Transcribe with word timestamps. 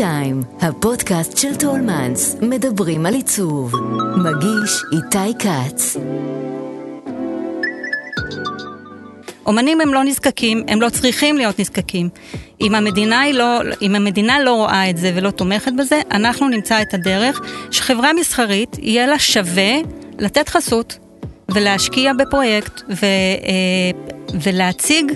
טיים, 0.00 0.42
הפודקאסט 0.60 1.36
של 1.36 1.56
טולמנס, 1.56 2.36
מדברים 2.42 3.06
על 3.06 3.14
עיצוב. 3.14 3.72
מגיש 4.16 4.82
איתי 4.92 5.38
כץ. 5.38 5.96
אומנים 9.46 9.80
הם 9.80 9.94
לא 9.94 10.04
נזקקים, 10.04 10.62
הם 10.68 10.80
לא 10.80 10.88
צריכים 10.88 11.36
להיות 11.36 11.60
נזקקים. 11.60 12.08
אם 12.60 12.74
המדינה, 12.74 13.32
לא, 13.32 13.60
אם 13.82 13.94
המדינה 13.94 14.40
לא 14.40 14.54
רואה 14.54 14.90
את 14.90 14.96
זה 14.96 15.12
ולא 15.14 15.30
תומכת 15.30 15.72
בזה, 15.78 16.00
אנחנו 16.10 16.48
נמצא 16.48 16.82
את 16.82 16.94
הדרך 16.94 17.40
שחברה 17.70 18.12
מסחרית 18.12 18.76
יהיה 18.78 19.06
לה 19.06 19.18
שווה 19.18 19.72
לתת 20.18 20.48
חסות 20.48 20.98
ולהשקיע 21.48 22.12
בפרויקט 22.12 22.82
ו, 22.88 23.06
אה, 23.06 23.90
ולהציג 24.42 25.12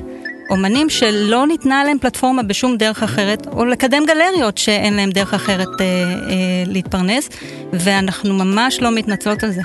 אומנים 0.51 0.91
שלא 0.91 1.47
ניתנה 1.47 1.85
להם 1.85 1.99
פלטפורמה 1.99 2.43
בשום 2.43 2.77
דרך 2.77 3.03
אחרת, 3.03 3.47
או 3.47 3.65
לקדם 3.65 4.03
גלריות 4.07 4.59
שאין 4.59 4.95
להם 4.95 5.11
דרך 5.11 5.35
אחרת 5.35 5.69
אה, 5.81 5.85
אה, 5.85 6.65
להתפרנס, 6.67 7.29
ואנחנו 7.73 8.35
ממש 8.35 8.79
לא 8.81 8.91
מתנצלות 8.91 9.45
על 9.45 9.51
זה. 9.51 9.61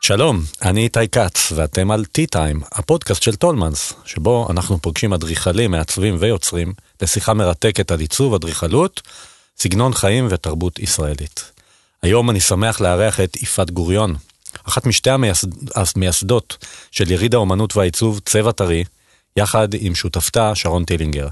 שלום, 0.00 0.40
אני 0.62 0.82
איתי 0.82 1.08
כץ, 1.08 1.52
ואתם 1.52 1.90
על 1.90 2.04
T-Time, 2.18 2.64
הפודקאסט 2.72 3.22
של 3.22 3.34
טולמנס, 3.34 3.92
שבו 4.04 4.46
אנחנו 4.50 4.78
פוגשים 4.78 5.12
אדריכלים, 5.12 5.70
מעצבים 5.70 6.16
ויוצרים 6.20 6.72
לשיחה 7.02 7.34
מרתקת 7.34 7.90
על 7.90 8.00
עיצוב, 8.00 8.34
אדריכלות, 8.34 9.02
סגנון 9.58 9.94
חיים 9.94 10.26
ותרבות 10.30 10.78
ישראלית. 10.78 11.44
היום 12.02 12.30
אני 12.30 12.40
שמח 12.40 12.80
לארח 12.80 13.20
את 13.20 13.42
יפעת 13.42 13.70
גוריון, 13.70 14.14
אחת 14.68 14.86
משתי 14.86 15.10
המייסדות 15.74 16.56
של 16.90 17.10
יריד 17.10 17.34
האומנות 17.34 17.76
והעיצוב 17.76 18.20
צבע 18.24 18.52
טרי, 18.52 18.84
יחד 19.36 19.68
עם 19.78 19.94
שותפתה 19.94 20.54
שרון 20.54 20.84
טילינגר. 20.84 21.28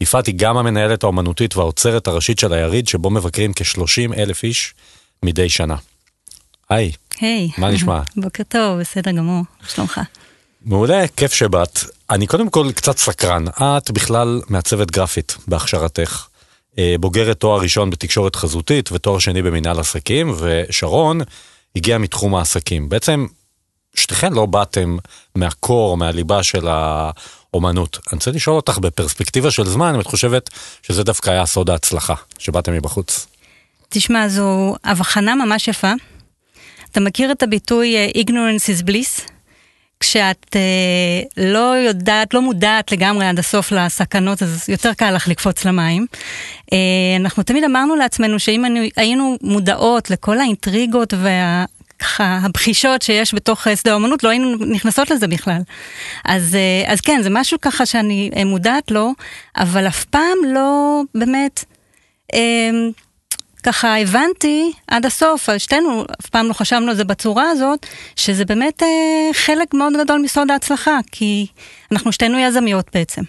יפעת 0.00 0.26
היא 0.26 0.34
גם 0.38 0.56
המנהלת 0.56 1.02
האומנותית 1.02 1.56
והאוצרת 1.56 2.06
הראשית 2.06 2.38
של 2.38 2.52
היריד, 2.52 2.88
שבו 2.88 3.10
מבקרים 3.10 3.52
כ-30 3.52 4.14
אלף 4.16 4.42
איש 4.42 4.74
מדי 5.22 5.48
שנה. 5.48 5.76
היי. 6.68 6.92
היי. 7.20 7.50
מה 7.58 7.70
נשמע? 7.70 8.00
בוקר 8.16 8.42
טוב, 8.48 8.80
בסדר 8.80 9.10
גמור, 9.10 9.42
שלומך. 9.68 10.00
מעולה, 10.62 11.08
כיף 11.16 11.32
שבאת. 11.32 11.78
אני 12.10 12.26
קודם 12.26 12.50
כל 12.50 12.72
קצת 12.74 12.98
סקרן. 12.98 13.44
את 13.48 13.90
בכלל 13.90 14.40
מעצבת 14.48 14.90
גרפית 14.90 15.36
בהכשרתך. 15.48 16.26
אה, 16.78 16.94
בוגרת 17.00 17.40
תואר 17.40 17.60
ראשון 17.60 17.90
בתקשורת 17.90 18.36
חזותית 18.36 18.92
ותואר 18.92 19.18
שני 19.18 19.42
במנהל 19.42 19.80
עסקים, 19.80 20.34
ושרון 20.38 21.20
הגיעה 21.76 21.98
מתחום 21.98 22.34
העסקים. 22.34 22.88
בעצם 22.88 23.26
שתיכן 23.96 24.32
לא 24.32 24.46
באתם 24.46 24.96
מהקור, 25.34 25.96
מהליבה 25.96 26.42
של 26.42 26.68
האומנות. 26.68 27.98
אני 28.12 28.16
רוצה 28.16 28.30
לשאול 28.30 28.56
אותך 28.56 28.78
בפרספקטיבה 28.78 29.50
של 29.50 29.64
זמן, 29.64 29.94
אם 29.94 30.00
את 30.00 30.06
חושבת 30.06 30.50
שזה 30.82 31.04
דווקא 31.04 31.30
היה 31.30 31.46
סוד 31.46 31.70
ההצלחה, 31.70 32.14
שבאתם 32.38 32.72
מבחוץ. 32.72 33.26
תשמע, 33.88 34.28
זו 34.28 34.74
הבחנה 34.84 35.34
ממש 35.34 35.68
יפה. 35.68 35.92
אתה 36.92 37.00
מכיר 37.00 37.32
את 37.32 37.42
הביטוי 37.42 37.96
אה, 37.96 38.08
ignorance 38.22 38.80
is 38.80 38.86
bliss? 38.86 39.30
כשאת 40.00 40.56
אה, 40.56 41.22
לא 41.36 41.76
יודעת, 41.76 42.34
לא 42.34 42.42
מודעת 42.42 42.92
לגמרי 42.92 43.26
עד 43.26 43.38
הסוף 43.38 43.72
לסכנות, 43.72 44.42
אז 44.42 44.68
יותר 44.68 44.92
קל 44.94 45.10
לך 45.10 45.28
לקפוץ 45.28 45.64
למים. 45.64 46.06
אה, 46.72 46.78
אנחנו 47.20 47.42
תמיד 47.42 47.64
אמרנו 47.64 47.96
לעצמנו 47.96 48.38
שאם 48.38 48.64
היינו 48.96 49.36
מודעות 49.42 50.10
לכל 50.10 50.38
האינטריגות 50.38 51.14
וה... 51.14 51.64
ככה 51.98 52.38
הבחישות 52.42 53.02
שיש 53.02 53.34
בתוך 53.34 53.66
שדה 53.74 53.92
האמנות, 53.92 54.24
לא 54.24 54.28
היינו 54.28 54.56
נכנסות 54.56 55.10
לזה 55.10 55.26
בכלל. 55.28 55.60
אז, 56.24 56.54
אה, 56.54 56.92
אז 56.92 57.00
כן, 57.00 57.22
זה 57.22 57.30
משהו 57.30 57.60
ככה 57.60 57.86
שאני 57.86 58.30
אה, 58.36 58.44
מודעת 58.44 58.90
לו, 58.90 59.12
אבל 59.56 59.88
אף 59.88 60.04
פעם 60.04 60.38
לא 60.54 61.00
באמת, 61.14 61.64
אה, 62.34 62.70
ככה 63.62 64.00
הבנתי 64.00 64.72
עד 64.86 65.06
הסוף, 65.06 65.48
שתינו 65.58 66.04
אף 66.20 66.26
פעם 66.26 66.48
לא 66.48 66.52
חשבנו 66.52 66.90
על 66.90 66.96
זה 66.96 67.04
בצורה 67.04 67.50
הזאת, 67.50 67.86
שזה 68.16 68.44
באמת 68.44 68.82
אה, 68.82 68.88
חלק 69.32 69.74
מאוד 69.74 69.92
גדול 70.04 70.20
מסוד 70.20 70.50
ההצלחה, 70.50 70.98
כי 71.12 71.46
אנחנו 71.92 72.12
שתינו 72.12 72.38
יזמיות 72.38 72.86
בעצם. 72.94 73.22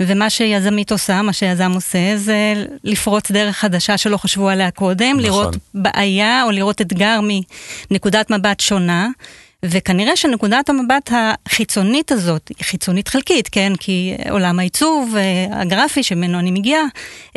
ומה 0.00 0.30
שיזמית 0.30 0.92
עושה, 0.92 1.22
מה 1.22 1.32
שיזם 1.32 1.72
עושה, 1.72 2.16
זה 2.16 2.54
לפרוץ 2.84 3.30
דרך 3.30 3.56
חדשה 3.56 3.98
שלא 3.98 4.16
חשבו 4.16 4.48
עליה 4.48 4.70
קודם, 4.70 5.06
נכון. 5.10 5.20
לראות 5.20 5.56
בעיה 5.74 6.42
או 6.44 6.50
לראות 6.50 6.80
אתגר 6.80 7.20
מנקודת 7.90 8.30
מבט 8.30 8.60
שונה. 8.60 9.08
וכנראה 9.62 10.16
שנקודת 10.16 10.68
המבט 10.68 11.10
החיצונית 11.12 12.12
הזאת, 12.12 12.52
חיצונית 12.62 13.08
חלקית, 13.08 13.48
כן? 13.48 13.72
כי 13.80 14.14
עולם 14.30 14.58
העיצוב 14.58 15.14
אה, 15.16 15.60
הגרפי 15.60 16.02
שממנו 16.02 16.38
אני 16.38 16.50
מגיעה, 16.50 16.82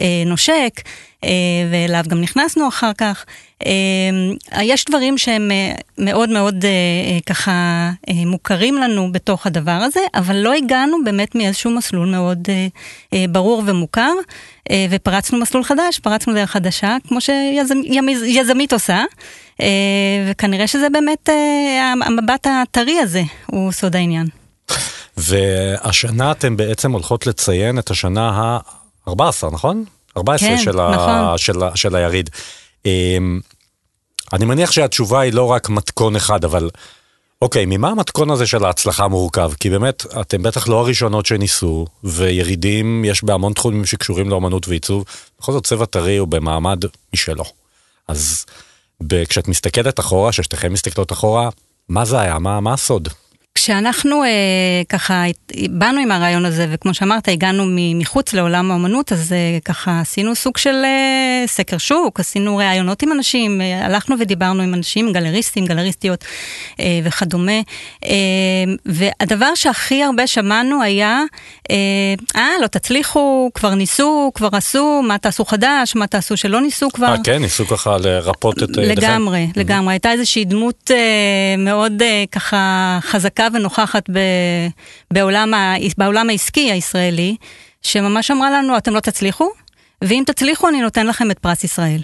אה, 0.02 0.24
נושק, 0.26 0.82
אה, 1.24 1.30
ואליו 1.72 2.04
גם 2.08 2.22
נכנסנו 2.22 2.68
אחר 2.68 2.92
כך. 2.98 3.26
יש 4.62 4.86
דברים 4.86 5.18
שהם 5.18 5.52
מאוד 5.98 6.30
מאוד 6.30 6.66
ככה 7.26 7.90
מוכרים 8.10 8.76
לנו 8.78 9.12
בתוך 9.12 9.48
הדבר 9.48 9.72
הזה, 9.72 10.00
אבל 10.16 10.36
לא 10.36 10.54
הגענו 10.54 10.98
באמת 11.04 11.36
מאיזשהו 11.36 11.72
מסלול 11.72 12.08
מאוד 12.08 12.48
ברור 13.30 13.64
ומוכר, 13.66 14.12
ופרצנו 14.90 15.40
מסלול 15.40 15.64
חדש, 15.64 16.00
פרצנו 16.00 16.34
דרך 16.34 16.52
חדשה, 16.52 16.98
כמו 17.08 17.22
שיזמית 17.22 18.74
עושה. 18.74 19.04
אה, 19.62 19.68
וכנראה 20.30 20.68
שזה 20.68 20.88
באמת 20.90 21.30
אה, 21.30 21.94
המבט 22.06 22.48
הטרי 22.48 23.00
הזה 23.00 23.24
הוא 23.46 23.72
סוד 23.72 23.96
העניין. 23.96 24.28
והשנה 25.18 26.32
אתם 26.32 26.58
בעצם 26.58 26.92
הולכות 26.92 27.28
לציין 27.28 27.80
את 27.80 27.92
השנה 27.92 28.30
ה-14, 28.30 29.52
נכון? 29.52 29.84
14 30.18 30.50
כן, 30.50 30.58
של, 30.58 30.72
נכון. 30.72 31.10
ה, 31.10 31.34
של, 31.38 31.64
ה, 31.64 31.72
של 31.76 31.96
היריד. 31.96 32.30
אמ, 32.86 33.40
אני 34.34 34.46
מניח 34.46 34.72
שהתשובה 34.72 35.20
היא 35.20 35.34
לא 35.34 35.52
רק 35.52 35.70
מתכון 35.70 36.16
אחד, 36.16 36.46
אבל 36.46 36.70
אוקיי, 37.42 37.66
ממה 37.66 37.90
המתכון 37.90 38.30
הזה 38.30 38.48
של 38.48 38.66
ההצלחה 38.66 39.08
מורכב? 39.08 39.52
כי 39.60 39.70
באמת, 39.70 40.06
אתם 40.22 40.44
בטח 40.44 40.68
לא 40.68 40.80
הראשונות 40.80 41.26
שניסו, 41.26 41.86
וירידים 42.04 43.06
יש 43.06 43.24
בהמון 43.24 43.54
תחומים 43.54 43.86
שקשורים 43.86 44.30
לאמנות 44.30 44.68
ועיצוב, 44.68 45.06
בכל 45.40 45.52
זאת 45.52 45.66
צבע 45.66 45.86
טרי 45.86 46.18
הוא 46.18 46.28
במעמד 46.28 46.84
משלו. 47.14 47.44
אז 48.08 48.46
כשאת 49.30 49.48
מסתכלת 49.48 50.00
אחורה, 50.00 50.32
ששתיכן 50.32 50.72
מסתכלות 50.72 51.12
אחורה, 51.12 51.50
מה 51.90 52.06
זה 52.06 52.20
היה? 52.20 52.40
מה, 52.40 52.60
מה 52.60 52.74
הסוד? 52.74 53.08
כשאנחנו 53.56 54.24
אה, 54.24 54.30
ככה 54.90 55.24
באנו 55.70 56.00
עם 56.00 56.12
הרעיון 56.12 56.46
הזה, 56.46 56.68
וכמו 56.70 56.94
שאמרת, 56.94 57.28
הגענו 57.28 57.64
מחוץ 57.96 58.34
לעולם 58.34 58.72
האומנות, 58.72 59.12
אז 59.12 59.34
אה, 59.34 59.58
ככה 59.66 60.00
עשינו 60.02 60.36
סוג 60.36 60.58
של 60.58 60.76
אה, 60.84 61.44
סקר 61.48 61.78
שוק, 61.78 62.20
עשינו 62.20 62.58
ראיונות 62.58 63.04
עם 63.04 63.12
אנשים, 63.12 63.62
אה, 63.62 63.86
הלכנו 63.86 64.16
ודיברנו 64.20 64.64
עם 64.64 64.74
אנשים, 64.74 65.14
גלריסטים, 65.14 65.66
גלריסטיות 65.66 66.26
אה, 66.80 67.00
וכדומה. 67.04 67.60
אה, 68.06 68.12
והדבר 68.86 69.56
שהכי 69.56 70.04
הרבה 70.04 70.28
שמענו 70.28 70.82
היה, 70.82 71.22
אה, 71.72 71.76
אה, 72.36 72.50
לא 72.62 72.68
תצליחו, 72.68 73.52
כבר 73.54 73.76
ניסו, 73.76 74.32
כבר 74.36 74.50
עשו, 74.52 75.02
מה 75.04 75.18
תעשו 75.18 75.46
חדש, 75.46 75.96
מה 75.96 76.08
תעשו 76.08 76.38
שלא 76.38 76.62
ניסו 76.62 76.90
כבר. 76.90 77.08
אה, 77.12 77.24
כן, 77.24 77.42
ניסו 77.42 77.68
ככה 77.68 77.98
לרפות 77.98 78.64
את 78.64 78.70
ידיכם. 78.70 79.02
לגמרי, 79.02 79.48
לגמרי. 79.56 79.94
הייתה 79.94 80.12
איזושהי 80.12 80.46
דמות 80.46 80.92
אה, 80.94 80.98
מאוד 81.58 82.02
אה, 82.02 82.24
ככה 82.32 83.00
חזקה. 83.02 83.43
חזקה 83.44 83.58
ונוכחת 83.58 84.10
ב, 84.10 84.20
בעולם, 85.14 85.54
ה, 85.54 85.76
בעולם 85.98 86.30
העסקי 86.30 86.72
הישראלי, 86.72 87.36
שממש 87.82 88.32
אמרה 88.32 88.52
לנו, 88.52 88.78
אתם 88.78 88.94
לא 88.94 89.00
תצליחו, 89.00 89.50
ואם 90.02 90.24
תצליחו 90.26 90.70
אני 90.70 90.82
נותן 90.82 91.08
לכם 91.08 91.32
את 91.32 91.40
פרס 91.40 91.64
ישראל. 91.64 92.02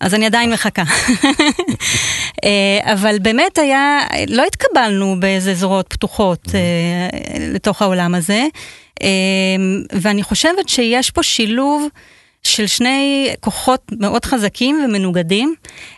אז 0.00 0.14
אני 0.14 0.26
עדיין 0.26 0.52
מחכה. 0.52 0.82
אה, 2.44 2.92
אבל 2.92 3.18
באמת 3.18 3.58
היה, 3.58 4.00
לא 4.28 4.44
התקבלנו 4.44 5.16
באיזה 5.20 5.54
זרועות 5.54 5.86
פתוחות 5.88 6.48
אה, 6.54 7.38
לתוך 7.54 7.82
העולם 7.82 8.14
הזה, 8.14 8.46
אה, 9.02 9.08
ואני 9.92 10.22
חושבת 10.22 10.68
שיש 10.68 11.10
פה 11.10 11.22
שילוב 11.22 11.88
של 12.42 12.66
שני 12.66 13.28
כוחות 13.40 13.82
מאוד 14.00 14.24
חזקים 14.24 14.84
ומנוגדים, 14.84 15.54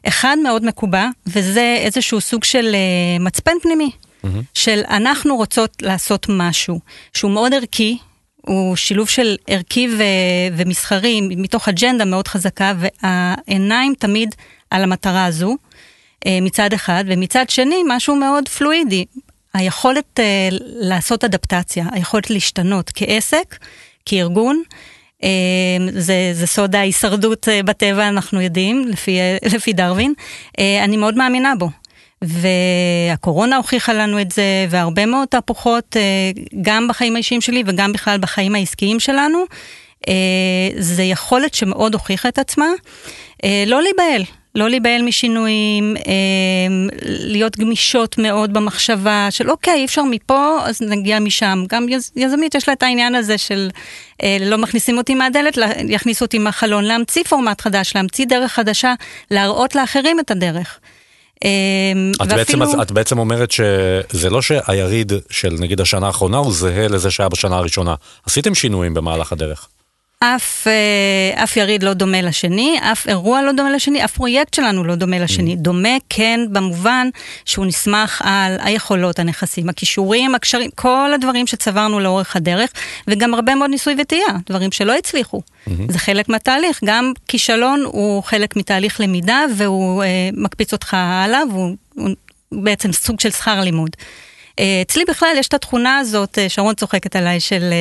אחד 0.08 0.37
מאוד 0.43 0.64
מקובע, 0.64 1.06
וזה 1.26 1.76
איזשהו 1.78 2.20
סוג 2.20 2.44
של 2.44 2.76
מצפן 3.20 3.52
פנימי. 3.62 3.90
Mm-hmm. 4.25 4.28
של 4.55 4.81
אנחנו 4.88 5.37
רוצות 5.37 5.82
לעשות 5.82 6.26
משהו 6.28 6.81
שהוא 7.14 7.31
מאוד 7.31 7.55
ערכי, 7.55 7.99
הוא 8.37 8.76
שילוב 8.76 9.08
של 9.08 9.37
ערכי 9.46 9.88
ו- 9.99 10.56
ומסחרי 10.56 11.20
מתוך 11.20 11.69
אג'נדה 11.69 12.05
מאוד 12.05 12.28
חזקה, 12.28 12.72
והעיניים 12.78 13.94
תמיד 13.99 14.34
על 14.70 14.82
המטרה 14.82 15.25
הזו, 15.25 15.56
אה, 16.26 16.38
מצד 16.43 16.72
אחד, 16.72 17.05
ומצד 17.06 17.50
שני 17.50 17.82
משהו 17.87 18.17
מאוד 18.17 18.49
פלואידי. 18.49 19.05
היכולת 19.55 20.20
uh, 20.20 20.23
לעשות 20.61 21.25
אדפטציה, 21.25 21.87
היכולת 21.93 22.31
להשתנות 22.31 22.90
כעסק, 22.94 23.56
כארגון, 24.06 24.62
uh, 25.23 25.25
זה, 25.93 26.31
זה 26.32 26.46
סוד 26.46 26.76
ההישרדות 26.76 27.49
uh, 27.49 27.62
בטבע, 27.62 28.08
אנחנו 28.08 28.40
יודעים, 28.40 28.88
לפי, 28.88 29.19
לפי 29.55 29.73
דרווין. 29.73 30.14
Uh, 30.49 30.61
אני 30.84 30.96
מאוד 30.96 31.16
מאמינה 31.16 31.52
בו. 31.58 31.70
והקורונה 32.25 33.56
הוכיחה 33.56 33.93
לנו 33.93 34.20
את 34.20 34.32
זה, 34.32 34.67
והרבה 34.70 35.06
מאוד 35.06 35.28
תהפוכות, 35.28 35.96
אה, 35.96 36.02
גם 36.62 36.88
בחיים 36.88 37.14
האישיים 37.14 37.40
שלי 37.40 37.62
וגם 37.67 37.93
בכלל 37.93 38.19
בחיים 38.19 38.55
העסקיים 38.55 39.00
שלנו, 39.00 39.44
זה 40.78 41.02
יכולת 41.02 41.55
שמאוד 41.55 41.94
הוכיחה 41.94 42.28
את 42.28 42.38
עצמה. 42.38 42.67
לא 43.67 43.82
להיבהל, 43.82 44.22
לא 44.55 44.69
להיבהל 44.69 45.02
משינויים, 45.02 45.96
להיות 47.05 47.58
גמישות 47.58 48.19
מאוד 48.19 48.52
במחשבה 48.52 49.26
של 49.31 49.50
אוקיי, 49.50 49.75
אי 49.75 49.84
אפשר 49.84 50.02
מפה, 50.02 50.58
אז 50.64 50.82
נגיע 50.82 51.19
משם. 51.19 51.64
גם 51.69 51.88
יז, 51.88 52.12
יזמית 52.16 52.55
יש 52.55 52.69
לה 52.69 52.75
את 52.75 52.82
העניין 52.82 53.14
הזה 53.14 53.38
של 53.38 53.69
לא 54.40 54.58
מכניסים 54.58 54.99
אותי 54.99 55.14
מהדלת, 55.14 55.58
יכניסו 55.88 56.25
אותי 56.25 56.38
מהחלון, 56.38 56.84
להמציא 56.84 57.25
פורמט 57.25 57.61
חדש, 57.61 57.93
להמציא 57.94 58.26
דרך 58.26 58.52
חדשה, 58.52 58.94
להראות 59.31 59.75
לאחרים 59.75 60.20
את 60.20 60.31
הדרך. 60.31 60.81
את, 61.44 62.26
ואפילו... 62.28 62.37
בעצם, 62.66 62.82
את 62.82 62.92
בעצם 62.92 63.19
אומרת 63.19 63.50
שזה 63.50 64.31
לא 64.31 64.42
שהיריד 64.42 65.12
של 65.31 65.56
נגיד 65.58 65.81
השנה 65.81 66.06
האחרונה 66.06 66.37
הוא 66.37 66.52
זהה 66.52 66.88
לזה 66.88 67.10
שהיה 67.10 67.28
בשנה 67.28 67.56
הראשונה. 67.56 67.94
עשיתם 68.26 68.54
שינויים 68.54 68.94
במהלך 68.94 69.32
הדרך. 69.32 69.69
אף, 70.25 70.67
אף 71.34 71.56
יריד 71.56 71.82
לא 71.82 71.93
דומה 71.93 72.22
לשני, 72.22 72.78
אף 72.82 73.08
אירוע 73.08 73.43
לא 73.43 73.52
דומה 73.52 73.70
לשני, 73.70 74.05
אף 74.05 74.12
פרויקט 74.12 74.55
שלנו 74.55 74.84
לא 74.84 74.94
דומה 74.94 75.19
לשני. 75.19 75.52
Mm. 75.52 75.56
דומה 75.56 75.96
כן 76.08 76.40
במובן 76.52 77.08
שהוא 77.44 77.67
נסמך 77.67 78.22
על 78.25 78.56
היכולות, 78.62 79.19
הנכסים, 79.19 79.69
הכישורים, 79.69 80.34
הקשרים, 80.34 80.70
כל 80.75 81.11
הדברים 81.14 81.46
שצברנו 81.46 82.00
לאורך 82.00 82.37
הדרך, 82.37 82.70
וגם 83.08 83.34
הרבה 83.34 83.55
מאוד 83.55 83.70
ניסוי 83.70 83.94
וטעייה, 83.99 84.26
דברים 84.46 84.72
שלא 84.72 84.96
הצליחו. 84.96 85.40
Mm-hmm. 85.40 85.70
זה 85.88 85.99
חלק 85.99 86.28
מהתהליך, 86.28 86.81
גם 86.84 87.12
כישלון 87.28 87.82
הוא 87.87 88.23
חלק 88.23 88.56
מתהליך 88.56 89.00
למידה 89.00 89.44
והוא 89.56 90.02
אה, 90.02 90.08
מקפיץ 90.32 90.73
אותך 90.73 90.94
הלאה, 90.94 91.40
והוא 91.50 91.76
בעצם 92.52 92.93
סוג 92.93 93.20
של 93.20 93.31
שכר 93.31 93.61
לימוד. 93.61 93.90
אצלי 94.82 95.05
בכלל 95.08 95.28
יש 95.37 95.49
את 95.49 95.55
התכונה 95.55 95.99
הזאת, 95.99 96.38
שרון 96.49 96.75
צוחקת 96.75 97.16
עליי, 97.16 97.40
של 97.40 97.73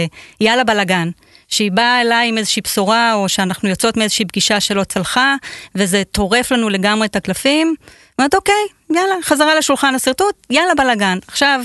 יאללה 0.42 0.64
בלאגן. 0.64 1.10
שהיא 1.50 1.72
באה 1.72 2.02
אליי 2.02 2.28
עם 2.28 2.38
איזושהי 2.38 2.62
בשורה, 2.62 3.14
או 3.14 3.30
שאנחנו 3.30 3.70
יוצאות 3.70 3.98
מאיזושהי 3.98 4.26
פגישה 4.26 4.60
שלא 4.60 4.84
צלחה, 4.84 5.36
וזה 5.76 6.04
טורף 6.12 6.52
לנו 6.52 6.70
לגמרי 6.70 7.08
את 7.08 7.16
הקלפים. 7.16 7.76
אומרת, 8.20 8.36
אוקיי, 8.36 8.64
יאללה, 8.90 9.16
חזרה 9.24 9.56
לשולחן 9.56 9.96
השרטוט, 9.96 10.36
יאללה 10.50 10.76
בלאגן. 10.76 11.18
עכשיו, 11.28 11.62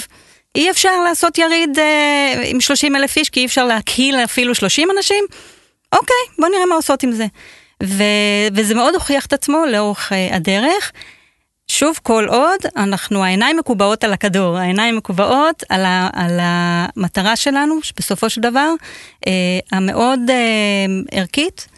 אי 0.54 0.70
אפשר 0.70 1.00
לעשות 1.08 1.38
יריד 1.38 1.78
אה, 1.78 2.42
עם 2.44 2.60
30 2.60 2.96
אלף 2.96 3.16
איש, 3.16 3.30
כי 3.30 3.40
אי 3.40 3.46
אפשר 3.46 3.64
להקהיל 3.64 4.16
אפילו 4.16 4.54
30 4.54 4.88
אנשים? 4.96 5.24
אוקיי, 5.92 6.16
בוא 6.38 6.48
נראה 6.48 6.66
מה 6.66 6.74
עושות 6.74 7.02
עם 7.02 7.12
זה. 7.12 7.26
ו- 7.82 8.48
וזה 8.54 8.74
מאוד 8.74 8.94
הוכיח 8.94 9.26
את 9.26 9.32
עצמו 9.32 9.64
לאורך 9.66 10.12
אה, 10.12 10.36
הדרך. 10.36 10.92
שוב, 11.68 11.98
כל 12.02 12.26
עוד 12.28 12.60
אנחנו, 12.76 13.24
העיניים 13.24 13.56
מקובעות 13.56 14.04
על 14.04 14.12
הכדור, 14.12 14.56
העיניים 14.56 14.96
מקובעות 14.96 15.62
על, 15.68 15.84
ה, 15.84 16.08
על 16.12 16.38
המטרה 16.40 17.36
שלנו, 17.36 17.82
שבסופו 17.82 18.30
של 18.30 18.40
דבר, 18.40 18.70
אה, 19.26 19.32
המאוד 19.72 20.20
אה, 20.30 20.36
ערכית, 21.10 21.68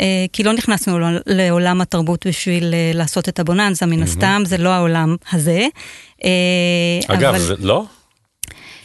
אה, 0.00 0.06
כי 0.32 0.42
לא 0.42 0.52
נכנסנו 0.52 0.98
לעולם 1.26 1.80
התרבות 1.80 2.26
בשביל 2.26 2.74
אה, 2.74 2.90
לעשות 2.94 3.28
את 3.28 3.40
הבוננזה, 3.40 3.86
מן 3.86 4.02
הסתם, 4.02 4.42
זה 4.44 4.58
לא 4.58 4.68
העולם 4.68 5.16
הזה. 5.32 5.66
אה, 6.24 6.30
אגב, 7.08 7.28
אבל... 7.34 7.38
זה 7.38 7.54
לא? 7.60 7.84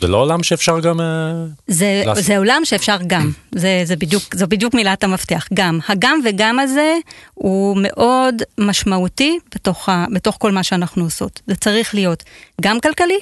זה 0.01 0.07
לא 0.07 0.17
עולם 0.17 0.43
שאפשר 0.43 0.79
גם... 0.79 1.01
אה, 1.01 1.33
זה, 1.67 2.03
זה 2.15 2.37
עולם 2.37 2.61
שאפשר 2.65 2.97
גם, 3.07 3.31
זה, 3.61 3.81
זה 3.83 3.95
בדיוק, 3.95 4.35
זו 4.35 4.47
בדיוק 4.47 4.73
מילת 4.73 5.03
המפתח, 5.03 5.47
גם. 5.53 5.79
הגם 5.87 6.19
וגם 6.25 6.59
הזה 6.59 6.95
הוא 7.33 7.77
מאוד 7.81 8.35
משמעותי 8.57 9.39
בתוך, 9.55 9.89
ה, 9.89 10.05
בתוך 10.13 10.35
כל 10.39 10.51
מה 10.51 10.63
שאנחנו 10.63 11.03
עושות. 11.03 11.41
זה 11.47 11.55
צריך 11.55 11.95
להיות 11.95 12.23
גם 12.61 12.79
כלכלי 12.79 13.19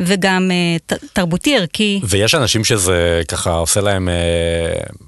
וגם 0.00 0.50
uh, 0.50 0.82
ת, 0.86 0.92
תרבותי, 1.12 1.56
ערכי. 1.56 2.00
ויש 2.04 2.34
אנשים 2.34 2.64
שזה 2.64 3.22
ככה 3.28 3.52
עושה 3.52 3.80
להם... 3.80 4.08
Uh... 4.08 5.06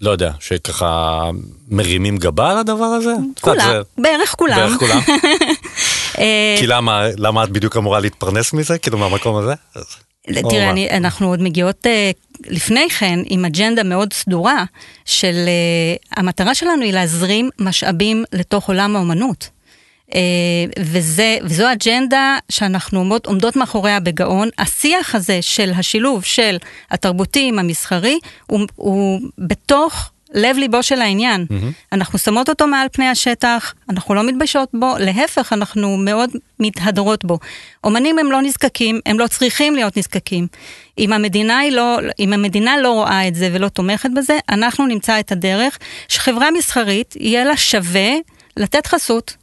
לא 0.00 0.10
יודע, 0.10 0.30
שככה 0.40 1.30
מרימים 1.68 2.16
גבה 2.16 2.50
על 2.50 2.58
הדבר 2.58 2.84
הזה? 2.84 3.12
כולם, 3.40 3.70
זה... 3.72 3.80
בערך 3.98 4.34
כולם. 4.38 4.56
בערך 4.56 4.78
כולם. 4.78 5.00
כי 6.58 6.66
למה, 6.66 7.02
למה 7.16 7.44
את 7.44 7.50
בדיוק 7.50 7.76
אמורה 7.76 8.00
להתפרנס 8.00 8.52
מזה? 8.52 8.78
כאילו 8.78 8.98
מהמקום 8.98 9.36
הזה? 9.36 9.54
תראה, 10.26 10.70
אני, 10.70 10.90
אנחנו 10.90 11.28
עוד 11.28 11.42
מגיעות 11.42 11.86
uh, 11.86 12.48
לפני 12.50 12.90
כן 12.90 13.18
עם 13.26 13.44
אג'נדה 13.44 13.82
מאוד 13.82 14.12
סדורה 14.12 14.64
של 15.04 15.34
uh, 15.34 16.08
המטרה 16.16 16.54
שלנו 16.54 16.82
היא 16.82 16.92
להזרים 16.92 17.50
משאבים 17.58 18.24
לתוך 18.32 18.68
עולם 18.68 18.96
האומנות. 18.96 19.48
Uh, 20.10 20.14
וזה, 20.78 21.38
וזו 21.42 21.72
אג'נדה 21.72 22.38
שאנחנו 22.48 22.98
עומדות, 22.98 23.26
עומדות 23.26 23.56
מאחוריה 23.56 24.00
בגאון. 24.00 24.48
השיח 24.58 25.14
הזה 25.14 25.42
של 25.42 25.72
השילוב 25.76 26.24
של 26.24 26.56
התרבותי 26.90 27.48
עם 27.48 27.58
המסחרי 27.58 28.18
הוא, 28.46 28.60
הוא 28.76 29.20
בתוך 29.38 30.10
לב 30.34 30.56
ליבו 30.56 30.82
של 30.82 31.00
העניין. 31.00 31.46
Mm-hmm. 31.48 31.92
אנחנו 31.92 32.18
שמות 32.18 32.48
אותו 32.48 32.66
מעל 32.66 32.86
פני 32.92 33.08
השטח, 33.08 33.74
אנחנו 33.88 34.14
לא 34.14 34.22
מתביישות 34.22 34.68
בו, 34.74 34.94
להפך, 34.98 35.52
אנחנו 35.52 35.96
מאוד 35.96 36.30
מתהדרות 36.60 37.24
בו. 37.24 37.38
אומנים 37.84 38.18
הם 38.18 38.32
לא 38.32 38.42
נזקקים, 38.42 39.00
הם 39.06 39.18
לא 39.18 39.26
צריכים 39.26 39.74
להיות 39.74 39.96
נזקקים. 39.96 40.46
אם 40.98 41.12
המדינה, 41.12 41.60
לא, 41.70 41.98
אם 42.18 42.32
המדינה 42.32 42.78
לא 42.78 42.92
רואה 42.92 43.28
את 43.28 43.34
זה 43.34 43.48
ולא 43.52 43.68
תומכת 43.68 44.10
בזה, 44.16 44.38
אנחנו 44.48 44.86
נמצא 44.86 45.20
את 45.20 45.32
הדרך 45.32 45.78
שחברה 46.08 46.50
מסחרית 46.50 47.14
יהיה 47.16 47.44
לה 47.44 47.56
שווה 47.56 48.10
לתת 48.56 48.86
חסות 48.86 49.36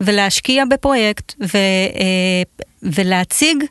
ולהשקיע 0.00 0.64
בפרויקט 0.64 1.34
ו, 1.40 1.56
אה, 1.56 2.42
ולהציג 2.82 3.64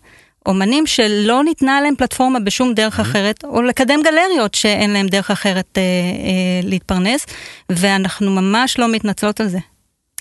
אומנים 0.46 0.88
שלא 0.88 1.44
ניתנה 1.44 1.82
להם 1.82 1.96
פלטפורמה 1.96 2.40
בשום 2.40 2.74
דרך 2.74 3.00
mm-hmm. 3.00 3.02
אחרת, 3.02 3.44
או 3.44 3.62
לקדם 3.62 4.00
גלריות 4.04 4.54
שאין 4.54 4.94
להם 4.94 5.08
דרך 5.08 5.32
אחרת 5.32 5.78
אה, 5.78 5.82
אה, 5.82 6.70
להתפרנס, 6.70 7.26
ואנחנו 7.70 8.32
ממש 8.32 8.80
לא 8.80 8.88
מתנצלות 8.92 9.42
על 9.42 9.48
זה. 9.48 9.60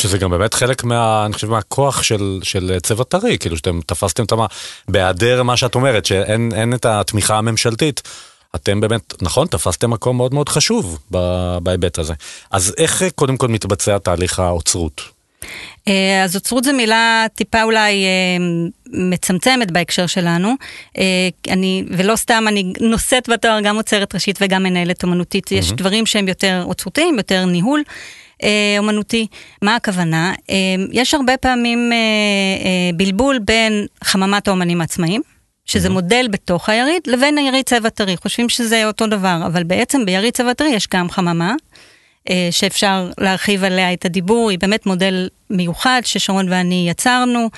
שזה 0.00 0.18
גם 0.18 0.30
באמת 0.30 0.54
חלק 0.54 0.84
מה, 0.84 1.24
אני 1.26 1.32
חושב, 1.32 1.50
מהכוח 1.50 2.02
של, 2.02 2.40
של 2.42 2.78
צבע 2.82 3.04
טרי, 3.04 3.38
כאילו 3.38 3.56
שאתם 3.56 3.80
תפסתם 3.86 4.24
את 4.24 4.32
המה, 4.32 4.46
בהיעדר 4.88 5.42
מה 5.42 5.56
שאת 5.56 5.74
אומרת, 5.74 6.06
שאין 6.06 6.74
את 6.74 6.86
התמיכה 6.86 7.38
הממשלתית. 7.38 8.02
אתם 8.54 8.80
באמת, 8.80 9.22
נכון, 9.22 9.46
תפסתם 9.46 9.90
מקום 9.90 10.16
מאוד 10.16 10.34
מאוד 10.34 10.48
חשוב 10.48 10.98
בהיבט 11.62 11.98
הזה. 11.98 12.14
אז 12.50 12.74
איך 12.78 13.02
קודם 13.14 13.36
כל 13.36 13.48
מתבצע 13.48 13.98
תהליך 13.98 14.38
האוצרות? 14.38 15.02
אה, 15.88 16.24
אז 16.24 16.36
אוצרות 16.36 16.64
זו 16.64 16.72
מילה 16.72 17.26
טיפה 17.34 17.62
אולי 17.62 18.04
אה, 18.04 18.44
מצמצמת 18.92 19.70
בהקשר 19.70 20.06
שלנו. 20.06 20.54
אה, 20.98 21.28
אני, 21.50 21.84
ולא 21.90 22.16
סתם, 22.16 22.44
אני 22.48 22.72
נושאת 22.80 23.28
בתואר 23.28 23.60
גם 23.60 23.76
עוצרת 23.76 24.14
ראשית 24.14 24.38
וגם 24.40 24.62
מנהלת 24.62 25.02
אומנותית. 25.02 25.46
Mm-hmm. 25.46 25.54
יש 25.54 25.72
דברים 25.72 26.06
שהם 26.06 26.28
יותר 26.28 26.62
אוצרותיים, 26.66 27.16
יותר 27.18 27.44
ניהול. 27.44 27.82
אומנותי. 28.78 29.26
מה 29.62 29.76
הכוונה? 29.76 30.32
יש 30.92 31.14
הרבה 31.14 31.36
פעמים 31.36 31.92
בלבול 32.94 33.38
בין 33.38 33.86
חממת 34.04 34.48
האומנים 34.48 34.80
העצמאיים, 34.80 35.22
שזה 35.64 35.88
mm-hmm. 35.88 35.90
מודל 35.90 36.26
בתוך 36.30 36.68
היריד, 36.68 37.02
לבין 37.06 37.38
היריד 37.38 37.64
צבע 37.64 37.88
טרי. 37.88 38.16
חושבים 38.16 38.48
שזה 38.48 38.86
אותו 38.86 39.06
דבר, 39.06 39.42
אבל 39.46 39.62
בעצם 39.62 40.04
ביריד 40.06 40.34
צבע 40.34 40.52
טרי 40.52 40.68
יש 40.68 40.88
גם 40.94 41.10
חממה. 41.10 41.54
אה, 42.30 42.48
שאפשר 42.50 43.10
להרחיב 43.18 43.64
עליה 43.64 43.92
את 43.92 44.04
הדיבור, 44.04 44.50
היא 44.50 44.58
באמת 44.58 44.86
מודל 44.86 45.28
מיוחד 45.50 46.00
ששרון 46.04 46.52
ואני 46.52 46.86
יצרנו, 46.90 47.50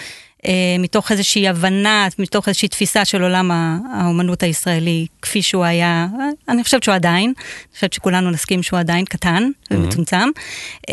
אה, 0.47 0.77
מתוך 0.79 1.13
איזושהי 1.13 1.49
הבנה, 1.49 2.09
מתוך 2.19 2.49
איזושהי 2.49 2.69
תפיסה 2.69 3.05
של 3.05 3.23
עולם 3.23 3.51
האומנות 3.95 4.43
הישראלי 4.43 5.07
כפי 5.23 5.43
שהוא 5.43 5.65
היה, 5.65 6.07
אני 6.49 6.65
חושבת 6.65 6.83
שהוא 6.83 6.95
עדיין, 6.95 7.25
אני 7.25 7.75
חושבת 7.75 7.93
שכולנו 7.93 8.31
נסכים 8.31 8.63
שהוא 8.63 8.79
עדיין 8.79 9.05
קטן 9.05 9.51
ומצומצם. 9.71 10.29
Mm-hmm. 10.37 10.91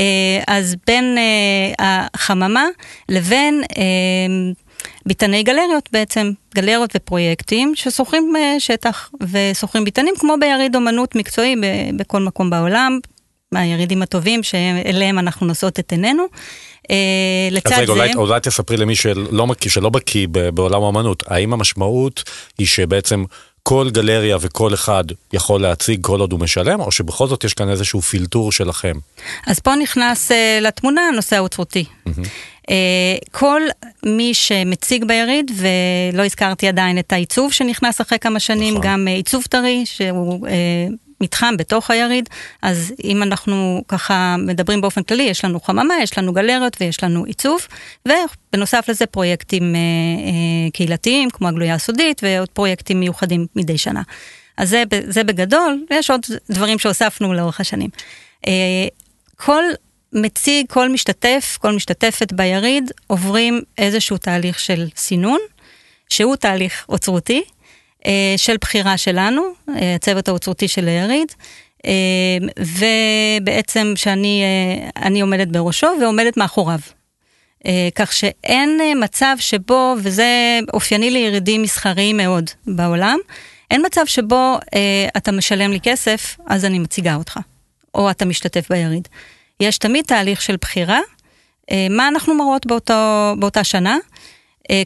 אז 0.47 0.75
בין 0.87 1.17
החממה 1.79 2.65
לבין 3.09 3.61
ביטני 5.05 5.43
גלריות 5.43 5.89
בעצם, 5.91 6.31
גלריות 6.55 6.91
ופרויקטים 6.95 7.71
ששוכרים 7.75 8.33
שטח 8.59 9.09
ושוכרים 9.21 9.83
ביטנים 9.83 10.13
כמו 10.19 10.35
ביריד 10.39 10.75
אומנות 10.75 11.15
מקצועי 11.15 11.55
בכל 11.97 12.19
מקום 12.19 12.49
בעולם, 12.49 12.99
מהירידים 13.53 14.01
הטובים 14.01 14.43
שאליהם 14.43 15.19
אנחנו 15.19 15.45
נושאות 15.47 15.79
את 15.79 15.91
עינינו. 15.91 16.23
אה, 16.91 16.95
לצד 17.51 17.71
אז 17.71 17.77
רגע, 17.77 17.85
זה... 17.85 17.91
אולי, 17.91 18.13
אולי 18.13 18.39
תספרי 18.39 18.77
למי 18.77 18.95
שלא, 18.95 19.47
שלא 19.67 19.89
בקיא 19.89 20.27
בעולם 20.27 20.83
האמנות, 20.83 21.23
האם 21.27 21.53
המשמעות 21.53 22.23
היא 22.57 22.67
שבעצם 22.67 23.23
כל 23.63 23.89
גלריה 23.91 24.37
וכל 24.41 24.73
אחד 24.73 25.03
יכול 25.33 25.61
להציג 25.61 25.99
כל 26.01 26.19
עוד 26.19 26.31
הוא 26.31 26.39
משלם, 26.39 26.79
או 26.79 26.91
שבכל 26.91 27.27
זאת 27.27 27.43
יש 27.43 27.53
כאן 27.53 27.69
איזשהו 27.69 28.01
פילטור 28.01 28.51
שלכם? 28.51 28.97
אז 29.47 29.59
פה 29.59 29.75
נכנס 29.75 30.31
uh, 30.31 30.33
לתמונה 30.61 31.01
הנושא 31.01 31.35
האוצרותי. 31.35 31.85
Mm-hmm. 31.85 32.09
Uh, 32.61 32.69
כל 33.31 33.61
מי 34.05 34.33
שמציג 34.33 35.05
ביריד, 35.05 35.51
ולא 35.55 36.25
הזכרתי 36.25 36.67
עדיין 36.67 36.99
את 36.99 37.13
העיצוב 37.13 37.51
שנכנס 37.51 38.01
אחרי 38.01 38.19
כמה 38.19 38.39
שנים, 38.39 38.73
נכון. 38.73 38.85
גם 38.85 39.07
uh, 39.07 39.11
עיצוב 39.11 39.43
טרי, 39.49 39.83
שהוא 39.85 40.47
uh, 40.47 40.51
מתחם 41.21 41.57
בתוך 41.57 41.91
היריד, 41.91 42.29
אז 42.61 42.93
אם 43.03 43.23
אנחנו 43.23 43.83
ככה 43.87 44.35
מדברים 44.39 44.81
באופן 44.81 45.03
כללי, 45.03 45.23
יש 45.23 45.45
לנו 45.45 45.59
חממה, 45.59 45.93
יש 46.01 46.17
לנו 46.17 46.33
גלריות 46.33 46.77
ויש 46.81 47.03
לנו 47.03 47.23
עיצוב, 47.23 47.67
ובנוסף 48.07 48.85
לזה 48.89 49.05
פרויקטים 49.05 49.75
אה, 49.75 49.79
אה, 49.79 50.71
קהילתיים, 50.73 51.29
כמו 51.29 51.47
הגלויה 51.47 51.75
הסודית, 51.75 52.21
ועוד 52.23 52.49
פרויקטים 52.49 52.99
מיוחדים 52.99 53.45
מדי 53.55 53.77
שנה. 53.77 54.01
אז 54.57 54.69
זה, 54.69 54.83
זה 55.07 55.23
בגדול, 55.23 55.85
יש 55.89 56.09
עוד 56.09 56.21
דברים 56.49 56.79
שהוספנו 56.79 57.33
לאורך 57.33 57.59
השנים. 57.59 57.89
כל 59.35 59.63
מציג, 60.13 60.65
כל 60.69 60.89
משתתף, 60.89 61.57
כל 61.61 61.75
משתתפת 61.75 62.33
ביריד, 62.33 62.91
עוברים 63.07 63.61
איזשהו 63.77 64.17
תהליך 64.17 64.59
של 64.59 64.87
סינון, 64.95 65.39
שהוא 66.09 66.35
תהליך 66.35 66.85
אוצרותי, 66.89 67.43
של 68.37 68.55
בחירה 68.61 68.97
שלנו, 68.97 69.41
הצוות 69.95 70.27
האוצרותי 70.27 70.67
של 70.67 70.87
היריד, 70.87 71.31
ובעצם 72.59 73.93
שאני 73.95 75.21
עומדת 75.21 75.47
בראשו 75.47 75.87
ועומדת 76.01 76.37
מאחוריו. 76.37 76.79
כך 77.95 78.13
שאין 78.13 78.79
מצב 79.03 79.35
שבו, 79.39 79.95
וזה 79.97 80.59
אופייני 80.73 81.11
לירידים 81.11 81.61
מסחריים 81.61 82.17
מאוד 82.17 82.49
בעולם, 82.67 83.17
אין 83.71 83.85
מצב 83.85 84.05
שבו 84.05 84.57
אתה 85.17 85.31
משלם 85.31 85.71
לי 85.71 85.79
כסף, 85.83 86.37
אז 86.47 86.65
אני 86.65 86.79
מציגה 86.79 87.15
אותך, 87.15 87.39
או 87.95 88.11
אתה 88.11 88.25
משתתף 88.25 88.69
ביריד. 88.69 89.07
יש 89.59 89.77
תמיד 89.77 90.05
תהליך 90.05 90.41
של 90.41 90.55
בחירה, 90.61 90.99
מה 91.89 92.07
אנחנו 92.07 92.35
מראות 92.35 92.65
באותו, 92.65 93.33
באותה 93.39 93.63
שנה, 93.63 93.97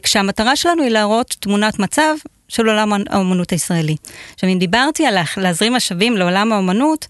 כשהמטרה 0.02 0.56
שלנו 0.56 0.82
היא 0.82 0.90
להראות 0.90 1.36
תמונת 1.40 1.78
מצב 1.78 2.14
של 2.48 2.68
עולם 2.68 2.92
האומנות 3.10 3.50
הישראלי. 3.50 3.96
עכשיו, 4.34 4.50
אם 4.50 4.58
דיברתי 4.58 5.06
על 5.06 5.14
להזרים 5.36 5.72
משאבים 5.74 6.16
לעולם 6.16 6.52
האומנות, 6.52 7.06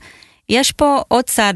יש 0.48 0.72
פה 0.72 1.02
עוד 1.08 1.24
צד 1.24 1.54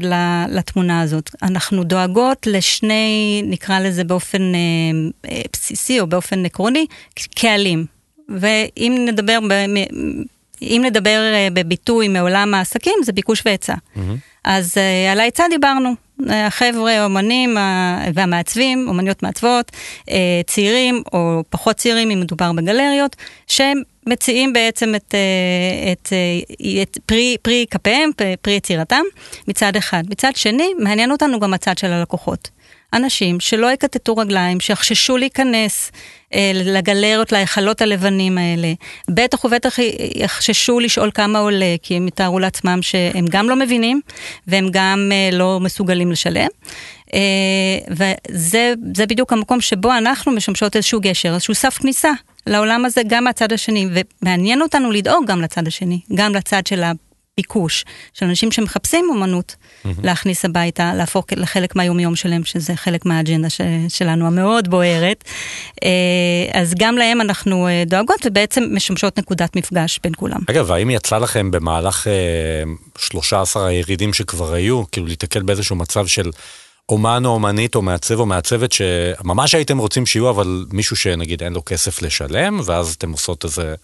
לתמונה 0.49 1.01
הזאת. 1.01 1.29
אנחנו 1.41 1.83
דואגות 1.83 2.47
לשני, 2.47 3.43
נקרא 3.45 3.79
לזה 3.79 4.03
באופן 4.03 4.41
אה, 4.55 5.41
בסיסי 5.53 5.99
או 5.99 6.07
באופן 6.07 6.45
עקרוני, 6.45 6.85
קהלים. 7.35 7.85
ואם 8.29 9.05
נדבר, 9.07 9.39
ב, 9.49 9.53
אם 10.61 10.81
נדבר 10.85 11.19
בביטוי 11.53 12.07
מעולם 12.07 12.53
העסקים, 12.53 12.93
זה 13.03 13.11
ביקוש 13.11 13.41
והיצע. 13.45 13.73
Mm-hmm. 13.73 13.99
אז 14.43 14.73
uh, 14.77 15.11
על 15.11 15.19
ההיצע 15.19 15.43
דיברנו. 15.49 15.93
החבר'ה, 16.29 16.91
האומנים 16.91 17.57
והמעצבים, 18.13 18.85
אומניות 18.87 19.23
מעצבות, 19.23 19.71
צעירים 20.47 21.03
או 21.13 21.43
פחות 21.49 21.75
צעירים, 21.75 22.11
אם 22.11 22.19
מדובר 22.19 22.51
בגלריות, 22.51 23.15
שהם 23.47 23.81
מציעים 24.07 24.53
בעצם 24.53 24.95
את, 24.95 25.15
את, 25.91 26.13
את 26.81 26.97
פרי, 27.05 27.35
פרי 27.41 27.65
כפיהם, 27.71 28.09
פרי 28.41 28.53
יצירתם, 28.53 29.01
מצד 29.47 29.75
אחד. 29.75 30.03
מצד 30.09 30.31
שני, 30.35 30.73
מעניין 30.79 31.11
אותנו 31.11 31.39
גם 31.39 31.53
הצד 31.53 31.77
של 31.77 31.91
הלקוחות. 31.91 32.49
אנשים 32.93 33.39
שלא 33.39 33.71
יקטטו 33.71 34.17
רגליים, 34.17 34.59
שיחששו 34.59 35.17
להיכנס 35.17 35.91
אה, 36.33 36.51
לגלריות, 36.53 37.31
להיכלות 37.31 37.81
הלבנים 37.81 38.37
האלה. 38.37 38.73
בטח 39.09 39.45
ובטח 39.45 39.75
יחששו 40.15 40.79
לשאול 40.79 41.11
כמה 41.13 41.39
עולה, 41.39 41.75
כי 41.81 41.95
הם 41.95 42.07
יתארו 42.07 42.39
לעצמם 42.39 42.79
שהם 42.81 43.25
גם 43.29 43.49
לא 43.49 43.55
מבינים, 43.55 44.01
והם 44.47 44.67
גם 44.71 45.09
אה, 45.11 45.29
לא 45.37 45.59
מסוגלים 45.59 46.11
לשלם. 46.11 46.47
אה, 47.13 47.19
וזה 47.89 48.73
בדיוק 49.07 49.33
המקום 49.33 49.61
שבו 49.61 49.91
אנחנו 49.91 50.31
משמשות 50.31 50.75
איזשהו 50.75 50.99
גשר, 51.01 51.33
איזשהו 51.33 51.55
סף 51.55 51.77
כניסה 51.77 52.11
לעולם 52.47 52.85
הזה 52.85 53.01
גם 53.07 53.23
מהצד 53.23 53.53
השני, 53.53 53.87
ומעניין 54.21 54.61
אותנו 54.61 54.91
לדאוג 54.91 55.25
גם 55.27 55.41
לצד 55.41 55.67
השני, 55.67 55.99
גם 56.15 56.35
לצד 56.35 56.67
של 56.67 56.83
ביקוש 57.37 57.85
של 58.13 58.25
אנשים 58.25 58.51
שמחפשים 58.51 59.05
אומנות 59.09 59.55
mm-hmm. 59.55 59.89
להכניס 60.03 60.45
הביתה, 60.45 60.93
להפוך 60.93 61.25
לחלק 61.31 61.75
מהיומיום 61.75 62.15
שלהם, 62.15 62.43
שזה 62.43 62.75
חלק 62.75 63.05
מהאג'נדה 63.05 63.49
ש, 63.49 63.61
שלנו 63.89 64.27
המאוד 64.27 64.67
בוערת. 64.67 65.23
אה, 65.83 65.89
אז 66.61 66.73
גם 66.77 66.97
להם 66.97 67.21
אנחנו 67.21 67.67
אה, 67.67 67.83
דואגות 67.85 68.25
ובעצם 68.25 68.63
משמשות 68.71 69.19
נקודת 69.19 69.55
מפגש 69.55 69.99
בין 70.03 70.13
כולם. 70.17 70.39
אגב, 70.49 70.71
האם 70.71 70.89
יצא 70.89 71.17
לכם 71.17 71.51
במהלך 71.51 72.07
13 72.97 73.63
אה, 73.63 73.67
הירידים 73.67 74.13
שכבר 74.13 74.53
היו, 74.53 74.83
כאילו 74.91 75.07
להתקל 75.07 75.41
באיזשהו 75.41 75.75
מצב 75.75 76.07
של 76.07 76.31
אומן 76.89 77.25
או 77.25 77.29
אומנית 77.29 77.75
או 77.75 77.81
מעצב 77.81 78.19
או 78.19 78.25
מעצבת 78.25 78.71
שממש 78.71 79.55
הייתם 79.55 79.77
רוצים 79.77 80.05
שיהיו, 80.05 80.29
אבל 80.29 80.65
מישהו 80.71 80.95
שנגיד 80.95 81.43
אין 81.43 81.53
לו 81.53 81.61
כסף 81.65 82.01
לשלם, 82.01 82.59
ואז 82.65 82.93
אתם 82.93 83.11
עושות 83.11 83.43
איזה... 83.45 83.75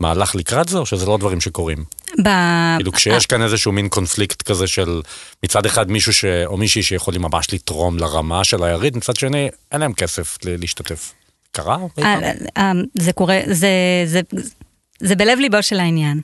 מהלך 0.00 0.34
לקראת 0.34 0.68
זה, 0.68 0.78
או 0.78 0.86
שזה 0.86 1.06
לא 1.06 1.18
דברים 1.18 1.40
שקורים? 1.40 1.84
ב... 2.22 2.28
כאילו 2.76 2.92
כשיש 2.92 3.26
כאן 3.26 3.42
איזשהו 3.42 3.72
מין 3.72 3.88
קונפליקט 3.88 4.42
כזה 4.42 4.66
של 4.66 5.00
מצד 5.44 5.66
אחד 5.66 5.90
מישהו 5.90 6.12
ש... 6.12 6.24
או 6.24 6.56
מישהי 6.56 6.82
שיכולים 6.82 7.22
ממש 7.22 7.54
לתרום 7.54 7.98
לרמה 7.98 8.44
של 8.44 8.64
היריד, 8.64 8.96
מצד 8.96 9.16
שני 9.16 9.48
אין 9.72 9.80
להם 9.80 9.92
כסף 9.92 10.38
להשתתף. 10.44 11.12
קרה? 11.52 11.78
אה, 11.98 12.32
אה, 12.56 12.72
זה 12.94 13.12
קורה, 13.12 13.40
זה, 13.46 13.68
זה, 14.06 14.20
זה 15.00 15.16
בלב 15.16 15.38
ליבו 15.38 15.62
של 15.62 15.80
העניין. 15.80 16.20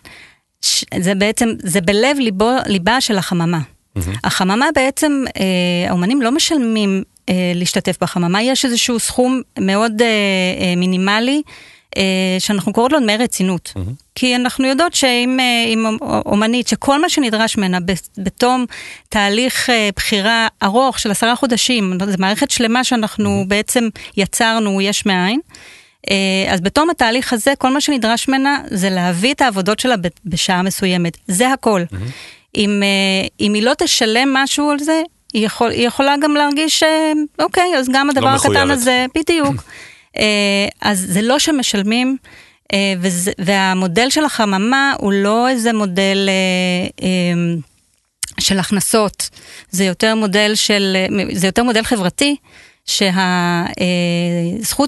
זה 0.98 1.14
בעצם, 1.14 1.48
זה 1.62 1.80
בלב 1.80 2.16
ליבו, 2.18 2.50
ליבה 2.66 3.00
של 3.00 3.18
החממה. 3.18 3.58
Mm-hmm. 3.58 4.00
החממה 4.24 4.66
בעצם, 4.74 5.24
אה, 5.36 5.90
האומנים 5.90 6.22
לא 6.22 6.32
משלמים 6.32 7.02
להשתתף 7.54 7.96
בחממה, 8.00 8.42
יש 8.42 8.64
איזשהו 8.64 9.00
סכום 9.00 9.40
מאוד 9.58 9.92
מינימלי. 10.76 11.42
אה, 11.46 11.52
שאנחנו 12.38 12.72
קוראות 12.72 12.92
לו 12.92 13.00
דמי 13.00 13.16
רצינות. 13.16 13.72
Mm-hmm. 13.76 14.02
כי 14.14 14.37
אנחנו 14.37 14.66
יודעות 14.66 14.94
שאם 14.94 15.38
אה, 15.40 15.90
אומנית, 16.26 16.68
שכל 16.68 17.00
מה 17.00 17.08
שנדרש 17.08 17.56
ממנה 17.56 17.78
בתום 18.18 18.66
תהליך 19.08 19.70
אה, 19.70 19.88
בחירה 19.96 20.49
ארוך 20.62 20.99
של 20.99 21.11
עשרה 21.11 21.37
חודשים, 21.37 21.99
זו 22.06 22.16
מערכת 22.18 22.50
שלמה 22.50 22.84
שאנחנו 22.84 23.42
mm-hmm. 23.42 23.49
בעצם 23.49 23.88
יצרנו 24.16 24.80
יש 24.80 25.06
מאין, 25.06 25.40
אז 26.50 26.61
בתום 26.61 26.90
התהליך 26.90 27.32
הזה, 27.32 27.52
כל 27.58 27.72
מה 27.72 27.80
שנדרש 27.80 28.28
ממנה 28.28 28.58
זה 28.66 28.90
להביא 28.90 29.34
את 29.34 29.40
העבודות 29.40 29.78
שלה 29.80 29.94
בשעה 30.25 30.62
מסוימת. 30.62 31.18
זה 31.28 31.52
הכל. 31.52 31.82
Mm-hmm. 31.82 31.96
אם, 32.56 32.82
אם 33.40 33.54
היא 33.54 33.62
לא 33.62 33.72
תשלם 33.78 34.32
משהו 34.32 34.70
על 34.70 34.78
זה, 34.78 35.02
היא, 35.32 35.46
יכול, 35.46 35.70
היא 35.70 35.87
יכולה 35.87 36.14
גם 36.22 36.34
להרגיש, 36.34 36.82
אוקיי, 37.38 37.76
אז 37.78 37.88
גם 37.92 38.11
הדבר 38.11 38.30
לא 38.30 38.37
הקטן 38.37 38.70
הזה, 38.70 39.06
בדיוק. 39.14 39.62
אה, 40.16 40.69
אז 40.81 41.07
זה 41.09 41.23
לא 41.23 41.38
שמשלמים, 41.38 42.16
אה, 42.73 42.95
וזה, 43.00 43.33
והמודל 43.38 44.11
של 44.11 44.25
החממה 44.25 44.95
הוא 44.99 45.12
לא 45.12 45.49
איזה 45.49 45.73
מודל 45.73 46.28
אה, 46.28 47.04
של 48.40 48.59
הכנסות, 48.59 49.31
זה 49.71 49.85
יותר 49.85 50.14
מודל 50.14 50.52
של, 50.54 50.97
זה 51.33 51.47
יותר 51.47 51.62
מודל 51.62 51.83
חברתי. 51.83 52.37
שהזכות 52.87 53.75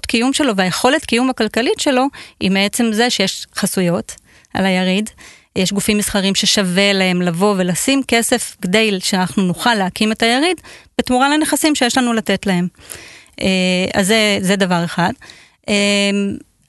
קיום 0.06 0.32
שלו 0.32 0.56
והיכולת 0.56 1.04
קיום 1.04 1.30
הכלכלית 1.30 1.80
שלו 1.80 2.06
היא 2.40 2.50
מעצם 2.50 2.92
זה 2.92 3.10
שיש 3.10 3.46
חסויות 3.54 4.14
על 4.54 4.66
היריד, 4.66 5.10
יש 5.56 5.72
גופים 5.72 5.98
מסחרים 5.98 6.34
ששווה 6.34 6.92
להם 6.92 7.22
לבוא 7.22 7.54
ולשים 7.58 8.02
כסף 8.08 8.56
כדי 8.62 9.00
שאנחנו 9.00 9.42
נוכל 9.42 9.74
להקים 9.74 10.12
את 10.12 10.22
היריד 10.22 10.60
בתמורה 10.98 11.28
לנכסים 11.28 11.74
שיש 11.74 11.98
לנו 11.98 12.12
לתת 12.12 12.46
להם. 12.46 12.68
אה, 13.40 13.46
אז 13.94 14.06
זה, 14.06 14.38
זה 14.40 14.56
דבר 14.56 14.84
אחד. 14.84 15.12
אה, 15.68 15.74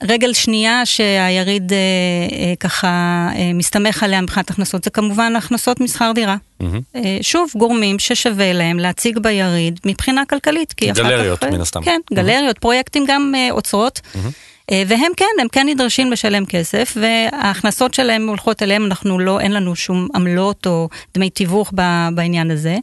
רגל 0.02 0.32
שנייה 0.32 0.86
שהיריד 0.86 1.72
אה, 1.72 1.78
אה, 1.78 2.54
ככה 2.60 2.88
אה, 3.36 3.52
מסתמך 3.54 4.02
עליה 4.02 4.20
מבחינת 4.20 4.50
הכנסות 4.50 4.84
זה 4.84 4.90
כמובן 4.90 5.36
הכנסות 5.36 5.80
משכר 5.80 6.12
דירה. 6.14 6.36
Mm-hmm. 6.36 6.64
אה, 6.96 7.18
שוב, 7.22 7.50
גורמים 7.56 7.98
ששווה 7.98 8.52
להם 8.52 8.78
להציג 8.78 9.18
ביריד 9.18 9.80
מבחינה 9.86 10.22
כלכלית. 10.24 10.74
גלריות 10.74 11.38
כך, 11.38 11.46
מן 11.46 11.60
הסתם. 11.60 11.82
כן, 11.82 12.00
mm-hmm. 12.04 12.16
גלריות, 12.16 12.58
פרויקטים 12.58 13.04
גם 13.08 13.32
אה, 13.36 13.48
אוצרות. 13.50 14.00
Mm-hmm. 14.14 14.18
והם 14.86 15.12
כן, 15.16 15.24
הם 15.40 15.48
כן 15.48 15.66
נדרשים 15.68 16.12
לשלם 16.12 16.46
כסף, 16.46 16.96
וההכנסות 16.96 17.94
שלהם 17.94 18.28
הולכות 18.28 18.62
אליהם, 18.62 18.84
אנחנו 18.84 19.18
לא, 19.18 19.40
אין 19.40 19.52
לנו 19.52 19.76
שום 19.76 20.08
עמלות 20.14 20.66
או 20.66 20.88
דמי 21.14 21.30
תיווך 21.30 21.72
בעניין 22.14 22.50
הזה. 22.50 22.70
אה, 22.70 22.78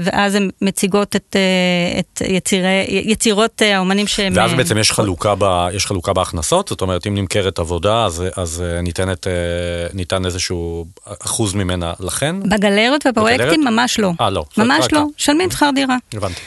ואז 0.00 0.34
הן 0.34 0.50
מציגות 0.62 1.16
את, 1.16 1.36
אה, 1.36 2.00
את 2.00 2.22
יצירי, 2.26 2.84
יצירות 2.88 3.62
אה, 3.62 3.76
האומנים 3.76 4.06
שהם... 4.06 4.32
ואז 4.36 4.52
בעצם 4.52 4.78
יש 4.78 4.92
חלוקה, 4.92 5.34
ב, 5.38 5.68
יש 5.72 5.86
חלוקה 5.86 6.12
בהכנסות? 6.12 6.68
זאת 6.68 6.80
אומרת, 6.80 7.06
אם 7.06 7.14
נמכרת 7.14 7.58
עבודה, 7.58 8.04
אז, 8.04 8.24
אז 8.36 8.64
ניתנת, 8.82 9.26
ניתן 9.94 10.24
איזשהו 10.24 10.86
אחוז 11.04 11.54
ממנה 11.54 11.92
לכן? 12.00 12.36
בגלריות 12.48 13.06
ובפרויקטים 13.06 13.64
ממש 13.64 13.98
לא. 13.98 14.12
אה, 14.20 14.30
לא. 14.30 14.44
ממש 14.58 14.86
לא, 14.92 15.04
משלמים 15.16 15.50
שכר 15.50 15.70
דירה. 15.74 15.96
הבנתי. 16.14 16.40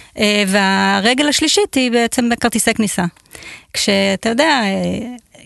והרגל 0.48 1.27
השלישית 1.27 1.74
היא 1.74 1.92
בעצם 1.92 2.30
בכרטיסי 2.30 2.74
כניסה. 2.74 3.04
כשאתה 3.74 4.30
יודע, 4.30 4.62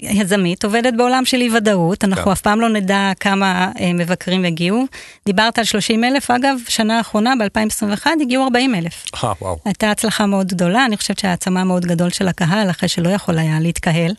יזמית, 0.01 0.65
עובדת 0.65 0.93
בעולם 0.93 1.25
של 1.25 1.37
אי 1.37 1.49
ודאות, 1.57 2.03
אנחנו 2.03 2.23
כן. 2.23 2.31
אף 2.31 2.41
פעם 2.41 2.61
לא 2.61 2.69
נדע 2.69 3.11
כמה 3.19 3.71
אה, 3.79 3.93
מבקרים 3.93 4.45
יגיעו. 4.45 4.85
דיברת 5.25 5.59
על 5.59 5.65
30 5.65 6.03
אלף, 6.03 6.31
אגב, 6.31 6.57
שנה 6.67 6.97
האחרונה, 6.97 7.33
ב-2021, 7.39 8.07
הגיעו 8.21 8.43
40 8.43 8.75
אלף. 8.75 9.05
אה, 9.23 9.33
וואו. 9.41 9.57
הייתה 9.65 9.91
הצלחה 9.91 10.25
מאוד 10.25 10.47
גדולה, 10.47 10.85
אני 10.85 10.97
חושבת 10.97 11.19
שהעצמה 11.19 11.63
מאוד 11.63 11.85
גדול 11.85 12.09
של 12.09 12.27
הקהל, 12.27 12.69
אחרי 12.69 12.89
שלא 12.89 13.09
יכול 13.09 13.37
היה 13.37 13.59
להתקהל. 13.59 14.11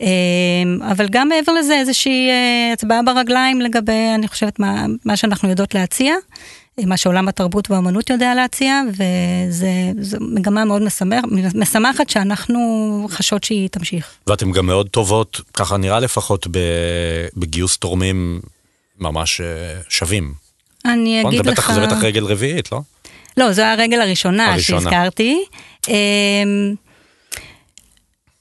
אה, 0.00 0.90
אבל 0.92 1.08
גם 1.10 1.28
מעבר 1.28 1.52
לזה, 1.52 1.74
איזושהי 1.74 2.28
אה, 2.30 2.72
הצבעה 2.72 3.02
ברגליים 3.02 3.60
לגבי, 3.60 4.12
אני 4.14 4.28
חושבת, 4.28 4.58
מה, 4.58 4.86
מה 5.04 5.16
שאנחנו 5.16 5.48
יודעות 5.48 5.74
להציע. 5.74 6.14
מה 6.86 6.96
שעולם 6.96 7.28
התרבות 7.28 7.70
והאמנות 7.70 8.10
יודע 8.10 8.34
להציע, 8.34 8.82
וזו 8.90 10.16
מגמה 10.20 10.64
מאוד 10.64 10.82
משמח, 10.82 11.24
משמחת 11.54 12.10
שאנחנו 12.10 13.06
חשות 13.10 13.44
שהיא 13.44 13.68
תמשיך. 13.68 14.06
ואתם 14.26 14.52
גם 14.52 14.66
מאוד 14.66 14.88
טובות, 14.88 15.40
ככה 15.54 15.76
נראה 15.76 16.00
לפחות, 16.00 16.46
בגיוס 17.36 17.76
תורמים 17.76 18.40
ממש 18.98 19.40
אה, 19.40 19.46
שווים. 19.88 20.34
אני 20.84 21.22
אגיד 21.22 21.44
זה 21.44 21.50
לך... 21.50 21.58
בטח, 21.58 21.72
זה 21.74 21.86
בטח 21.86 22.02
רגל 22.02 22.24
רביעית, 22.24 22.72
לא? 22.72 22.80
לא, 23.36 23.52
זו 23.52 23.62
הרגל 23.62 24.00
הראשונה, 24.00 24.52
הראשונה. 24.52 24.80
שהזכרתי. 24.80 25.44
אמ, 25.88 25.94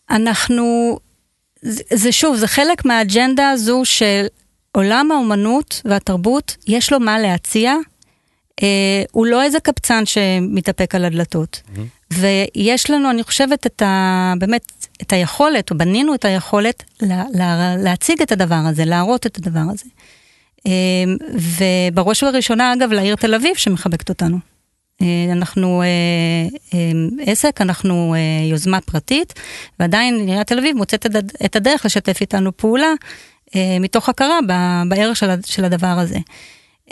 אנחנו, 0.09 0.97
זה 1.93 2.11
שוב, 2.11 2.35
זה 2.35 2.47
חלק 2.47 2.85
מהאג'נדה 2.85 3.49
הזו 3.49 3.81
של 3.85 4.25
עולם 4.71 5.11
האומנות 5.11 5.81
והתרבות, 5.85 6.55
יש 6.67 6.91
לו 6.91 6.99
מה 6.99 7.19
להציע. 7.19 7.75
אה, 8.63 9.03
הוא 9.11 9.25
לא 9.25 9.43
איזה 9.43 9.59
קבצן 9.59 10.05
שמתאפק 10.05 10.95
על 10.95 11.05
הדלתות. 11.05 11.61
Mm-hmm. 11.65 12.13
ויש 12.13 12.89
לנו, 12.89 13.09
אני 13.09 13.23
חושבת, 13.23 13.65
את 13.65 13.81
ה... 13.81 14.33
באמת, 14.39 14.87
את 15.01 15.13
היכולת, 15.13 15.71
או 15.71 15.77
בנינו 15.77 16.15
את 16.15 16.25
היכולת 16.25 16.83
לה, 17.01 17.23
לה, 17.33 17.75
להציג 17.77 18.21
את 18.21 18.31
הדבר 18.31 18.61
הזה, 18.65 18.85
להראות 18.85 19.25
את 19.25 19.37
הדבר 19.37 19.63
הזה. 19.73 19.85
אה, 20.67 20.71
ובראש 21.33 22.23
ובראשונה, 22.23 22.73
אגב, 22.73 22.91
לעיר 22.91 23.15
תל 23.15 23.35
אביב 23.35 23.55
שמחבקת 23.55 24.09
אותנו. 24.09 24.37
אה, 25.01 25.31
אנחנו 25.31 25.81
אה, 25.81 25.87
אה, 26.73 27.31
עסק, 27.31 27.61
אנחנו 27.61 28.15
יוזמה 28.49 28.81
פרטית, 28.81 29.33
ועדיין 29.79 30.27
עיריית 30.27 30.47
תל 30.47 30.59
אביב 30.59 30.77
מוצאת 30.77 31.05
את 31.45 31.55
הדרך 31.55 31.85
לשתף 31.85 32.21
איתנו 32.21 32.57
פעולה, 32.57 32.93
מתוך 33.79 34.09
הכרה 34.09 34.39
בערך 34.89 35.17
של 35.45 35.65
הדבר 35.65 35.87
הזה. 35.87 36.17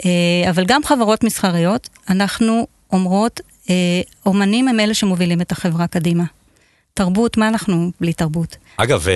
אה, 0.04 0.50
אבל 0.50 0.64
גם 0.64 0.84
חברות 0.84 1.24
מסחריות, 1.24 1.88
אנחנו 2.10 2.66
אומרות, 2.92 3.40
אה, 3.70 3.74
אומנים 4.26 4.68
הם 4.68 4.80
אלה 4.80 4.94
שמובילים 4.94 5.40
את 5.40 5.52
החברה 5.52 5.86
קדימה. 5.86 6.24
תרבות, 6.94 7.36
מה 7.36 7.48
אנחנו 7.48 7.90
בלי 8.00 8.12
תרבות? 8.12 8.56
אגב, 8.76 9.06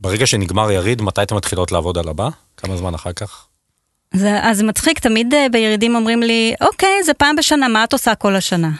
ברגע 0.00 0.26
שנגמר 0.26 0.70
יריד, 0.70 1.02
מתי 1.02 1.22
אתם 1.22 1.36
מתחילות 1.36 1.72
לעבוד 1.72 1.98
על 1.98 2.08
הבא? 2.08 2.28
כמה 2.56 2.76
זמן 2.76 2.94
אחר 2.94 3.12
כך? 3.12 3.46
זה, 4.12 4.38
אז 4.42 4.62
מצחיק, 4.62 4.98
תמיד 4.98 5.34
בירידים 5.52 5.94
אומרים 5.94 6.22
לי, 6.22 6.54
אוקיי, 6.60 7.02
זה 7.04 7.14
פעם 7.14 7.36
בשנה, 7.36 7.68
מה 7.68 7.84
את 7.84 7.92
עושה 7.92 8.14
כל 8.14 8.36
השנה? 8.36 8.70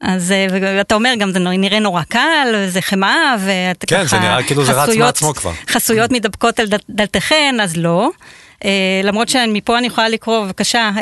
אז 0.00 0.34
אתה 0.80 0.94
אומר, 0.94 1.14
גם 1.18 1.32
זה 1.32 1.38
נראה 1.38 1.78
נורא 1.78 2.02
קל, 2.02 2.66
זה 2.68 2.80
חמאה, 2.80 3.36
ואת 3.40 3.84
כן, 3.86 3.96
ככה... 3.96 4.02
כן, 4.02 4.08
זה 4.08 4.18
נראה 4.18 4.42
כאילו 4.42 4.64
זה 4.64 4.72
רץ 4.72 4.96
מעצמו 4.96 5.34
כבר. 5.34 5.52
חסויות 5.68 6.12
מתדבקות 6.14 6.60
על 6.60 6.66
דלתכן, 6.90 7.54
אז 7.62 7.76
לא. 7.76 8.10
Uh, 8.60 8.66
למרות 9.04 9.28
שמפה 9.28 9.78
אני 9.78 9.86
יכולה 9.86 10.08
לקרוא, 10.08 10.44
בבקשה, 10.44 10.90
uh, 10.96 11.00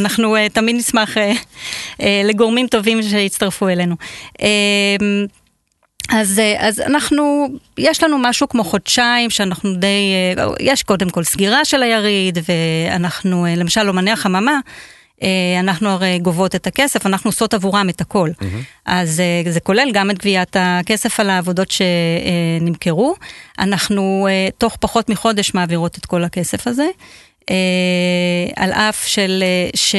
אנחנו 0.00 0.36
uh, 0.36 0.38
תמיד 0.52 0.76
נשמח 0.76 1.14
לגורמים 2.24 2.66
טובים 2.66 3.02
שיצטרפו 3.02 3.68
אלינו. 3.68 3.94
אז, 6.08 6.40
אז 6.58 6.80
אנחנו, 6.80 7.48
יש 7.78 8.02
לנו 8.02 8.18
משהו 8.18 8.48
כמו 8.48 8.64
חודשיים 8.64 9.30
שאנחנו 9.30 9.74
די, 9.74 10.12
יש 10.60 10.82
קודם 10.82 11.10
כל 11.10 11.24
סגירה 11.24 11.64
של 11.64 11.82
היריד, 11.82 12.38
ואנחנו, 12.48 13.46
למשל 13.56 13.88
אומני 13.88 14.10
החממה, 14.10 14.58
אנחנו 15.60 15.88
הרי 15.88 16.18
גובות 16.18 16.54
את 16.54 16.66
הכסף, 16.66 17.06
אנחנו 17.06 17.28
עושות 17.28 17.54
עבורם 17.54 17.88
את 17.88 18.00
הכל. 18.00 18.30
Mm-hmm. 18.30 18.44
אז 18.86 19.22
זה 19.48 19.60
כולל 19.60 19.88
גם 19.92 20.10
את 20.10 20.18
גביית 20.18 20.56
הכסף 20.58 21.20
על 21.20 21.30
העבודות 21.30 21.68
שנמכרו. 21.70 23.14
אנחנו 23.58 24.28
תוך 24.58 24.76
פחות 24.80 25.08
מחודש 25.08 25.54
מעבירות 25.54 25.98
את 25.98 26.06
כל 26.06 26.24
הכסף 26.24 26.66
הזה. 26.66 26.86
על 28.56 28.72
אף 28.72 29.06
של... 29.06 29.44
ש... 29.74 29.94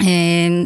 אה, 0.00 0.06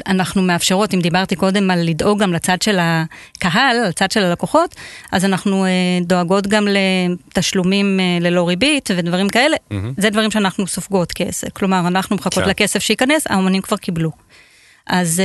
אנחנו 0.07 0.43
מאפשרות, 0.43 0.95
אם 0.95 1.01
דיברתי 1.01 1.37
קודם 1.37 1.71
על 1.71 1.83
לדאוג 1.83 2.23
גם 2.23 2.33
לצד 2.33 2.63
של 2.63 2.79
הקהל, 2.81 3.77
לצד 3.89 4.11
של 4.11 4.23
הלקוחות, 4.23 4.75
אז 5.13 5.25
אנחנו 5.25 5.65
אה, 5.65 5.71
דואגות 6.03 6.47
גם 6.47 6.69
לתשלומים 6.71 8.01
אה, 8.01 8.19
ללא 8.21 8.49
ריבית 8.49 8.91
ודברים 8.97 9.29
כאלה. 9.29 9.57
Mm-hmm. 9.57 9.75
זה 9.97 10.11
דברים 10.11 10.31
שאנחנו 10.31 10.67
סופגות 10.67 11.13
כסף. 11.13 11.49
כלומר, 11.53 11.89
אנחנו 11.89 12.17
מחכות 12.17 12.45
כן. 12.45 12.49
לכסף 12.49 12.79
שייכנס, 12.79 13.27
האומנים 13.27 13.63
כבר 13.63 13.77
קיבלו. 13.77 14.11
אז, 14.87 15.23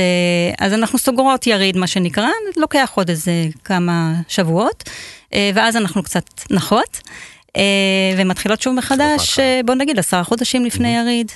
אז 0.58 0.72
אנחנו 0.72 0.98
סוגרות 0.98 1.46
יריד, 1.46 1.76
מה 1.76 1.86
שנקרא, 1.86 2.28
לוקח 2.56 2.92
עוד 2.94 3.08
איזה 3.08 3.32
כמה 3.64 4.12
שבועות, 4.28 4.90
ואז 5.34 5.76
אנחנו 5.76 6.02
קצת 6.02 6.24
נחות, 6.50 7.00
ומתחילות 8.16 8.62
שוב 8.62 8.74
מחדש, 8.74 9.38
בוא 9.64 9.74
נגיד, 9.74 9.98
עשרה 9.98 10.24
חודשים 10.24 10.64
לפני 10.64 10.96
mm-hmm. 10.96 11.00
יריד. 11.00 11.32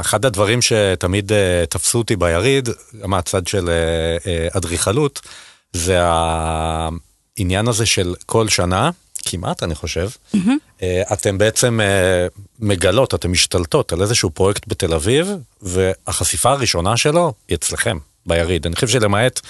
אחד 0.00 0.24
הדברים 0.24 0.62
שתמיד 0.62 1.32
אה, 1.32 1.64
תפסו 1.68 1.98
אותי 1.98 2.16
ביריד, 2.16 2.68
גם 3.02 3.10
מהצד 3.10 3.46
של 3.46 3.68
אה, 3.68 4.32
אה, 4.32 4.48
אדריכלות, 4.56 5.20
זה 5.72 5.98
העניין 6.02 7.68
הזה 7.68 7.86
של 7.86 8.14
כל 8.26 8.48
שנה, 8.48 8.90
כמעט 9.24 9.62
אני 9.62 9.74
חושב, 9.74 10.08
mm-hmm. 10.34 10.82
אתם 11.12 11.38
בעצם 11.38 11.80
מגלות, 12.58 13.14
אתם 13.14 13.32
משתלטות 13.32 13.92
על 13.92 14.02
איזשהו 14.02 14.30
פרויקט 14.30 14.64
בתל 14.66 14.94
אביב, 14.94 15.30
והחשיפה 15.62 16.50
הראשונה 16.50 16.96
שלו 16.96 17.32
היא 17.48 17.56
אצלכם, 17.56 17.98
ביריד. 18.26 18.66
אני 18.66 18.74
חושב 18.74 18.88
שלמעט 18.88 19.40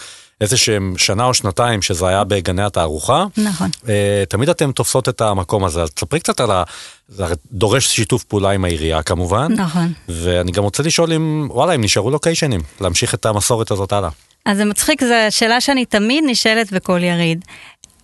איזה 0.42 0.56
שהם 0.56 0.94
שנה 0.96 1.24
או 1.24 1.34
שנתיים 1.34 1.82
שזה 1.82 2.08
היה 2.08 2.24
בגני 2.24 2.62
התערוכה. 2.62 3.24
נכון. 3.36 3.70
אה, 3.88 4.24
תמיד 4.28 4.48
אתם 4.48 4.72
תופסות 4.72 5.08
את 5.08 5.20
המקום 5.20 5.64
הזה, 5.64 5.82
אז 5.82 5.90
תספרי 5.90 6.20
קצת 6.20 6.40
על 6.40 6.50
ה... 6.50 6.62
זה 7.08 7.24
דורש 7.52 7.86
שיתוף 7.86 8.24
פעולה 8.24 8.50
עם 8.50 8.64
העירייה 8.64 9.02
כמובן. 9.02 9.52
נכון. 9.52 9.92
ואני 10.08 10.52
גם 10.52 10.62
רוצה 10.62 10.82
לשאול 10.82 11.12
אם, 11.12 11.48
וואלה, 11.50 11.74
אם 11.74 11.80
נשארו 11.84 12.10
לוקיישנים, 12.10 12.60
להמשיך 12.80 13.14
את 13.14 13.26
המסורת 13.26 13.70
הזאת 13.70 13.92
הלאה. 13.92 14.08
אז 14.46 14.56
זה 14.56 14.64
מצחיק, 14.64 15.04
זו 15.04 15.14
שאלה 15.30 15.60
שאני 15.60 15.84
תמיד 15.84 16.24
נשאלת 16.26 16.72
בכל 16.72 17.00
יריד. 17.02 17.44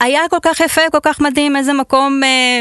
היה 0.01 0.21
כל 0.31 0.37
כך 0.43 0.61
יפה, 0.61 0.81
כל 0.93 0.99
כך 1.03 1.21
מדהים, 1.21 1.57
איזה 1.57 1.73
מקום 1.73 2.21
אה, 2.25 2.61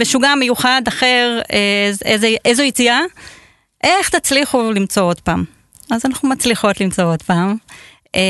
משוגע, 0.00 0.34
מיוחד, 0.34 0.82
אחר, 0.88 1.40
אה, 1.52 1.90
איזה, 2.04 2.28
איזו 2.44 2.62
יציאה. 2.62 3.00
איך 3.84 4.08
תצליחו 4.08 4.72
למצוא 4.72 5.02
עוד 5.02 5.20
פעם? 5.20 5.44
אז 5.90 6.02
אנחנו 6.04 6.28
מצליחות 6.28 6.80
למצוא 6.80 7.04
עוד 7.04 7.22
פעם. 7.22 7.56
אה, 8.16 8.20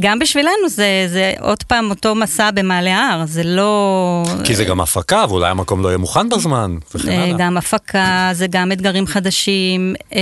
גם 0.00 0.18
בשבילנו 0.18 0.68
זה, 0.68 1.04
זה 1.08 1.32
עוד 1.40 1.62
פעם 1.62 1.90
אותו 1.90 2.14
מסע 2.14 2.50
במעלה 2.50 2.96
ההר, 2.96 3.26
זה 3.26 3.42
לא... 3.44 4.24
כי 4.44 4.54
זה 4.54 4.64
גם 4.64 4.80
הפקה, 4.80 5.24
ואולי 5.28 5.50
המקום 5.50 5.82
לא 5.82 5.88
יהיה 5.88 5.98
מוכן 5.98 6.28
בזמן, 6.28 6.76
וכן 6.94 7.08
הלאה. 7.08 7.36
גם 7.38 7.56
הפקה, 7.56 8.30
זה 8.32 8.46
גם 8.46 8.72
אתגרים 8.72 9.06
חדשים. 9.06 9.94
אה, 10.14 10.20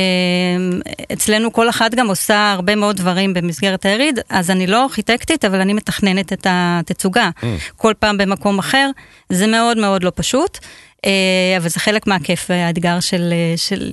אצלנו 1.13 1.53
כל 1.53 1.69
אחת 1.69 1.95
גם 1.95 2.09
עושה 2.09 2.53
הרבה 2.53 2.75
מאוד 2.75 2.97
דברים 2.97 3.35
במסגרת 3.35 3.85
היריד, 3.85 4.19
אז 4.29 4.51
אני 4.51 4.67
לא 4.67 4.83
ארכיטקטית, 4.83 5.45
אבל 5.45 5.61
אני 5.61 5.73
מתכננת 5.73 6.33
את 6.33 6.47
התצוגה. 6.51 7.31
Mm. 7.41 7.45
כל 7.77 7.93
פעם 7.99 8.19
במקום 8.19 8.59
אחר, 8.59 8.91
זה 9.31 9.47
מאוד 9.47 9.79
מאוד 9.79 10.05
לא 10.05 10.13
פשוט. 10.15 10.59
אה, 11.07 11.11
אבל 11.57 11.69
זה 11.69 11.81
חלק 11.81 12.07
מהכיף 12.07 12.47
והאתגר 12.51 13.01
של, 13.01 13.33
של 13.57 13.93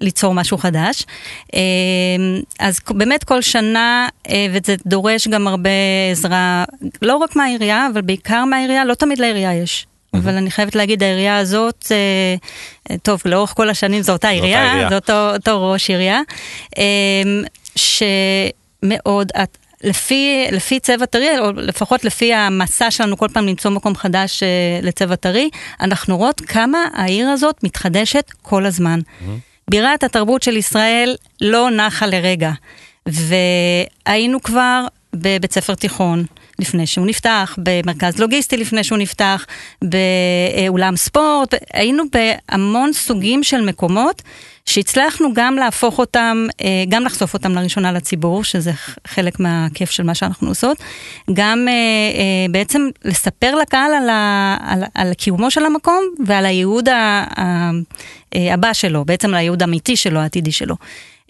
ליצור 0.00 0.34
משהו 0.34 0.58
חדש. 0.58 1.06
אמ, 1.54 1.60
אז 2.58 2.78
באמת 2.90 3.24
כל 3.24 3.42
שנה, 3.42 4.08
אה, 4.28 4.46
וזה 4.50 4.76
דורש 4.86 5.28
גם 5.28 5.48
הרבה 5.48 5.70
עזרה, 6.12 6.64
לא 7.02 7.16
רק 7.16 7.36
מהעירייה, 7.36 7.88
אבל 7.92 8.00
בעיקר 8.00 8.44
מהעירייה, 8.44 8.84
לא 8.84 8.94
תמיד 8.94 9.18
לעירייה 9.18 9.54
יש. 9.54 9.86
אבל 10.14 10.34
אני 10.34 10.50
חייבת 10.50 10.74
להגיד, 10.74 11.02
העירייה 11.02 11.38
הזאת, 11.38 11.86
אה, 11.90 12.96
טוב, 13.02 13.22
לאורך 13.24 13.52
כל 13.56 13.70
השנים 13.70 14.02
זו 14.02 14.12
אותה 14.12 14.28
עירייה, 14.28 14.88
זה 14.88 14.94
אותו, 14.94 15.30
אותו 15.32 15.72
ראש 15.72 15.90
עירייה, 15.90 16.20
אמ, 16.78 17.44
שמאוד, 17.76 19.32
לפי, 19.84 20.46
לפי 20.52 20.80
צבע 20.80 21.06
טרי, 21.06 21.38
או 21.38 21.52
לפחות 21.52 22.04
לפי 22.04 22.34
המסע 22.34 22.90
שלנו 22.90 23.18
כל 23.18 23.28
פעם 23.32 23.46
למצוא 23.46 23.70
מקום 23.70 23.96
חדש 23.96 24.42
אה, 24.42 24.48
לצבע 24.82 25.16
טרי, 25.16 25.50
אנחנו 25.80 26.16
רואות 26.16 26.40
כמה 26.40 26.78
העיר 26.94 27.28
הזאת 27.28 27.64
מתחדשת 27.64 28.30
כל 28.42 28.66
הזמן. 28.66 29.00
Mm-hmm. 29.00 29.49
בירת 29.70 30.04
התרבות 30.04 30.42
של 30.42 30.56
ישראל 30.56 31.16
לא 31.40 31.70
נחה 31.70 32.06
לרגע. 32.06 32.50
והיינו 33.06 34.42
כבר 34.42 34.86
בבית 35.12 35.52
ספר 35.52 35.74
תיכון 35.74 36.24
לפני 36.58 36.86
שהוא 36.86 37.06
נפתח, 37.06 37.58
במרכז 37.58 38.18
לוגיסטי 38.18 38.56
לפני 38.56 38.84
שהוא 38.84 38.98
נפתח, 38.98 39.46
באולם 39.82 40.96
ספורט, 40.96 41.54
היינו 41.72 42.02
בהמון 42.12 42.92
סוגים 42.92 43.42
של 43.42 43.60
מקומות 43.60 44.22
שהצלחנו 44.66 45.28
גם 45.34 45.54
להפוך 45.54 45.98
אותם, 45.98 46.46
אה, 46.60 46.84
גם 46.88 47.04
לחשוף 47.04 47.34
אותם 47.34 47.52
לראשונה 47.52 47.92
לציבור, 47.92 48.44
שזה 48.44 48.72
חלק 49.06 49.40
מהכיף 49.40 49.90
של 49.90 50.02
מה 50.02 50.14
שאנחנו 50.14 50.48
עושות, 50.48 50.76
גם 51.32 51.66
אה, 51.68 51.72
אה, 51.72 52.46
בעצם 52.50 52.88
לספר 53.04 53.54
לקהל 53.54 53.92
על, 53.94 54.08
ה, 54.08 54.56
על, 54.60 54.82
על 54.94 55.14
קיומו 55.14 55.50
של 55.50 55.64
המקום 55.64 56.04
ועל 56.26 56.46
הייעוד 56.46 56.88
הבא 58.34 58.72
שלו, 58.72 59.04
בעצם 59.04 59.28
על 59.28 59.34
הייעוד 59.34 59.62
האמיתי 59.62 59.96
שלו, 59.96 60.20
העתידי 60.20 60.52
שלו. 60.52 60.74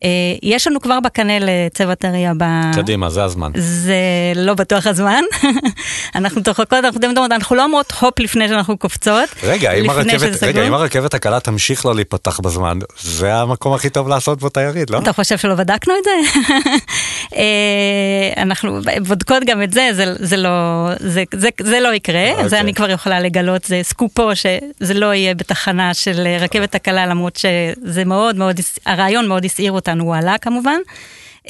אה, 0.05 0.09
יש 0.43 0.67
לנו 0.67 0.81
כבר 0.81 1.01
בקנה 1.01 1.33
לצבע 1.41 1.95
טרי 1.95 2.27
הבא. 2.27 2.61
קדימה, 2.75 3.11
זה 3.11 3.25
הזמן. 3.25 3.51
זה 3.55 3.95
לא 4.37 4.55
בטוח 4.55 4.87
הזמן. 4.87 5.23
אנחנו 6.15 6.43
צוחקות, 6.43 6.73
אנחנו 6.73 7.01
יודעות, 7.03 7.33
אנחנו 7.33 7.57
לא 7.57 7.65
אומרות 7.65 7.93
הופ 8.01 8.19
לפני 8.19 8.49
שאנחנו 8.49 8.79
קופצות. 8.79 9.29
רגע, 9.43 9.73
אם 9.73 9.91
הרכבת, 9.91 10.43
רגע. 10.43 10.69
אם 10.69 10.75
הרכבת 10.75 11.15
הקלה 11.15 11.41
תמשיך 11.41 11.87
לא 11.87 11.95
להיפתח 11.95 12.41
בזמן, 12.41 12.79
זה 13.01 13.35
המקום 13.35 13.73
הכי 13.73 13.91
טוב 13.91 14.09
לעשות 14.09 14.39
בו 14.39 14.47
את 14.47 14.57
היריד, 14.57 14.91
לא? 14.91 14.99
אתה 14.99 15.13
חושב 15.13 15.39
שלא 15.39 15.55
בדקנו 15.55 15.95
את 15.99 16.05
זה? 16.05 16.41
אה, 17.37 18.43
אנחנו 18.43 18.81
בודקות 19.07 19.43
גם 19.47 19.63
את 19.63 19.73
זה, 19.73 19.89
זה, 19.93 20.05
זה, 20.19 20.37
לא, 20.37 20.51
זה, 20.99 21.25
זה, 21.35 21.49
זה 21.63 21.81
לא 21.81 21.95
יקרה, 21.95 22.31
אוקיי. 22.33 22.49
זה 22.49 22.61
אני 22.61 22.75
כבר 22.75 22.91
יכולה 22.91 23.21
לגלות, 23.21 23.65
זה 23.65 23.81
סקופו 23.83 24.37
שזה 24.37 24.95
לא 24.95 25.15
יהיה 25.15 25.35
בתחנה 25.35 25.95
של 25.95 26.29
רכבת 26.41 26.75
הקלה, 26.75 27.07
למרות 27.07 27.37
שזה 27.37 28.05
מאוד 28.05 28.37
מאוד, 28.37 28.61
הרעיון 28.87 29.29
מאוד 29.29 29.45
הסעיר 29.45 29.73
אותנו, 29.73 29.90
הוא 29.99 30.17
עלה 30.17 30.39
כמובן. 30.39 30.79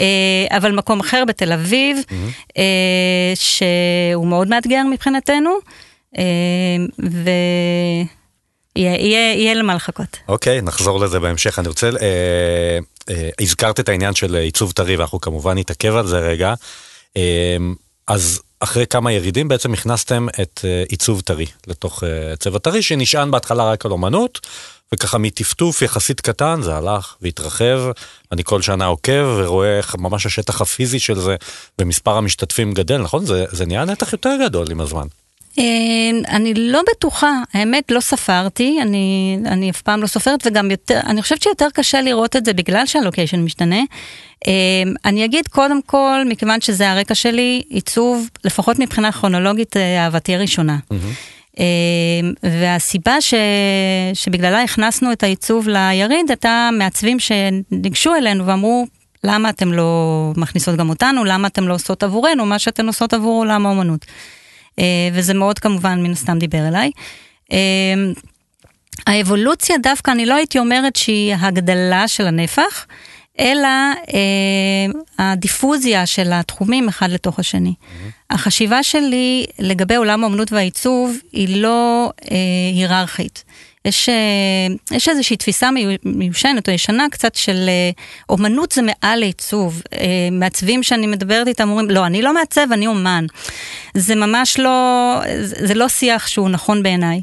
אה, 0.01 0.57
אבל 0.57 0.73
מקום 0.73 1.01
אחר 1.01 1.25
בתל 1.25 1.53
אביב, 1.53 1.99
אה, 2.59 3.33
שהוא 3.35 4.27
מאוד 4.27 4.49
מאתגר 4.49 4.83
מבחינתנו, 4.91 5.51
אה, 6.19 6.25
ויהיה 6.99 8.07
יהיה, 8.77 9.35
יהיה 9.35 9.55
למה 9.55 9.75
לחכות. 9.75 10.17
אוקיי, 10.29 10.63
נחזור 10.63 11.01
לזה 11.01 11.21
בהמשך. 11.21 11.59
אני 11.59 11.69
רוצה, 11.69 11.91
אה, 12.01 12.79
אה, 13.11 13.29
הזכרת 13.41 13.81
את 13.81 13.89
העניין 13.89 14.15
של 14.15 14.35
עיצוב 14.37 14.73
טרי, 14.73 14.97
ואנחנו 14.97 15.21
כמובן 15.21 15.59
נתעכב 15.59 15.95
על 15.95 16.07
זה 16.07 16.19
רגע. 16.19 16.55
אה, 17.17 17.57
אז 18.07 18.43
אחרי 18.61 18.87
כמה 18.87 19.13
ירידים 19.13 19.49
בעצם 19.49 19.73
הכנסתם 19.73 20.27
את 20.43 20.65
עיצוב 20.89 21.21
טרי 21.21 21.47
לתוך 21.67 22.03
צבע 22.39 22.59
טרי, 22.59 22.83
שנשען 22.83 23.31
בהתחלה 23.31 23.73
רק 23.73 23.87
על 23.87 23.93
אומנות, 23.93 24.41
וככה 24.95 25.19
מטפטוף 25.19 25.83
יחסית 25.83 26.21
קטן 26.21 26.63
זה 26.63 26.77
הלך 26.77 27.17
והתרחב. 27.23 27.81
אני 28.33 28.45
כל 28.45 28.63
שנה 28.63 28.87
עוקב 28.87 29.37
ורואה 29.37 29.79
איך 29.79 29.97
ממש 29.99 30.27
השטח 30.27 30.61
הפיזי 30.61 30.99
של 30.99 31.21
זה 31.21 31.37
ומספר 31.81 32.17
המשתתפים 32.17 32.73
גדל, 32.73 32.99
נכון? 32.99 33.27
זה, 33.27 33.45
זה 33.53 33.67
נהיה 33.67 33.85
נתח 33.85 34.13
יותר 34.13 34.37
גדול 34.45 34.71
עם 34.71 34.81
הזמן. 34.81 35.07
אה, 35.59 35.65
אני 36.29 36.55
לא 36.55 36.81
בטוחה, 36.91 37.33
האמת 37.53 37.91
לא 37.91 38.01
ספרתי, 38.01 38.79
אני, 38.83 39.39
אני 39.47 39.71
אף 39.71 39.83
פעם 39.83 40.03
לא 40.03 40.07
סופרת 40.07 40.47
וגם 40.47 40.71
יותר, 40.71 41.01
אני 41.07 41.23
חושבת 41.23 41.43
שיותר 41.43 41.67
קשה 41.75 42.01
לראות 42.03 42.37
את 42.37 42.45
זה 42.45 42.53
בגלל 42.53 42.87
שהלוקיישן 42.87 43.41
משתנה. 43.41 43.81
אה, 44.47 44.53
אני 45.05 45.25
אגיד 45.25 45.49
קודם 45.49 45.83
כל, 45.83 46.23
מכיוון 46.29 46.61
שזה 46.61 46.91
הרקע 46.91 47.15
שלי, 47.15 47.63
עיצוב, 47.69 48.29
לפחות 48.45 48.79
מבחינה 48.79 49.13
כרונולוגית, 49.13 49.77
אה, 49.77 50.05
אהבתי 50.05 50.35
הראשונה. 50.35 50.79
אה, 50.93 50.97
והסיבה 52.43 53.21
ש... 53.21 53.35
שבגללה 54.15 54.63
הכנסנו 54.63 55.13
את 55.13 55.23
העיצוב 55.23 55.69
ליריד 55.69 56.27
הייתה 56.29 56.71
מעצבים 56.73 57.17
שניגשו 57.21 58.15
אלינו 58.15 58.47
ואמרו, 58.47 58.87
למה 59.25 59.49
אתם 59.51 59.73
לא 59.73 60.33
מכניסות 60.37 60.77
גם 60.77 60.89
אותנו, 60.89 61.25
למה 61.25 61.49
אתם 61.49 61.69
לא 61.69 61.75
עושות 61.75 62.03
עבורנו 62.03 62.47
מה 62.47 62.59
שאתן 62.59 62.87
עושות 62.87 63.15
עבור 63.15 63.39
עולם 63.39 63.67
האומנות. 63.67 64.07
אה, 64.79 64.85
וזה 65.13 65.35
מאוד 65.35 65.59
כמובן 65.59 66.03
מן 66.03 66.11
הסתם 66.11 66.39
דיבר 66.39 66.69
אליי. 66.69 66.91
אה, 67.53 67.59
האבולוציה 69.07 69.77
דווקא, 69.79 70.11
אני 70.11 70.27
לא 70.27 70.35
הייתי 70.35 70.59
אומרת 70.59 70.97
שהיא 70.97 71.35
הגדלה 71.41 72.09
של 72.09 72.27
הנפח, 72.27 72.87
אלא 73.39 73.69
אה, 74.15 74.87
הדיפוזיה 75.19 76.07
של 76.07 76.31
התחומים 76.33 76.89
אחד 76.89 77.11
לתוך 77.11 77.39
השני. 77.39 77.75
החשיבה 78.31 78.83
שלי 78.83 79.45
לגבי 79.59 79.95
עולם 79.95 80.25
האמנות 80.25 80.53
והעיצוב 80.53 81.17
היא 81.33 81.63
לא 81.63 82.11
אה, 82.31 82.37
היררכית. 82.75 83.45
יש, 83.85 84.09
אה, 84.09 84.17
יש 84.97 85.09
איזושהי 85.09 85.37
תפיסה 85.37 85.71
מיו- 85.71 85.97
מיושנת 86.05 86.69
או 86.69 86.75
ישנה 86.75 87.07
קצת 87.11 87.35
של 87.35 87.67
אה, 87.69 87.91
אומנות 88.29 88.73
זה 88.73 88.83
מעל 88.83 89.19
לעיצוב. 89.19 89.83
אה, 89.93 89.99
מעצבים 90.33 90.83
שאני 90.83 91.07
מדברת 91.07 91.47
איתם 91.49 91.69
אומרים, 91.71 91.91
לא, 91.91 92.07
אני 92.07 92.23
לא 92.23 92.35
מעצב, 92.35 92.67
אני 92.73 92.87
אומן. 92.87 93.27
זה 93.95 94.15
ממש 94.15 94.59
לא, 94.59 95.21
זה 95.43 95.67
זה 95.67 95.75
לא 95.75 95.89
שיח 95.89 96.27
שהוא 96.27 96.49
נכון 96.49 96.83
בעיניי. 96.83 97.21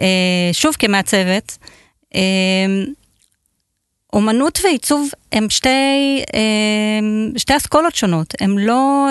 אה, 0.00 0.06
שוב, 0.52 0.74
כמעצבת, 0.78 1.58
אה, 2.14 2.20
אומנות 4.12 4.58
ועיצוב 4.64 5.10
הם 5.32 5.50
שתי, 5.50 6.22
שתי 7.36 7.56
אסכולות 7.56 7.94
שונות, 7.94 8.34
הם 8.40 8.58
לא, 8.58 9.08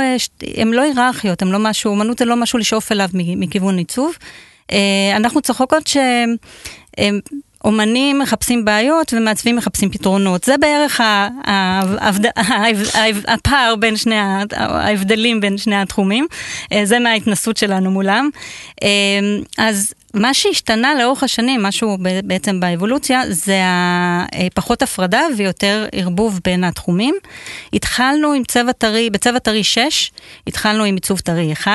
הם 0.57 0.73
לא 0.73 0.81
היררכיות, 0.81 1.41
הם 1.41 1.51
לא 1.51 1.59
משהו, 1.59 1.91
אומנות 1.91 2.17
זה 2.17 2.25
לא 2.25 2.35
משהו 2.35 2.59
לשאוף 2.59 2.91
אליו 2.91 3.09
מכיוון 3.13 3.77
עיצוב. 3.77 4.15
אה, 4.71 5.13
אנחנו 5.15 5.41
צוחקות 5.41 5.89
שאומנים 7.63 8.19
מחפשים 8.19 8.65
בעיות 8.65 9.13
ומעצבים 9.13 9.55
מחפשים 9.55 9.91
פתרונות. 9.91 10.43
זה 10.43 10.55
בערך 10.57 11.01
הפער 13.27 13.75
בין 13.75 13.97
שני, 13.97 14.15
ההבדלים 14.51 15.39
בין 15.39 15.57
שני 15.57 15.75
התחומים. 15.75 16.27
אה, 16.73 16.85
זה 16.85 16.99
מההתנסות 16.99 17.57
שלנו 17.57 17.91
מולם. 17.91 18.29
אה, 18.83 18.87
אז 19.57 19.93
מה 20.13 20.33
שהשתנה 20.33 20.95
לאורך 20.95 21.23
השנים, 21.23 21.63
משהו 21.63 21.97
בעצם 22.23 22.59
באבולוציה, 22.59 23.21
זה 23.29 23.55
אה, 23.55 24.47
פחות 24.53 24.81
הפרדה 24.81 25.21
ויותר 25.37 25.85
ערבוב 25.91 26.39
בין 26.43 26.63
התחומים. 26.63 27.15
התחלנו 27.73 28.33
עם 28.33 28.43
צבע 28.43 28.71
טרי, 28.71 29.09
בצבע 29.09 29.39
טרי 29.39 29.63
6, 29.63 30.11
התחלנו 30.47 30.83
עם 30.83 30.95
עיצוב 30.95 31.19
טרי 31.19 31.53
1, 31.53 31.71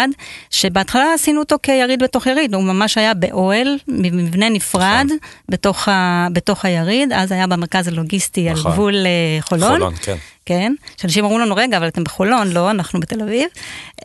שבהתחלה 0.50 1.14
עשינו 1.14 1.40
אותו 1.40 1.56
כיריד 1.62 2.02
בתוך 2.02 2.26
יריד, 2.26 2.54
הוא 2.54 2.62
ממש 2.62 2.98
היה 2.98 3.14
באוהל, 3.14 3.78
במבנה 3.88 4.48
נפרד, 4.48 5.04
נכון. 5.04 5.18
בתוך, 5.48 5.88
ה, 5.88 6.28
בתוך 6.32 6.64
היריד, 6.64 7.12
אז 7.12 7.32
היה 7.32 7.46
במרכז 7.46 7.88
הלוגיסטי 7.88 8.48
על 8.48 8.54
נכון. 8.54 8.72
גבול 8.72 8.94
אה, 9.06 9.38
חולון. 9.40 9.72
חולון, 9.72 9.94
כן. 10.02 10.16
כן, 10.46 10.72
שאנשים 10.96 11.24
אמרו 11.24 11.38
לנו, 11.38 11.54
רגע, 11.54 11.76
אבל 11.76 11.88
אתם 11.88 12.04
בחולון, 12.04 12.52
לא, 12.52 12.70
אנחנו 12.70 13.00
בתל 13.00 13.22
אביב. 13.22 13.48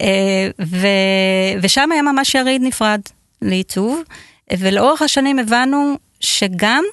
אה, 0.01 0.49
ו, 0.61 0.87
ושם 1.61 1.91
היה 1.91 2.01
ממש 2.01 2.35
יריד 2.35 2.61
נפרד 2.61 3.01
לעיצוב, 3.41 4.01
ולאורך 4.59 5.01
השנים 5.01 5.39
הבנו 5.39 5.95
שגם 6.19 6.83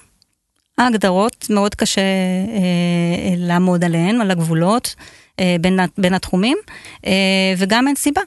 ההגדרות, 0.78 1.46
מאוד 1.50 1.74
קשה 1.74 2.00
אה, 2.00 2.64
לעמוד 3.36 3.84
עליהן, 3.84 4.20
על 4.20 4.30
הגבולות 4.30 4.94
אה, 5.40 5.56
בין, 5.60 5.78
בין 5.98 6.14
התחומים, 6.14 6.58
אה, 7.06 7.12
וגם 7.58 7.88
אין 7.88 7.96
סיבה. 7.96 8.20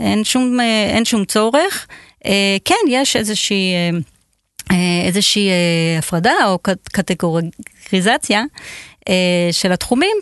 אין 0.00 0.24
שום, 0.24 0.60
אה, 0.60 0.86
אין 0.94 1.04
שום 1.04 1.24
צורך. 1.24 1.86
אה, 2.26 2.56
כן, 2.64 2.74
יש 2.88 3.16
איזושהי, 3.16 3.72
אה, 3.74 3.90
אה, 4.76 5.06
איזושהי 5.06 5.48
אה, 5.48 5.98
הפרדה 5.98 6.32
או 6.46 6.58
קט- 6.58 6.88
קטגוריזציה 6.92 8.42
אה, 9.08 9.14
של 9.52 9.72
התחומים 9.72 10.16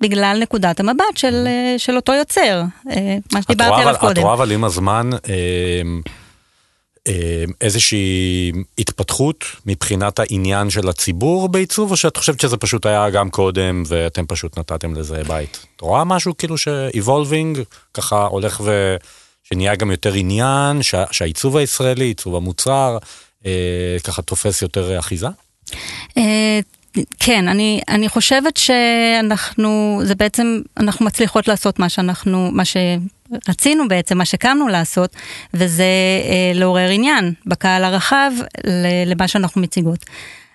בגלל 0.00 0.38
נקודת 0.42 0.80
המבט 0.80 1.16
של, 1.16 1.44
אה, 1.46 1.74
של 1.78 1.96
אותו 1.96 2.12
יוצר, 2.12 2.62
אה, 2.90 3.16
מה 3.32 3.42
שדיברתי 3.42 3.70
עליו 3.74 3.82
אבל- 3.84 3.94
את 3.94 4.00
קודם. 4.00 4.22
רואה 4.22 4.34
אבל 4.34 4.52
עם 4.52 4.64
הזמן 4.64 5.10
אה, 5.12 5.18
אה, 5.28 5.82
איזושהי 7.60 8.52
התפתחות 8.78 9.44
מבחינת 9.66 10.18
העניין 10.18 10.70
של 10.70 10.88
הציבור 10.88 11.48
בעיצוב, 11.48 11.90
או 11.90 11.96
שאת 11.96 12.16
חושבת 12.16 12.40
שזה 12.40 12.56
פשוט 12.56 12.86
היה 12.86 13.10
גם 13.10 13.30
קודם 13.30 13.82
ואתם 13.86 14.26
פשוט 14.26 14.58
נתתם 14.58 14.94
לזה 14.94 15.22
בית? 15.28 15.66
את 15.76 15.80
רואה 15.80 16.04
משהו 16.04 16.36
כאילו 16.36 16.58
ש-evolving 16.58 17.58
ככה 17.94 18.24
הולך 18.24 18.60
ו... 18.64 18.96
שנהיה 19.42 19.76
גם 19.76 19.90
יותר 19.90 20.12
עניין, 20.14 20.82
שה, 20.82 21.04
שהעיצוב 21.10 21.56
הישראלי, 21.56 22.04
עיצוב 22.04 22.36
המוצר, 22.36 22.98
אה, 23.46 23.96
ככה 24.04 24.22
תופס 24.22 24.62
יותר 24.62 24.98
אחיזה? 24.98 25.28
כן, 27.20 27.48
אני, 27.48 27.80
אני 27.88 28.08
חושבת 28.08 28.56
שאנחנו, 28.56 30.00
זה 30.04 30.14
בעצם, 30.14 30.60
אנחנו 30.76 31.06
מצליחות 31.06 31.48
לעשות 31.48 31.78
מה 31.78 31.88
שאנחנו, 31.88 32.50
מה 32.52 32.62
שרצינו 32.64 33.88
בעצם, 33.88 34.18
מה 34.18 34.24
שקמנו 34.24 34.68
לעשות, 34.68 35.16
וזה 35.54 35.84
אה, 36.24 36.52
לעורר 36.54 36.88
עניין 36.90 37.32
בקהל 37.46 37.84
הרחב 37.84 38.32
ל- 38.66 39.10
למה 39.10 39.28
שאנחנו 39.28 39.60
מציגות. 39.60 40.04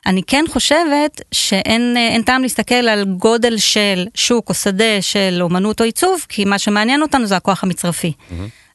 אני 0.06 0.22
כן 0.28 0.46
חושבת 0.50 1.22
שאין 1.32 1.98
אה, 1.98 2.18
טעם 2.26 2.42
להסתכל 2.42 2.76
על 2.76 3.06
גודל 3.06 3.58
של 3.58 4.06
שוק 4.16 4.50
או 4.50 4.54
שדה 4.54 5.02
של 5.02 5.38
אומנות 5.42 5.80
או 5.80 5.86
עיצוב, 5.86 6.26
כי 6.30 6.46
מה 6.46 6.60
שמעניין 6.60 7.02
אותנו 7.02 7.26
זה 7.26 7.36
הכוח 7.36 7.64
המצרפי. 7.64 8.12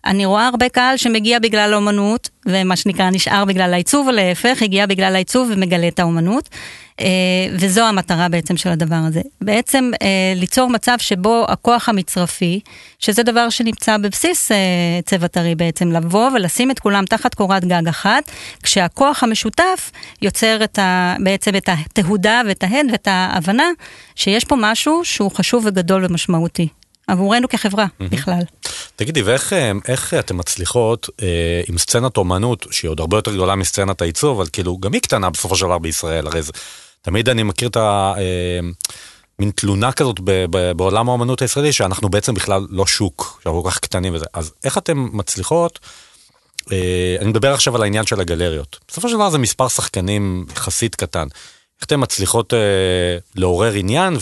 אני 0.06 0.24
רואה 0.26 0.46
הרבה 0.46 0.68
קהל 0.68 0.96
שמגיע 0.96 1.38
בגלל 1.38 1.72
האומנות, 1.72 2.28
ומה 2.46 2.76
שנקרא 2.76 3.10
נשאר 3.10 3.44
בגלל 3.44 3.72
העיצוב, 3.74 4.06
או 4.06 4.12
להפך, 4.12 4.62
הגיע 4.62 4.86
בגלל 4.86 5.14
העיצוב 5.14 5.48
ומגלה 5.52 5.88
את 5.88 5.98
האומנות. 5.98 6.48
אה, 7.00 7.06
וזו 7.58 7.80
המטרה 7.80 8.28
בעצם 8.28 8.56
של 8.56 8.70
הדבר 8.70 9.00
הזה. 9.06 9.20
בעצם 9.40 9.90
אה, 10.02 10.32
ליצור 10.36 10.70
מצב 10.70 10.96
שבו 10.98 11.44
הכוח 11.48 11.88
המצרפי, 11.88 12.60
שזה 12.98 13.22
דבר 13.22 13.50
שנמצא 13.50 13.96
בבסיס 13.96 14.52
אה, 14.52 14.56
צבע 15.04 15.26
טרי 15.26 15.54
בעצם, 15.54 15.92
לבוא 15.92 16.30
ולשים 16.30 16.70
את 16.70 16.78
כולם 16.78 17.04
תחת 17.04 17.34
קורת 17.34 17.64
גג 17.64 17.88
אחת, 17.88 18.30
כשהכוח 18.62 19.22
המשותף 19.22 19.90
יוצר 20.22 20.64
את 20.64 20.78
ה, 20.78 21.16
בעצם 21.24 21.56
את 21.56 21.68
התהודה 21.68 22.42
ואת 22.48 22.62
ההד 22.62 22.86
ואת 22.92 23.08
ההבנה 23.10 23.70
שיש 24.14 24.44
פה 24.44 24.56
משהו 24.58 25.00
שהוא 25.04 25.30
חשוב 25.30 25.64
וגדול 25.66 26.04
ומשמעותי. 26.04 26.68
עבורנו 27.06 27.48
כחברה 27.48 27.86
בכלל. 28.00 28.42
תגידי, 28.96 29.22
ואיך 29.22 29.52
איך 29.88 30.14
אתן 30.14 30.36
מצליחות 30.38 31.08
אה, 31.22 31.62
עם 31.68 31.78
סצנת 31.78 32.16
אומנות, 32.16 32.66
שהיא 32.70 32.88
עוד 32.88 33.00
הרבה 33.00 33.16
יותר 33.16 33.32
גדולה 33.32 33.54
מסצנת 33.54 34.02
העיצוב, 34.02 34.40
אבל 34.40 34.48
כאילו, 34.52 34.78
גם 34.78 34.92
היא 34.92 35.02
קטנה 35.02 35.30
בסופו 35.30 35.56
של 35.56 35.66
דבר 35.66 35.78
בישראל, 35.78 36.26
הרי 36.26 36.42
זה, 36.42 36.52
תמיד 37.02 37.28
אני 37.28 37.42
מכיר 37.42 37.68
את 37.68 37.76
ה... 37.76 38.12
אה, 38.18 38.60
מין 39.38 39.50
תלונה 39.50 39.92
כזאת 39.92 40.20
ב, 40.24 40.44
ב, 40.50 40.72
בעולם 40.72 41.08
האומנות 41.08 41.42
הישראלי, 41.42 41.72
שאנחנו 41.72 42.08
בעצם 42.08 42.34
בכלל 42.34 42.66
לא 42.70 42.86
שוק, 42.86 43.40
שאנחנו 43.42 43.62
כל 43.62 43.70
כך 43.70 43.78
קטנים 43.78 44.14
וזה. 44.14 44.24
אז 44.34 44.52
איך 44.64 44.78
אתם 44.78 45.08
מצליחות, 45.12 45.78
אה, 46.72 47.16
אני 47.20 47.28
מדבר 47.28 47.54
עכשיו 47.54 47.76
על 47.76 47.82
העניין 47.82 48.06
של 48.06 48.20
הגלריות. 48.20 48.78
בסופו 48.88 49.08
של 49.08 49.14
דבר 49.14 49.30
זה 49.30 49.38
מספר 49.38 49.68
שחקנים 49.68 50.46
יחסית 50.52 50.94
קטן. 50.94 51.26
איך 51.80 51.86
אתם 51.86 52.00
מצליחות 52.00 52.54
אה, 52.54 52.58
לעורר 53.34 53.72
עניין, 53.72 54.16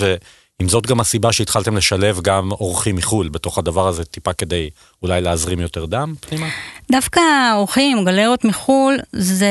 ועם 0.61 0.68
זאת 0.68 0.87
גם 0.87 1.01
הסיבה 1.01 1.33
שהתחלתם 1.33 1.77
לשלב 1.77 2.21
גם 2.23 2.53
אורחים 2.53 2.97
מחו"ל 2.97 3.29
בתוך 3.29 3.59
הדבר 3.59 3.88
הזה, 3.88 4.05
טיפה 4.05 4.33
כדי 4.33 4.71
אולי 5.03 5.21
להזרים 5.21 5.61
יותר 5.61 5.87
דם 5.87 6.14
פנימה? 6.21 6.47
דווקא 6.92 7.21
אורחים, 7.55 8.05
גלריות 8.05 8.44
מחו"ל, 8.44 8.99
זה, 9.12 9.47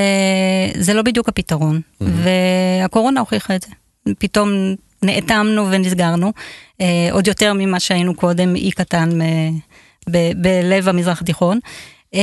זה 0.76 0.94
לא 0.94 1.02
בדיוק 1.02 1.30
הפתרון, 1.30 1.82
mm-hmm. 1.82 2.06
והקורונה 2.24 3.20
הוכיחה 3.20 3.56
את 3.56 3.62
זה. 3.62 4.14
פתאום 4.20 4.50
נאטמנו 5.04 5.72
ונסגרנו, 5.72 6.34
אה, 6.82 7.10
עוד 7.12 7.28
יותר 7.28 7.54
ממה 7.54 7.80
שהיינו 7.80 8.16
קודם, 8.16 8.56
אי 8.56 8.72
קטן 8.72 9.22
אה, 9.22 9.50
ב, 10.10 10.18
בלב 10.36 10.90
המזרח 10.90 11.22
התיכון. 11.22 11.60
אה, 12.16 12.20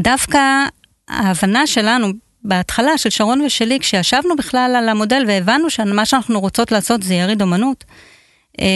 דווקא 0.00 0.38
ההבנה 1.08 1.66
שלנו 1.66 2.08
בהתחלה 2.44 2.98
של 2.98 3.10
שרון 3.10 3.40
ושלי, 3.40 3.78
כשישבנו 3.80 4.36
בכלל 4.36 4.74
על 4.78 4.88
המודל 4.88 5.24
והבנו 5.26 5.70
שמה 5.70 6.06
שאנחנו 6.06 6.40
רוצות 6.40 6.72
לעשות 6.72 7.02
זה 7.02 7.14
יריד 7.14 7.42
אומנות, 7.42 7.84
אה, 8.60 8.66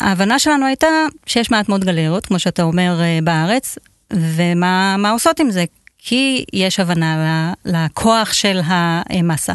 ההבנה 0.00 0.38
שלנו 0.38 0.66
הייתה 0.66 0.86
שיש 1.26 1.50
מעט 1.50 1.68
מאוד 1.68 1.84
גלריות, 1.84 2.26
כמו 2.26 2.38
שאתה 2.38 2.62
אומר, 2.62 3.00
אה, 3.00 3.18
בארץ, 3.22 3.78
ומה 4.12 5.10
עושות 5.12 5.40
עם 5.40 5.50
זה? 5.50 5.64
כי 5.98 6.44
יש 6.52 6.80
הבנה 6.80 7.52
לכוח 7.64 8.32
של 8.32 8.60
המסה. 8.64 9.52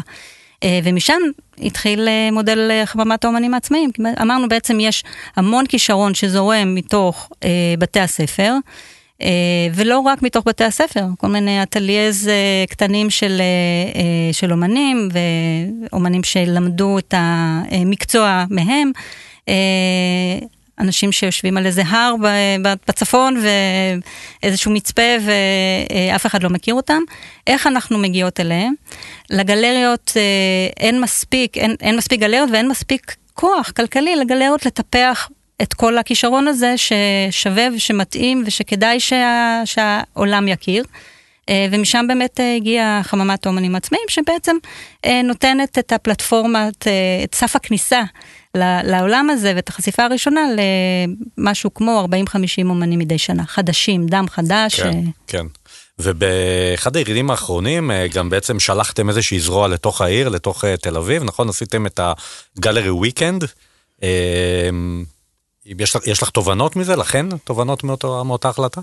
אה, 0.62 0.80
ומשם 0.84 1.18
התחיל 1.58 2.08
מודל 2.32 2.82
חממת 2.84 3.24
האומנים 3.24 3.54
העצמאיים. 3.54 3.90
אמרנו 4.22 4.48
בעצם 4.48 4.80
יש 4.80 5.04
המון 5.36 5.66
כישרון 5.66 6.14
שזורם 6.14 6.74
מתוך 6.74 7.30
בתי 7.78 8.00
הספר. 8.00 8.54
אה, 9.22 9.28
ולא 9.74 9.98
רק 9.98 10.22
מתוך 10.22 10.44
בתי 10.48 10.64
הספר, 10.64 11.04
כל 11.18 11.26
מיני 11.26 11.62
אטלייז 11.62 12.28
אה, 12.28 12.64
קטנים 12.70 13.10
של, 13.10 13.40
אה, 13.40 14.32
של 14.32 14.52
אומנים 14.52 15.08
ואומנים 15.12 16.22
שלמדו 16.22 16.98
את 16.98 17.14
המקצוע 17.16 18.44
מהם. 18.50 18.92
אנשים 20.78 21.12
שיושבים 21.12 21.56
על 21.56 21.66
איזה 21.66 21.82
הר 21.86 22.14
בצפון 22.88 23.36
ואיזשהו 24.42 24.72
מצפה 24.72 25.02
ואף 25.24 26.26
אחד 26.26 26.42
לא 26.42 26.50
מכיר 26.50 26.74
אותם. 26.74 27.02
איך 27.46 27.66
אנחנו 27.66 27.98
מגיעות 27.98 28.40
אליהם? 28.40 28.74
לגלריות 29.30 30.12
אין 30.80 31.00
מספיק, 31.00 31.56
אין, 31.56 31.76
אין 31.80 31.96
מספיק 31.96 32.20
גלריות 32.20 32.50
ואין 32.52 32.68
מספיק 32.68 33.16
כוח 33.34 33.70
כלכלי 33.70 34.16
לגלריות 34.16 34.66
לטפח 34.66 35.28
את 35.62 35.74
כל 35.74 35.98
הכישרון 35.98 36.48
הזה 36.48 36.74
ששווה 36.76 37.68
ושמתאים 37.76 38.42
ושכדאי 38.46 39.00
שה, 39.00 39.62
שהעולם 39.64 40.48
יכיר. 40.48 40.84
אה, 41.48 41.66
ומשם 41.70 42.04
באמת 42.08 42.40
אה, 42.40 42.56
הגיעה 42.56 43.00
חממת 43.02 43.46
האומנים 43.46 43.74
העצמאיים, 43.74 44.06
שבעצם 44.08 44.56
אה, 45.04 45.22
נותנת 45.22 45.78
את 45.78 45.92
הפלטפורמה, 45.92 46.68
את 47.24 47.34
סף 47.34 47.56
הכניסה 47.56 48.02
לעולם 48.84 49.30
הזה 49.30 49.52
ואת 49.56 49.68
החשיפה 49.68 50.04
הראשונה 50.04 50.40
למשהו 51.38 51.74
כמו 51.74 52.06
40-50 52.26 52.36
אומנים 52.64 52.98
מדי 52.98 53.18
שנה, 53.18 53.46
חדשים, 53.46 54.06
דם 54.06 54.24
חדש. 54.30 54.80
כן, 54.80 55.00
כן. 55.26 55.46
ובאחד 55.98 56.96
הירידים 56.96 57.30
האחרונים 57.30 57.90
גם 58.14 58.30
בעצם 58.30 58.60
שלחתם 58.60 59.08
איזושהי 59.08 59.40
זרוע 59.40 59.68
לתוך 59.68 60.00
העיר, 60.00 60.28
לתוך 60.28 60.64
תל 60.64 60.96
אביב, 60.96 61.24
נכון? 61.24 61.48
עשיתם 61.48 61.86
את 61.86 62.00
הגלרי 62.58 62.90
וויקנד. 62.90 63.44
יש, 65.66 65.96
יש 66.06 66.22
לך 66.22 66.30
תובנות 66.30 66.76
מזה? 66.76 66.96
לכן 66.96 67.26
תובנות 67.44 67.84
מאותו, 67.84 68.24
מאותה 68.24 68.48
החלטה? 68.48 68.80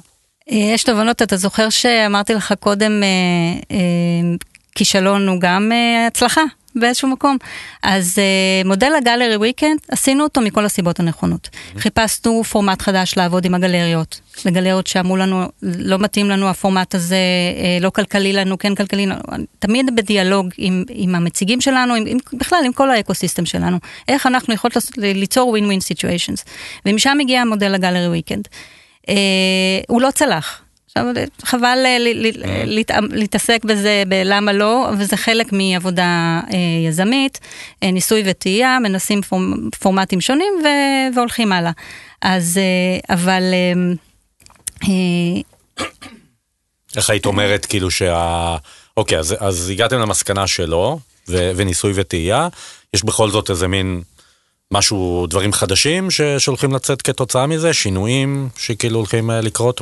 אה, 0.52 0.58
יש 0.58 0.84
תובנות, 0.84 1.22
אתה 1.22 1.38
זוכר 1.38 1.70
שאמרתי 1.70 2.34
לך 2.34 2.54
קודם, 2.60 3.04
אה, 3.04 3.08
אה, 3.72 4.36
כישלון 4.76 5.28
הוא 5.28 5.38
גם 5.39 5.72
אה, 5.72 6.08
הצלחה. 6.08 6.41
באיזשהו 6.76 7.08
מקום. 7.08 7.38
אז 7.84 8.18
uh, 8.18 8.68
מודל 8.68 8.92
הגלרי 8.98 9.36
וויקנד, 9.36 9.80
עשינו 9.92 10.24
אותו 10.24 10.42
מכל 10.42 10.66
הסיבות 10.66 11.00
הנכונות. 11.00 11.50
Mm-hmm. 11.52 11.80
חיפשנו 11.80 12.44
פורמט 12.44 12.82
חדש 12.82 13.14
לעבוד 13.18 13.46
עם 13.46 13.54
הגלריות. 13.54 14.22
לגלריות 14.46 14.88
שאמרו 14.88 15.18
לנו, 15.18 15.46
לא 15.62 16.00
מתאים 16.00 16.30
לנו 16.30 16.50
הפורמט 16.50 16.96
הזה, 16.96 17.18
uh, 17.18 17.84
לא 17.84 17.90
כלכלי 17.90 18.34
לנו, 18.34 18.58
כן 18.58 18.76
כלכלי 18.76 19.06
לנו. 19.06 19.22
תמיד 19.60 19.96
בדיאלוג 19.96 20.50
עם, 20.58 20.84
עם 20.90 21.16
המציגים 21.16 21.62
שלנו, 21.62 21.96
עם, 21.96 22.04
עם, 22.08 22.18
בכלל 22.34 22.60
עם 22.66 22.74
כל 22.74 22.92
ה 22.92 22.97
ecosystem 22.97 23.46
שלנו. 23.46 23.78
איך 24.08 24.28
אנחנו 24.28 24.54
יכולות 24.54 24.78
ליצור 24.98 25.50
win-win 25.50 25.66
situations. 25.66 26.46
ומשם 26.86 27.18
הגיע 27.22 27.42
המודל 27.42 27.76
ה 27.76 27.80
gallery 27.80 28.08
weekend. 28.08 28.48
אה, 29.02 29.10
הוא 29.88 30.02
לא 30.02 30.12
צלח. 30.12 30.62
עכשיו, 30.96 31.06
חבל 31.46 31.78
אה, 31.86 31.98
להתעסק 33.10 33.66
בזה 33.66 34.04
בלמה 34.08 34.54
לא, 34.54 34.90
וזה 35.00 35.18
חלק 35.18 35.48
מעבודה 35.52 36.40
אה, 36.54 36.88
יזמית, 36.88 37.40
אה, 37.84 37.92
ניסוי 37.92 38.24
וטעייה, 38.26 38.78
מנסים 38.84 39.22
פורמטים 39.80 40.22
שונים 40.22 40.54
והולכים 41.16 41.52
הלאה. 41.52 41.72
אז, 42.22 42.60
אבל... 43.10 43.44
איך 46.96 47.10
היית 47.10 47.26
אומרת 47.26 47.66
כאילו 47.66 47.92
שה... 47.92 48.56
אוקיי, 48.98 49.20
אז, 49.20 49.36
אז 49.40 49.70
הגעתם 49.70 50.00
למסקנה 50.00 50.48
שלא, 50.48 50.98
ו, 51.30 51.52
וניסוי 51.56 51.92
וטעייה, 51.96 52.48
יש 52.94 53.06
בכל 53.06 53.30
זאת 53.30 53.50
איזה 53.50 53.68
מין 53.68 54.02
משהו, 54.72 55.28
דברים 55.28 55.54
חדשים 55.54 56.08
שהולכים 56.38 56.74
לצאת 56.74 57.02
כתוצאה 57.02 57.48
מזה? 57.48 57.74
שינויים 57.74 58.50
שכאילו 58.58 58.98
הולכים 58.98 59.32
אה, 59.32 59.42
לקרות 59.42 59.82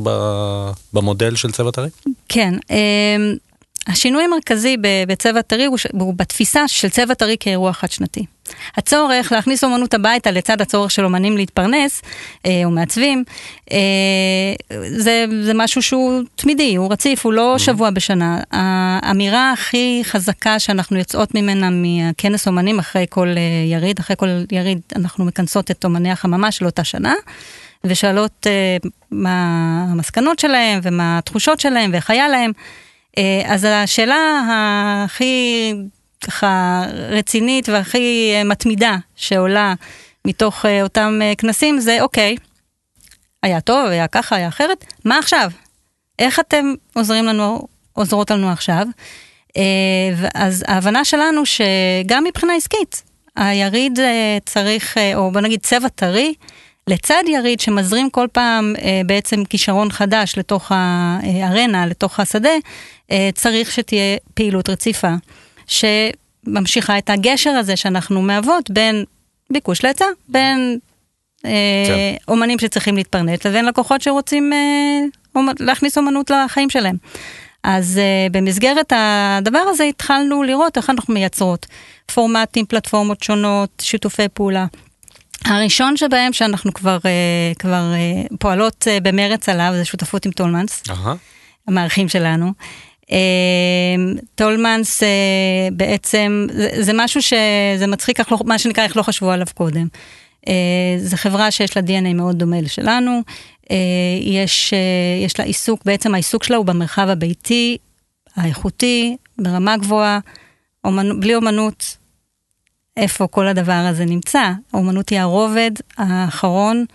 במודל 0.93 1.36
של 1.36 1.52
צבע 1.52 1.71
טרי? 1.71 1.89
כן. 2.30 2.54
השינוי 3.89 4.23
המרכזי 4.23 4.78
בצבע 5.08 5.41
טרי 5.41 5.65
הוא, 5.65 6.13
בתפיסה 6.15 6.67
של 6.67 6.89
צבע 6.89 7.13
טרי 7.13 7.36
כאירוע 7.39 7.73
חד 7.73 7.91
שנתי. 7.91 8.25
הצורך 8.78 9.32
להכניס 9.32 9.63
אומנות 9.63 9.93
הביתה 9.93 10.32
לצד 10.32 10.62
הצורך 10.62 10.91
של 10.91 11.06
אומנים 11.06 11.38
להתפרנס, 11.38 12.02
אה, 12.45 12.62
או 12.65 12.69
מעצבים, 12.71 13.23
אה, 13.71 13.78
זה, 14.89 15.25
זה 15.41 15.52
משהו 15.56 15.82
שהוא 15.82 16.21
תמידי, 16.36 16.75
הוא 16.75 16.91
רציף, 16.91 17.25
הוא 17.25 17.34
לא 17.34 17.56
mm-hmm. 17.56 17.60
שבוע 17.60 17.89
בשנה. 17.89 18.39
האמירה 18.52 19.52
הכי 19.52 20.02
חזקה 20.04 20.60
שאנחנו 20.60 20.97
יוצאות 20.97 21.36
ממנה 21.36 21.69
מכנס 21.71 22.47
אומנים 22.47 22.80
אחרי 22.80 23.06
כל 23.10 23.28
אה, 23.28 23.41
יריד, 23.71 23.99
אחרי 23.99 24.15
כל 24.19 24.28
יריד 24.52 24.80
אנחנו 24.95 25.25
מכנסות 25.25 25.71
את 25.71 25.86
אומני 25.86 26.12
החממה 26.12 26.52
של 26.52 26.65
אותה 26.65 26.84
שנה. 26.84 27.13
ושואלות 27.84 28.47
אה, 28.47 28.78
מה 29.12 29.86
המסקנות 29.91 30.39
שלהם 30.39 30.80
ומה 30.84 31.17
התחושות 31.17 31.60
שלהם 31.60 31.91
ואיך 31.93 32.10
היה 32.10 32.28
להם. 32.28 32.52
אה, 33.17 33.41
אז 33.45 33.67
השאלה 33.69 34.41
הכי 35.06 35.74
ככה 36.22 36.84
רצינית 37.10 37.69
והכי 37.69 38.32
אה, 38.36 38.43
מתמידה 38.43 38.98
שעולה 39.15 39.74
מתוך 40.28 40.65
אה, 40.65 40.84
אותם 40.84 41.19
כנסים 41.38 41.80
זה 41.80 42.02
אוקיי, 42.02 42.36
היה 43.43 43.62
טוב, 43.62 43.86
היה 43.86 44.08
ככה, 44.08 44.36
היה 44.36 44.48
אחרת, 44.48 44.86
מה 45.06 45.17
עכשיו? 45.17 45.52
איך 46.19 46.39
אתם 46.39 46.74
עוזרים 46.93 47.26
לנו, 47.26 47.67
עוזרות 47.93 48.32
לנו 48.32 48.50
עכשיו? 48.52 48.86
אז 50.36 50.63
ההבנה 50.67 51.06
שלנו 51.06 51.41
שגם 51.45 52.24
מבחינה 52.24 52.56
עסקית, 52.56 53.04
היריד 53.36 54.00
צריך, 54.45 54.98
או 55.15 55.32
בוא 55.32 55.41
נגיד 55.41 55.60
צבע 55.60 55.88
טרי, 55.88 56.34
לצד 56.88 57.24
יריד 57.28 57.60
שמזרים 57.60 58.10
כל 58.10 58.28
פעם 58.32 58.74
בעצם 59.06 59.45
כישרון 59.45 59.91
חדש 59.91 60.34
לתוך 60.38 60.72
הארנה, 60.76 61.86
לתוך 61.86 62.19
השדה, 62.19 62.50
צריך 63.36 63.72
שתהיה 63.72 64.17
פעילות 64.34 64.69
רציפה, 64.69 65.13
שממשיכה 65.67 66.98
את 66.98 67.10
הגשר 67.10 67.50
הזה 67.50 67.76
שאנחנו 67.76 68.22
מהוות 68.22 68.69
בין 68.69 69.06
ביקוש 69.50 69.84
להיצע, 69.84 70.06
בין 70.30 70.80
אה, 71.45 71.52
כן. 71.88 72.15
אומנים 72.28 72.60
שצריכים 72.60 72.95
להתפרנט 72.95 73.48
לבין 73.48 73.65
לקוחות 73.65 74.02
שרוצים 74.02 74.54
אה, 74.54 75.41
להכניס 75.60 75.98
אומנות 75.98 76.30
לחיים 76.30 76.69
שלהם. 76.69 76.95
אז 77.63 78.00
uh, 78.00 78.32
במסגרת 78.32 78.93
הדבר 78.95 79.60
הזה 79.60 79.84
התחלנו 79.84 80.43
לראות 80.43 80.78
איך 80.78 80.89
אנחנו 80.89 81.13
מייצרות 81.13 81.65
פורמטים, 82.13 82.65
פלטפורמות 82.65 83.24
שונות, 83.24 83.69
שיתופי 83.82 84.28
פעולה. 84.34 84.65
הראשון 85.45 85.98
שבהם 85.98 86.34
שאנחנו 86.34 86.74
כבר, 86.74 86.98
uh, 86.98 87.60
כבר 87.60 87.93
uh, 88.32 88.36
פועלות 88.39 88.88
uh, 88.88 89.04
במרץ 89.04 89.50
עליו 89.50 89.72
זה 89.76 89.86
שותפות 89.86 90.26
עם 90.26 90.32
טולמנס, 90.32 90.84
uh-huh. 90.88 91.10
המארחים 91.67 92.10
שלנו. 92.10 92.54
Uh, 93.10 93.12
טולמנס 94.36 95.04
uh, 95.04 95.06
בעצם 95.72 96.48
זה, 96.80 96.91
משהו 96.95 97.22
שזה 97.22 97.88
מצחיק, 97.88 98.32
לא, 98.32 98.38
מה 98.45 98.60
שנקרא 98.60 98.84
איך 98.84 98.98
לא 98.98 99.02
חשבו 99.02 99.32
עליו 99.32 99.48
קודם. 99.54 99.88
Uh, 100.45 100.50
זו 100.98 101.17
חברה 101.17 101.52
שיש 101.52 101.78
לה 101.78 101.84
DNA 101.84 102.13
מאוד 102.13 102.39
דומה 102.39 102.62
לשלנו, 102.62 103.22
uh, 103.63 103.67
יש, 104.22 104.74
יש 105.26 105.39
לה 105.39 105.45
עיסוק, 105.45 105.82
בעצם 105.86 106.13
העיסוק 106.13 106.43
שלה 106.43 106.58
הוא 106.58 106.65
במרחב 106.65 107.08
הביתי, 107.10 107.78
האיכותי, 108.36 109.17
ברמה 109.38 109.78
גבוהה, 109.78 110.19
אומנ... 110.84 111.19
בלי 111.19 111.36
אומנות 111.36 111.98
איפה 112.98 113.28
כל 113.28 113.48
הדבר 113.48 113.72
הזה 113.89 114.06
נמצא. 114.06 114.52
האומנות 114.74 115.10
היא 115.10 115.19
הרובד 115.19 115.72
האחרון, 115.98 116.86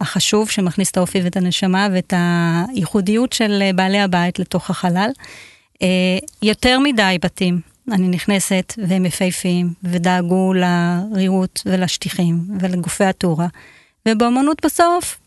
החשוב, 0.00 0.50
שמכניס 0.50 0.90
את 0.90 0.96
האופי 0.96 1.20
ואת 1.22 1.36
הנשמה 1.36 1.88
ואת 1.92 2.12
הייחודיות 2.16 3.32
של 3.32 3.62
בעלי 3.74 4.00
הבית 4.00 4.38
לתוך 4.38 4.70
החלל. 4.70 5.10
אה, 5.82 6.18
יותר 6.42 6.78
מדי 6.78 7.18
בתים, 7.24 7.60
אני 7.92 8.08
נכנסת 8.08 8.72
והם 8.88 9.06
יפהפיים, 9.06 9.72
ודאגו 9.84 10.52
לריהוט 10.54 11.60
ולשטיחים 11.66 12.38
ולגופי 12.60 13.04
הטורה. 13.04 13.46
ובאמנות 14.08 14.64
בסוף, 14.64 15.18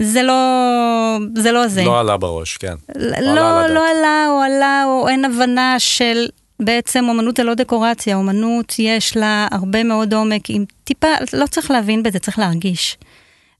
זה 0.00 0.22
לא 0.22 1.18
זה. 1.34 1.52
לא 1.52 1.68
זה. 1.68 1.84
לא 1.84 2.00
עלה 2.00 2.16
בראש, 2.16 2.56
כן. 2.56 2.74
לא, 2.96 3.20
לא, 3.20 3.66
לא 3.66 3.90
עלה 3.90 4.26
או 4.30 4.40
עלה 4.40 4.84
או 4.86 5.08
אין 5.08 5.24
הבנה 5.24 5.74
של 5.78 6.26
בעצם 6.60 7.04
אומנות 7.08 7.36
זה 7.36 7.42
לא 7.42 7.54
דקורציה, 7.54 8.16
אומנות 8.16 8.74
יש 8.78 9.16
לה 9.16 9.48
הרבה 9.50 9.84
מאוד 9.84 10.14
עומק, 10.14 10.50
עם 10.50 10.64
טיפה, 10.84 11.08
לא 11.32 11.46
צריך 11.46 11.70
להבין 11.70 12.02
בזה, 12.02 12.18
צריך 12.18 12.38
להרגיש. 12.38 12.98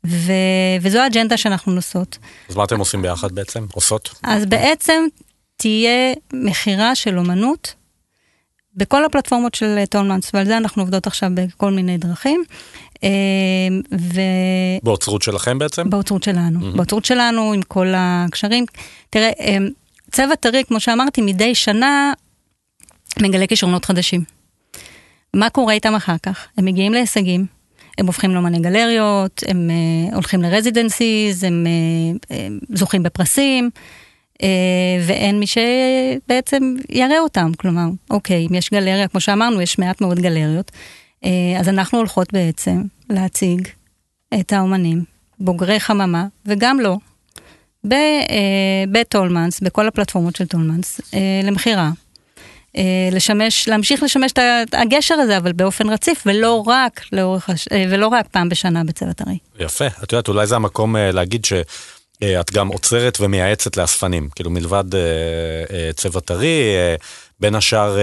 ו, 0.07 0.33
וזו 0.81 0.99
האג'נדה 0.99 1.37
שאנחנו 1.37 1.73
נוסעות. 1.73 2.19
אז 2.49 2.57
מה 2.57 2.65
אתם 2.65 2.79
עושים 2.79 3.03
ביחד 3.03 3.33
בעצם? 3.33 3.67
עושות? 3.73 4.15
אז 4.23 4.47
בעצם 4.47 5.07
תהיה 5.59 6.15
מכירה 6.33 6.95
של 6.95 7.19
אומנות 7.19 7.75
בכל 8.77 9.05
הפלטפורמות 9.05 9.55
של 9.55 9.85
טולמנס, 9.91 10.31
ועל 10.35 10.47
זה 10.47 10.57
אנחנו 10.57 10.83
עובדות 10.83 11.07
עכשיו 11.07 11.31
בכל 11.35 11.71
מיני 11.73 11.99
דרכים. 11.99 12.45
אה, 13.05 13.09
ו... 13.99 14.21
באוצרות 14.83 15.23
שלכם 15.23 15.59
בעצם? 15.59 15.91
באוצרות 15.91 16.23
שלנו, 16.23 16.61
mm-hmm. 16.61 16.77
באוצרות 16.77 17.05
שלנו 17.05 17.53
עם 17.53 17.63
כל 17.63 17.87
הקשרים. 17.97 18.65
תראה, 19.11 19.31
אה, 19.41 19.57
צבע 20.11 20.35
טרי, 20.35 20.65
כמו 20.65 20.81
שאמרתי, 20.81 21.21
מדי 21.21 21.55
שנה 21.55 22.13
מגלה 23.21 23.47
כישרונות 23.47 23.85
חדשים. 23.85 24.25
מה 25.35 25.51
קורה 25.51 25.75
איתם 25.75 25.95
אחר 25.95 26.17
כך? 26.23 26.47
הם 26.59 26.65
מגיעים 26.65 26.93
להישגים, 26.93 27.47
הם 27.99 28.07
הופכים 28.07 28.31
לאמני 28.31 28.61
גלריות, 28.61 29.43
הם 29.49 29.71
הולכים 30.13 30.43
ל 30.43 30.51
residencies, 30.51 31.45
הם 31.45 31.67
זוכים 32.75 33.03
בפרסים, 33.03 33.71
ואין 35.07 35.41
מי 35.41 35.47
שבעצם 35.47 36.75
יראה 36.91 37.19
אותם. 37.19 37.51
כלומר, 37.57 37.87
אוקיי, 38.11 38.47
אם 38.51 38.55
יש 38.55 38.71
גלריה, 38.71 39.09
כמו 39.09 39.21
שאמרנו, 39.21 39.63
יש 39.63 39.79
מעט 39.79 40.01
מאוד 40.01 40.19
גלריות, 40.19 40.71
אה, 40.71 41.29
אז 41.61 41.69
אנחנו 41.69 41.99
הולכות 41.99 42.33
בעצם 42.33 42.83
להציג 43.11 43.69
את 44.41 44.53
האומנים, 44.53 45.05
בוגרי 45.41 45.81
חממה, 45.81 46.27
וגם 46.47 46.81
לא, 46.81 46.97
בטולמנס, 48.93 49.61
בכל 49.61 49.89
הפלטפורמות 49.89 50.37
של 50.37 50.47
טולמנס, 50.47 51.01
למכירה. 51.45 51.91
אה, 52.77 53.09
לשמש, 53.13 53.69
להמשיך 53.69 54.03
לשמש 54.03 54.33
את 54.33 54.75
הגשר 54.75 55.15
הזה, 55.15 55.37
אבל 55.37 55.53
באופן 55.53 55.91
רציף, 55.91 56.23
ולא 56.27 56.65
רק 56.67 57.01
לאורך, 57.13 57.51
אה, 57.51 57.85
ולא 57.91 58.07
רק 58.09 58.27
פעם 58.27 58.49
בשנה 58.49 58.85
בצבע 58.85 59.13
טרי. 59.13 59.39
יפה, 59.59 59.87
את 59.87 60.13
יודעת, 60.13 60.29
אולי 60.29 60.47
זה 60.47 60.57
המקום 60.57 60.97
אה, 60.97 61.13
להגיד 61.13 61.45
ש... 61.45 61.53
את 62.25 62.53
גם 62.53 62.69
אוצרת 62.69 63.19
ומייעצת 63.21 63.77
לאספנים, 63.77 64.29
כאילו 64.35 64.51
מלבד 64.51 64.85
צבע 65.97 66.21
טרי, 66.21 66.75
בין 67.41 67.55
השאר 67.55 67.97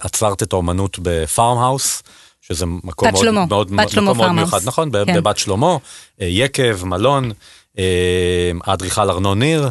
אצרת 0.00 0.42
את 0.42 0.52
האומנות 0.52 0.98
ב 1.02 1.11
Farm 1.11 1.47
House, 1.47 2.02
שזה 2.40 2.66
מקום 2.66 3.08
מאוד, 3.08 3.24
שלמה, 3.24 3.46
מאוד, 3.46 3.76
בת 3.76 3.88
שלמה 3.88 4.12
מאוד 4.12 4.32
מיוחד, 4.32 4.60
נכון, 4.64 4.90
כן. 5.06 5.14
בבת 5.14 5.38
שלמה, 5.38 5.76
יקב, 6.18 6.84
מלון, 6.84 7.30
האדריכל 8.64 9.10
ארנון 9.10 9.38
ניר. 9.38 9.70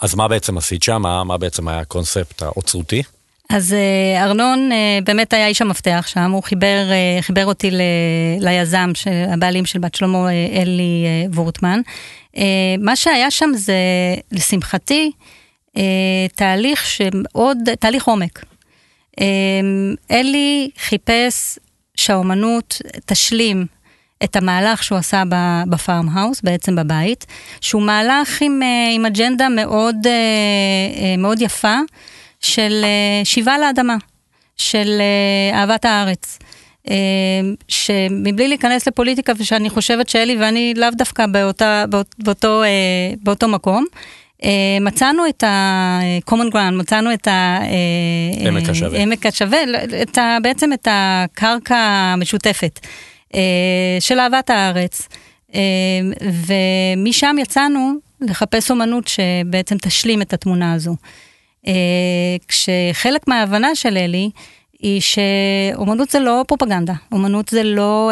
אז 0.00 0.14
מה 0.14 0.28
בעצם 0.28 0.58
עשית 0.58 0.82
שם? 0.82 1.02
מה, 1.02 1.24
מה 1.24 1.38
בעצם 1.38 1.68
היה 1.68 1.80
הקונספט 1.80 2.42
האוצרותי? 2.42 3.02
אז 3.50 3.72
אה, 3.72 4.24
ארנון 4.24 4.72
אה, 4.72 4.98
באמת 5.04 5.32
היה 5.32 5.46
איש 5.46 5.62
המפתח 5.62 6.04
שם, 6.08 6.30
הוא 6.30 6.42
חיבר, 6.42 6.90
אה, 6.90 7.22
חיבר 7.22 7.46
אותי 7.46 7.70
ל, 7.70 7.80
ליזם, 8.40 8.92
הבעלים 9.28 9.66
של 9.66 9.78
בת 9.78 9.94
שלמה, 9.94 10.28
אלי 10.32 11.06
וורטמן. 11.34 11.80
מה 12.78 12.96
שהיה 12.96 13.30
שם 13.30 13.50
זה, 13.54 13.74
לשמחתי, 14.32 15.10
תהליך 16.34 16.86
שעוד, 16.86 17.58
תהליך 17.80 18.04
עומק. 18.04 18.44
אלי 20.10 20.70
חיפש 20.78 21.58
שהאומנות 21.96 22.82
תשלים 23.06 23.66
את 24.24 24.36
המהלך 24.36 24.82
שהוא 24.82 24.98
עשה 24.98 25.22
בפארם 25.68 26.08
האוס, 26.08 26.40
בעצם 26.42 26.76
בבית, 26.76 27.26
שהוא 27.60 27.82
מהלך 27.82 28.42
עם, 28.42 28.60
עם 28.94 29.06
אג'נדה 29.06 29.48
מאוד, 29.48 29.96
מאוד 31.18 31.42
יפה 31.42 31.78
של 32.44 32.84
שיבה 33.24 33.58
לאדמה, 33.58 33.96
של 34.56 35.00
אהבת 35.54 35.84
הארץ. 35.84 36.38
שמבלי 37.68 38.48
להיכנס 38.48 38.88
לפוליטיקה, 38.88 39.32
ושאני 39.38 39.70
חושבת 39.70 40.08
שאלי 40.08 40.36
ואני 40.36 40.74
לאו 40.76 40.88
דווקא 40.92 41.26
באותה, 41.26 41.84
באות, 41.88 42.14
באותו, 42.18 42.62
באותו 43.22 43.48
מקום, 43.48 43.84
מצאנו 44.80 45.28
את 45.28 45.42
ה-common 45.42 46.54
ground, 46.54 46.72
מצאנו 46.72 47.14
את 47.14 47.28
עמק 48.46 48.68
השווה, 48.68 48.98
עמק 48.98 49.26
השווה, 49.26 49.58
את 50.02 50.18
ה, 50.18 50.38
בעצם 50.42 50.72
את 50.72 50.88
הקרקע 50.90 51.76
המשותפת. 51.76 52.80
אה, 53.34 53.96
של 54.00 54.18
אהבת 54.18 54.50
הארץ. 54.50 55.08
אה, 55.54 55.60
ומשם 56.20 57.36
יצאנו 57.38 57.92
לחפש 58.20 58.70
אומנות 58.70 59.08
שבעצם 59.08 59.76
תשלים 59.78 60.22
את 60.22 60.32
התמונה 60.32 60.72
הזו. 60.72 60.96
אה, 61.66 61.72
כשחלק 62.48 63.28
מההבנה 63.28 63.74
של 63.74 63.96
אלי 63.96 64.30
היא 64.78 65.00
שאומנות 65.00 66.10
זה 66.10 66.20
לא 66.20 66.44
פרופגנדה, 66.48 66.92
אומנות 67.12 67.48
זה 67.48 67.62
לא, 67.62 68.10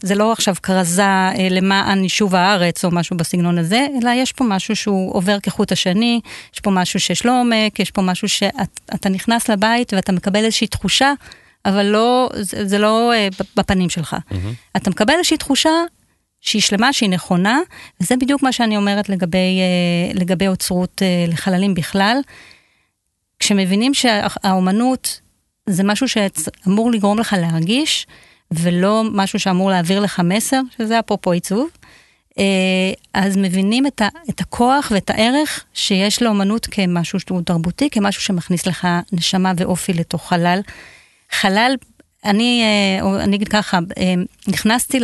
זה 0.00 0.14
לא 0.14 0.32
עכשיו 0.32 0.54
כרזה 0.62 1.02
למען 1.50 2.02
יישוב 2.02 2.34
הארץ 2.34 2.84
או 2.84 2.90
משהו 2.90 3.16
בסגנון 3.16 3.58
הזה, 3.58 3.86
אלא 4.02 4.10
יש 4.10 4.32
פה 4.32 4.44
משהו 4.44 4.76
שהוא 4.76 5.14
עובר 5.14 5.40
כחוט 5.42 5.72
השני, 5.72 6.20
יש 6.54 6.60
פה 6.60 6.70
משהו 6.70 7.00
שיש 7.00 7.26
לו 7.26 7.32
עומק, 7.32 7.78
יש 7.78 7.90
פה 7.90 8.02
משהו 8.02 8.28
שאתה 8.28 9.08
נכנס 9.08 9.48
לבית 9.48 9.92
ואתה 9.92 10.12
מקבל 10.12 10.44
איזושהי 10.44 10.66
תחושה 10.66 11.12
אבל 11.64 11.86
לא, 11.86 12.30
זה, 12.34 12.66
זה 12.66 12.78
לא 12.78 13.12
בפנים 13.56 13.88
שלך. 13.88 14.14
Mm-hmm. 14.14 14.34
אתה 14.76 14.90
מקבל 14.90 15.14
איזושהי 15.14 15.36
תחושה 15.36 15.70
שהיא 16.40 16.62
שלמה, 16.62 16.92
שהיא 16.92 17.10
נכונה, 17.10 17.60
וזה 18.00 18.16
בדיוק 18.16 18.42
מה 18.42 18.52
שאני 18.52 18.76
אומרת 18.76 19.08
לגבי, 19.08 19.60
לגבי 20.14 20.48
אוצרות 20.48 21.02
לחללים 21.28 21.74
בכלל. 21.74 22.20
כשמבינים 23.40 23.94
שהאומנות 23.94 25.20
זה 25.66 25.84
משהו 25.84 26.06
שאמור 26.08 26.90
לגרום 26.90 27.18
לך 27.18 27.36
להרגיש, 27.38 28.06
ולא 28.50 29.02
משהו 29.12 29.40
שאמור 29.40 29.70
להעביר 29.70 30.00
לך 30.00 30.20
מסר, 30.24 30.60
שזה 30.78 30.98
אפרופו 30.98 31.32
עיצוב, 31.32 31.68
אז 33.14 33.36
מבינים 33.36 33.86
את, 33.86 34.00
ה, 34.00 34.08
את 34.30 34.40
הכוח 34.40 34.92
ואת 34.94 35.10
הערך 35.10 35.64
שיש 35.74 36.22
לאומנות 36.22 36.66
כמשהו 36.66 37.20
שהוא 37.20 37.42
תרבותי, 37.42 37.90
כמשהו 37.90 38.22
שמכניס 38.22 38.66
לך 38.66 38.88
נשמה 39.12 39.52
ואופי 39.56 39.92
לתוך 39.92 40.28
חלל. 40.28 40.60
חלל, 41.30 41.76
אני, 42.24 42.62
אה, 42.62 43.24
אני 43.24 43.36
אגיד 43.36 43.48
ככה, 43.48 43.78
אה, 43.98 44.14
נכנסתי 44.48 45.00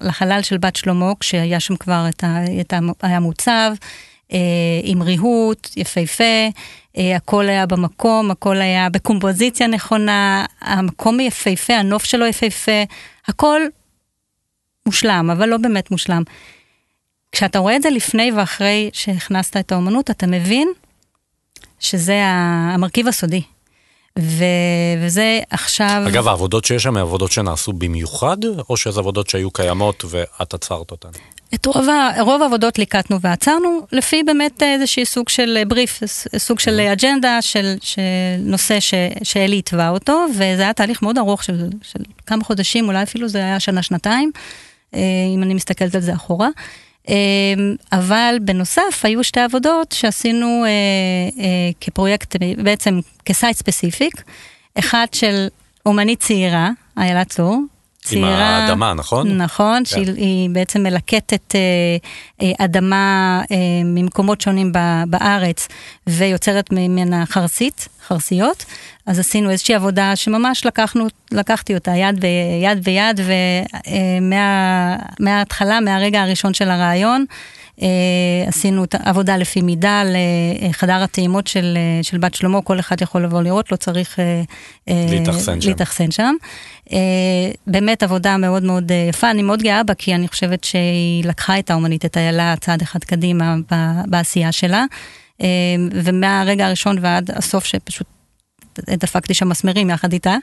לחלל 0.00 0.42
של 0.42 0.58
בת 0.58 0.76
שלמה 0.76 1.12
כשהיה 1.20 1.60
שם 1.60 1.76
כבר 1.76 2.06
את 2.08 2.24
ה... 2.24 2.38
את 2.60 2.72
ה 2.72 2.78
היה 3.02 3.20
מוצב, 3.20 3.50
אה, 3.50 3.86
עם 4.82 5.02
ריהוט, 5.02 5.68
יפהפה, 5.76 6.48
הכל 6.96 7.48
היה 7.48 7.66
במקום, 7.66 8.30
הכל 8.30 8.56
היה 8.56 8.88
בקומפוזיציה 8.88 9.66
נכונה, 9.66 10.44
המקום 10.60 11.20
יפהפה, 11.20 11.74
הנוף 11.74 12.04
שלו 12.04 12.26
יפהפה, 12.26 12.82
הכל 13.26 13.60
מושלם, 14.86 15.30
אבל 15.32 15.48
לא 15.48 15.56
באמת 15.56 15.90
מושלם. 15.90 16.22
כשאתה 17.32 17.58
רואה 17.58 17.76
את 17.76 17.82
זה 17.82 17.90
לפני 17.90 18.32
ואחרי 18.32 18.90
שהכנסת 18.92 19.56
את 19.56 19.72
האומנות, 19.72 20.10
אתה 20.10 20.26
מבין 20.26 20.68
שזה 21.80 22.20
המרכיב 22.24 23.08
הסודי. 23.08 23.42
ו... 24.18 24.44
וזה 25.02 25.40
עכשיו... 25.50 26.02
אגב, 26.08 26.28
העבודות 26.28 26.64
שיש 26.64 26.82
שם 26.82 26.96
הן 26.96 27.02
עבודות 27.02 27.32
שנעשו 27.32 27.72
במיוחד, 27.72 28.36
או 28.68 28.76
שזה 28.76 29.00
עבודות 29.00 29.28
שהיו 29.28 29.50
קיימות 29.50 30.04
ואת 30.08 30.54
עצרת 30.54 30.90
אותן? 30.90 31.08
את 31.54 31.66
רוב, 31.66 31.86
רוב 32.20 32.42
העבודות 32.42 32.78
ליקטנו 32.78 33.20
ועצרנו, 33.20 33.86
לפי 33.92 34.22
באמת 34.22 34.62
איזשהי 34.62 35.04
סוג 35.04 35.28
של 35.28 35.58
בריף, 35.68 36.00
סוג 36.36 36.58
של 36.58 36.80
אג'נדה, 36.80 37.42
של, 37.42 37.74
של 37.82 38.02
נושא 38.38 38.80
ש, 38.80 38.94
שאלי 39.22 39.58
התווה 39.58 39.88
אותו, 39.88 40.26
וזה 40.30 40.62
היה 40.62 40.72
תהליך 40.72 41.02
מאוד 41.02 41.18
ארוך 41.18 41.44
של, 41.44 41.68
של 41.82 42.00
כמה 42.26 42.44
חודשים, 42.44 42.88
אולי 42.88 43.02
אפילו 43.02 43.28
זה 43.28 43.38
היה 43.38 43.60
שנה-שנתיים, 43.60 44.30
אה, 44.94 45.00
אם 45.34 45.42
אני 45.42 45.54
מסתכלת 45.54 45.94
על 45.94 46.00
זה 46.00 46.14
אחורה. 46.14 46.48
אמ, 47.08 47.14
אבל 47.92 48.36
בנוסף 48.42 49.00
היו 49.02 49.24
שתי 49.24 49.40
עבודות 49.40 49.92
שעשינו 49.92 50.64
אה, 50.64 50.70
אה, 51.44 51.70
כפרויקט, 51.80 52.36
בעצם 52.62 53.00
כסייט 53.24 53.56
ספציפיק, 53.56 54.22
אחד 54.78 55.06
של 55.12 55.46
אומנית 55.86 56.20
צעירה, 56.20 56.70
איילה 56.98 57.24
צור, 57.24 57.60
צעירה. 58.10 58.58
עם 58.58 58.64
האדמה, 58.64 58.94
נכון? 58.94 59.28
נכון, 59.28 59.76
כן. 59.76 59.84
שהיא 59.84 60.50
בעצם 60.50 60.82
מלקטת 60.82 61.54
אה, 61.54 61.60
אה, 62.42 62.64
אדמה 62.64 63.42
אה, 63.50 63.56
ממקומות 63.84 64.40
שונים 64.40 64.72
ב- 64.72 65.02
בארץ 65.06 65.68
ויוצרת 66.06 66.72
ממנה 66.72 67.26
חרסית, 67.26 67.88
חרסיות. 68.06 68.64
אז 69.06 69.18
עשינו 69.18 69.50
איזושהי 69.50 69.74
עבודה 69.74 70.16
שממש 70.16 70.66
לקחנו, 70.66 71.06
לקחתי 71.32 71.74
אותה 71.74 71.90
יד 71.90 72.20
ביד 72.20 72.84
ביד, 72.84 73.20
ומההתחלה, 75.20 75.80
מהרגע 75.80 76.22
הראשון 76.22 76.54
של 76.54 76.70
הרעיון, 76.70 77.24
עשינו 78.46 78.84
את 78.84 78.94
העבודה 78.98 79.36
לפי 79.36 79.62
מידה 79.62 80.02
לחדר 80.68 81.02
הטעימות 81.02 81.46
של, 81.46 81.76
אה, 81.76 82.02
של 82.02 82.18
בת 82.18 82.34
שלמה, 82.34 82.62
כל 82.62 82.80
אחד 82.80 83.02
יכול 83.02 83.24
לבוא 83.24 83.42
לראות, 83.42 83.72
לא 83.72 83.76
צריך 83.76 84.18
אה, 84.18 84.42
אה, 84.88 85.06
להתאכסן 85.10 85.60
שם. 85.60 85.68
להתאכסן 85.68 86.10
שם. 86.10 86.34
אה, 86.92 86.98
באמת 87.66 88.02
עבודה 88.02 88.36
מאוד 88.36 88.62
מאוד 88.62 88.92
אה, 88.92 89.06
יפה, 89.08 89.30
אני 89.30 89.42
מאוד 89.42 89.62
גאה 89.62 89.82
בה, 89.82 89.94
כי 89.94 90.14
אני 90.14 90.28
חושבת 90.28 90.64
שהיא 90.64 91.24
לקחה 91.24 91.58
את 91.58 91.70
האומנית, 91.70 92.04
את 92.04 92.16
איילה, 92.16 92.54
צעד 92.60 92.82
אחד 92.82 93.04
קדימה 93.04 93.54
בעשייה 94.06 94.52
שלה. 94.52 94.84
אה, 95.42 95.46
ומהרגע 95.92 96.66
הראשון 96.66 96.96
ועד 97.00 97.30
הסוף 97.34 97.64
שפשוט 97.64 98.06
דפקתי 98.90 99.34
שם 99.34 99.48
מסמרים 99.48 99.90
יחד 99.90 100.12
איתה. 100.12 100.36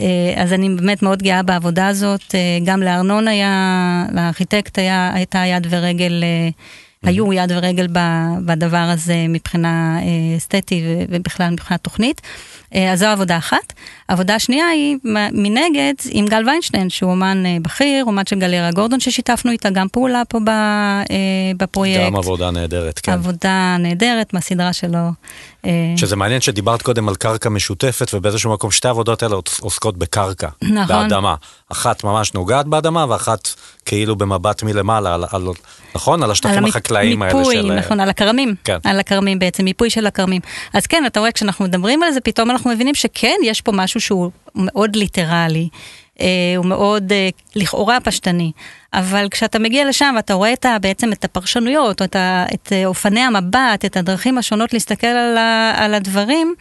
אה, 0.00 0.34
אז 0.36 0.52
אני 0.52 0.68
באמת 0.68 1.02
מאוד 1.02 1.22
גאה 1.22 1.42
בעבודה 1.42 1.88
הזאת. 1.88 2.34
אה, 2.34 2.58
גם 2.64 2.82
לארנון 2.82 3.28
היה, 3.28 4.04
לארכיטקט 4.12 4.78
היה, 4.78 5.10
הייתה 5.14 5.38
יד 5.38 5.66
ורגל, 5.70 6.24
אה, 6.24 6.48
היו 7.02 7.32
יד 7.32 7.52
ורגל 7.52 7.86
בדבר 8.44 8.76
הזה 8.92 9.26
מבחינה 9.28 9.98
אסתטי 10.36 10.82
ו- 10.86 11.04
ובכלל 11.08 11.50
מבחינת 11.50 11.82
תוכנית. 11.82 12.20
אה, 12.74 12.92
אז 12.92 12.98
זו 12.98 13.06
עבודה 13.06 13.38
אחת. 13.38 13.72
עבודה 14.08 14.38
שנייה 14.38 14.66
היא 14.66 14.96
מנגד 15.32 15.94
עם 16.10 16.26
גל 16.26 16.42
ויינשטיין, 16.46 16.90
שהוא 16.90 17.10
אומן 17.10 17.46
אה, 17.46 17.56
בכיר, 17.62 18.04
אומן 18.04 18.26
של 18.26 18.38
גלריה 18.38 18.72
גורדון, 18.72 19.00
ששיתפנו 19.00 19.50
איתה 19.50 19.70
גם 19.70 19.86
פעולה 19.92 20.22
פה 20.28 20.38
אה, 20.48 20.54
בפרויקט. 21.56 22.06
גם 22.06 22.16
עבודה 22.16 22.50
נהדרת, 22.50 22.98
כן. 22.98 23.12
עבודה 23.12 23.76
נהדרת 23.78 24.34
מהסדרה 24.34 24.72
שלו. 24.72 24.98
שזה 25.96 26.16
מעניין 26.16 26.40
שדיברת 26.40 26.82
קודם 26.82 27.08
על 27.08 27.14
קרקע 27.14 27.48
משותפת, 27.48 28.14
ובאיזשהו 28.14 28.52
מקום 28.52 28.70
שתי 28.70 28.88
העבודות 28.88 29.22
האלה 29.22 29.36
עוסקות 29.60 29.96
בקרקע, 29.96 30.48
נכון. 30.62 30.86
באדמה. 30.86 31.34
אחת 31.72 32.04
ממש 32.04 32.34
נוגעת 32.34 32.66
באדמה, 32.66 33.06
ואחת 33.08 33.48
כאילו 33.84 34.16
במבט 34.16 34.62
מלמעלה, 34.62 35.14
על, 35.14 35.24
על, 35.32 35.48
נכון? 35.94 36.22
על 36.22 36.30
השטחים 36.30 36.58
על 36.58 36.64
החקלאיים 36.64 37.22
האלה 37.22 37.34
מיפוי, 37.34 37.54
של... 37.54 37.72
נכון, 37.72 38.00
על 38.00 38.08
הכרמים, 38.10 38.54
כן. 38.64 38.78
על 38.84 39.00
הכרמים 39.00 39.38
בעצם, 39.38 39.64
מיפוי 39.64 39.90
של 39.90 40.06
הכרמים. 40.06 40.40
אז 40.74 40.86
כן, 40.86 41.02
אתה 41.06 41.20
רואה, 41.20 41.32
כשאנחנו 41.32 41.64
מדברים 41.64 42.02
על 42.02 42.12
זה, 42.12 42.20
פתאום 42.20 42.50
אנחנו 42.50 42.59
מבינים 42.66 42.94
שכן, 42.94 43.36
יש 43.44 43.60
פה 43.60 43.72
משהו 43.72 44.00
שהוא 44.00 44.30
מאוד 44.54 44.96
ליטרלי, 44.96 45.68
אה, 46.20 46.26
הוא 46.56 46.66
מאוד 46.66 47.12
אה, 47.12 47.28
לכאורה 47.56 48.00
פשטני, 48.00 48.52
אבל 48.94 49.28
כשאתה 49.30 49.58
מגיע 49.58 49.88
לשם 49.88 50.14
ואתה 50.16 50.34
רואה 50.34 50.52
את 50.52 50.64
ה, 50.64 50.76
בעצם 50.80 51.12
את 51.12 51.24
הפרשנויות, 51.24 52.00
או 52.00 52.04
את, 52.04 52.16
ה, 52.16 52.46
את 52.54 52.72
אה, 52.72 52.86
אופני 52.86 53.20
המבט, 53.20 53.84
את 53.84 53.96
הדרכים 53.96 54.38
השונות 54.38 54.72
להסתכל 54.72 55.06
על, 55.06 55.36
ה, 55.36 55.72
על 55.76 55.94
הדברים, 55.94 56.54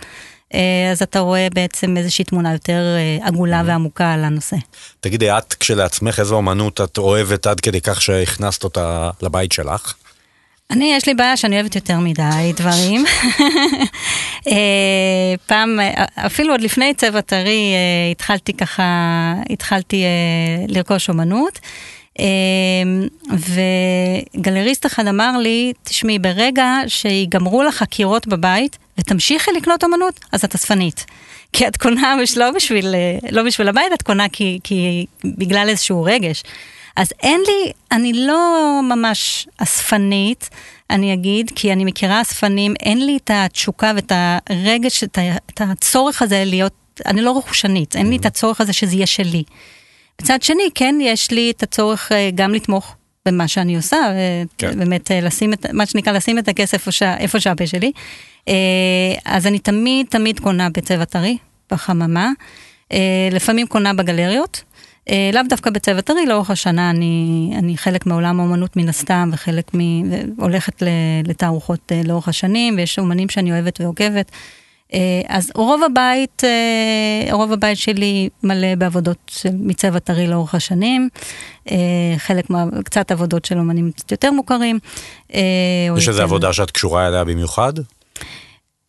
אה, 0.53 0.91
אז 0.91 1.01
אתה 1.01 1.19
רואה 1.19 1.47
בעצם 1.53 1.97
איזושהי 1.97 2.25
תמונה 2.25 2.53
יותר 2.53 2.81
אה, 2.97 3.27
עגולה 3.27 3.63
ועמוקה 3.65 4.13
על 4.13 4.23
הנושא. 4.23 4.55
תגידי, 4.99 5.31
את 5.31 5.53
כשלעצמך 5.53 6.19
איזו 6.19 6.35
אומנות 6.35 6.81
את 6.81 6.97
אוהבת 6.97 7.47
עד 7.47 7.59
כדי 7.59 7.81
כך 7.81 8.01
שהכנסת 8.01 8.63
אותה 8.63 9.09
לבית 9.21 9.51
שלך? 9.51 9.93
אני, 10.71 10.93
יש 10.93 11.07
לי 11.07 11.13
בעיה 11.13 11.37
שאני 11.37 11.55
אוהבת 11.55 11.75
יותר 11.75 11.99
מדי 11.99 12.53
דברים. 12.55 13.05
אה, 14.47 15.33
פעם, 15.45 15.79
אפילו 16.15 16.53
עוד 16.53 16.61
לפני 16.61 16.93
צבע 16.93 17.21
טרי, 17.21 17.73
אה, 17.73 18.11
התחלתי 18.11 18.53
ככה, 18.53 18.83
התחלתי 19.49 20.03
אה, 20.03 20.65
לרכוש 20.67 21.09
אומנות. 21.09 21.59
וגלריסט 24.35 24.85
אחד 24.85 25.07
אמר 25.07 25.37
לי, 25.37 25.73
תשמעי, 25.83 26.19
ברגע 26.19 26.75
שיגמרו 26.87 27.63
לך 27.63 27.75
חקירות 27.75 28.27
בבית 28.27 28.77
ותמשיכי 28.97 29.51
לקנות 29.57 29.83
אומנות, 29.83 30.19
אז 30.31 30.43
את 30.43 30.55
אספנית. 30.55 31.05
כי 31.53 31.67
את 31.67 31.77
קונה 31.77 32.15
לא 32.37 32.51
בשביל, 32.51 32.95
לא 33.31 33.43
בשביל 33.43 33.67
הבית, 33.67 33.93
את 33.93 34.01
קונה 34.01 34.29
כי, 34.29 34.59
כי 34.63 35.05
בגלל 35.25 35.69
איזשהו 35.69 36.03
רגש. 36.03 36.43
אז 36.95 37.13
אין 37.23 37.41
לי, 37.47 37.71
אני 37.91 38.13
לא 38.13 38.59
ממש 38.83 39.47
אספנית, 39.57 40.49
אני 40.89 41.13
אגיד, 41.13 41.51
כי 41.55 41.73
אני 41.73 41.85
מכירה 41.85 42.21
אספנים, 42.21 42.73
אין 42.79 43.05
לי 43.05 43.17
את 43.17 43.31
התשוקה 43.33 43.91
ואת 43.95 44.11
הרגש, 44.49 45.03
את, 45.03 45.17
הצורך 45.61 46.21
הזה 46.21 46.43
להיות, 46.45 46.73
אני 47.05 47.21
לא 47.21 47.37
רכושנית, 47.37 47.95
אין 47.95 48.09
לי 48.09 48.15
את 48.15 48.25
הצורך 48.25 48.61
הזה 48.61 48.73
שזה 48.73 48.95
יהיה 48.95 49.05
שלי. 49.07 49.43
מצד 50.21 50.41
שני, 50.41 50.69
כן, 50.75 50.95
יש 51.01 51.31
לי 51.31 51.51
את 51.51 51.63
הצורך 51.63 52.11
אה, 52.11 52.29
גם 52.35 52.53
לתמוך 52.53 52.95
במה 53.25 53.47
שאני 53.47 53.75
עושה, 53.75 53.97
כן. 54.57 54.71
כן. 54.71 54.79
באמת 54.79 55.11
אה, 55.11 55.21
לשים 55.21 55.53
את, 55.53 55.65
מה 55.73 55.85
שנקרא, 55.85 56.13
לשים 56.13 56.39
את 56.39 56.47
הכסף 56.47 56.73
איפה 56.73 56.91
שה- 56.91 57.17
איפה 57.17 57.39
שהפה 57.39 57.67
שלי. 57.67 57.91
אה, 58.47 58.53
אז 59.25 59.47
אני 59.47 59.59
תמיד 59.59 60.05
תמיד 60.09 60.39
קונה 60.39 60.69
בצבע 60.69 61.05
טרי, 61.05 61.37
בחממה, 61.71 62.31
אה, 62.91 62.97
לפעמים 63.31 63.67
קונה 63.67 63.93
בגלריות. 63.93 64.63
אה, 65.09 65.29
לאו 65.33 65.41
דווקא 65.49 65.69
בצבע 65.69 66.01
טרי, 66.01 66.25
לאורך 66.25 66.49
השנה 66.49 66.89
אני, 66.89 67.51
אני 67.57 67.77
חלק 67.77 68.05
מעולם 68.05 68.39
האומנות 68.39 68.77
מן 68.77 68.89
הסתם, 68.89 69.29
וחלק 69.33 69.75
מ... 69.75 69.79
הולכת 70.37 70.83
לתערוכות 71.27 71.91
אה, 71.91 72.01
לאורך 72.05 72.27
השנים, 72.27 72.75
ויש 72.77 72.99
אומנים 72.99 73.29
שאני 73.29 73.51
אוהבת 73.51 73.81
ועוקבת. 73.81 74.31
אה, 74.93 75.21
אז 75.27 75.51
רוב 75.55 75.83
הבית, 75.83 76.43
רוב 77.31 77.51
הבית 77.51 77.77
שלי 77.77 78.29
מלא 78.43 78.75
בעבודות 78.75 79.45
מצבע 79.53 79.99
טרי 79.99 80.27
לאורך 80.27 80.55
השנים, 80.55 81.09
חלק 82.17 82.49
מה... 82.49 82.65
קצת 82.83 83.11
עבודות 83.11 83.45
של 83.45 83.57
אומנים 83.57 83.91
קצת 83.91 84.11
יותר 84.11 84.31
מוכרים. 84.31 84.79
יש 85.97 86.07
איזו 86.07 86.21
עבודה 86.21 86.53
שאת 86.53 86.71
קשורה 86.71 87.07
אליה 87.07 87.23
במיוחד? 87.23 87.73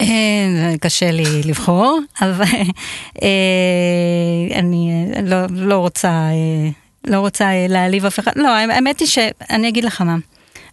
אה, 0.00 0.74
קשה 0.80 1.10
לי 1.10 1.42
לבחור, 1.44 2.00
אבל 2.20 2.44
אה, 3.22 4.58
אני 4.58 5.06
לא, 5.22 5.36
לא 5.50 5.78
רוצה, 5.78 6.08
אה, 6.08 6.70
לא 7.06 7.20
רוצה 7.20 7.50
להעליב 7.68 8.04
אף 8.04 8.18
אחד. 8.18 8.32
לא, 8.36 8.48
האמת 8.48 9.00
היא 9.00 9.08
שאני 9.08 9.68
אגיד 9.68 9.84
לך 9.84 10.00
מה. 10.00 10.16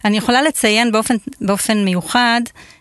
אני 0.04 0.16
יכולה 0.16 0.42
לציין 0.42 0.92
באופן, 0.92 1.14
באופן 1.40 1.84
מיוחד 1.84 2.40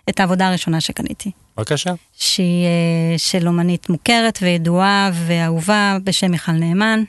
את 0.10 0.20
העבודה 0.20 0.48
הראשונה 0.48 0.82
שקניתי. 0.82 1.32
בבקשה. 1.58 1.94
שהיא 2.18 2.66
אה, 2.66 3.18
של 3.18 3.48
אומנית 3.48 3.90
מוכרת 3.90 4.40
וידועה 4.42 5.12
ואהובה 5.14 5.98
בשם 6.04 6.32
מיכל 6.32 6.52
נאמן. 6.52 7.04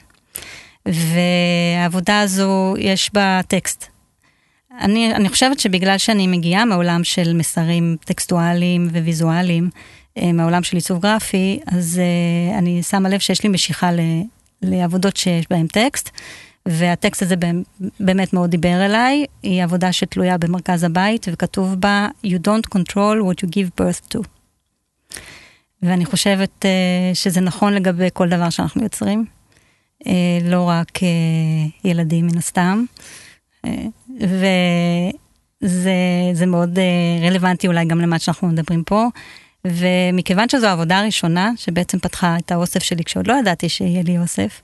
והעבודה 0.86 2.20
הזו, 2.20 2.74
יש 2.78 3.10
בה 3.12 3.40
טקסט. 3.48 3.97
אני, 4.80 5.14
אני 5.14 5.28
חושבת 5.28 5.60
שבגלל 5.60 5.98
שאני 5.98 6.26
מגיעה 6.26 6.64
מעולם 6.64 7.04
של 7.04 7.32
מסרים 7.34 7.96
טקסטואליים 8.04 8.88
וויזואליים, 8.92 9.70
אה, 10.18 10.32
מהעולם 10.32 10.62
של 10.62 10.76
עיצוב 10.76 11.00
גרפי, 11.00 11.60
אז 11.66 12.00
אה, 12.00 12.58
אני 12.58 12.82
שמה 12.82 13.08
לב 13.08 13.18
שיש 13.18 13.42
לי 13.42 13.48
משיכה 13.48 13.92
ל, 13.92 14.00
לעבודות 14.62 15.16
שיש 15.16 15.46
בהן 15.50 15.66
טקסט, 15.66 16.10
והטקסט 16.66 17.22
הזה 17.22 17.34
באמת- 18.00 18.32
מאוד 18.32 18.50
דיבר 18.50 18.84
אליי. 18.86 19.24
היא 19.42 19.62
עבודה 19.64 19.92
שתלויה 19.92 20.38
במרכז 20.38 20.84
הבית, 20.84 21.26
וכתוב 21.32 21.74
בה 21.74 22.08
You 22.24 22.38
don't 22.48 22.78
control 22.78 23.22
what 23.22 23.44
you 23.44 23.48
give 23.50 23.82
birth 23.82 24.14
to. 24.16 24.20
ואני 25.82 26.04
חושבת 26.04 26.64
אה, 26.64 26.70
שזה 27.14 27.40
נכון 27.40 27.72
לגבי 27.74 28.08
כל 28.12 28.28
דבר 28.28 28.50
שאנחנו 28.50 28.82
יוצרים, 28.82 29.24
אה, 30.06 30.12
לא 30.42 30.68
רק 30.68 31.02
אה, 31.02 31.08
ילדים 31.90 32.26
מן 32.26 32.38
הסתם. 32.38 32.84
אה, 32.88 33.27
וזה 34.20 34.50
זה 36.32 36.46
מאוד 36.46 36.78
אה, 36.78 37.28
רלוונטי 37.28 37.66
אולי 37.66 37.84
גם 37.84 38.00
למה 38.00 38.18
שאנחנו 38.18 38.48
מדברים 38.48 38.84
פה. 38.84 39.06
ומכיוון 39.64 40.48
שזו 40.48 40.66
העבודה 40.66 40.98
הראשונה 40.98 41.50
שבעצם 41.56 41.98
פתחה 41.98 42.36
את 42.38 42.52
האוסף 42.52 42.82
שלי 42.82 43.04
כשעוד 43.04 43.26
לא 43.26 43.34
ידעתי 43.40 43.68
שיהיה 43.68 44.02
לי 44.02 44.18
אוסף, 44.18 44.60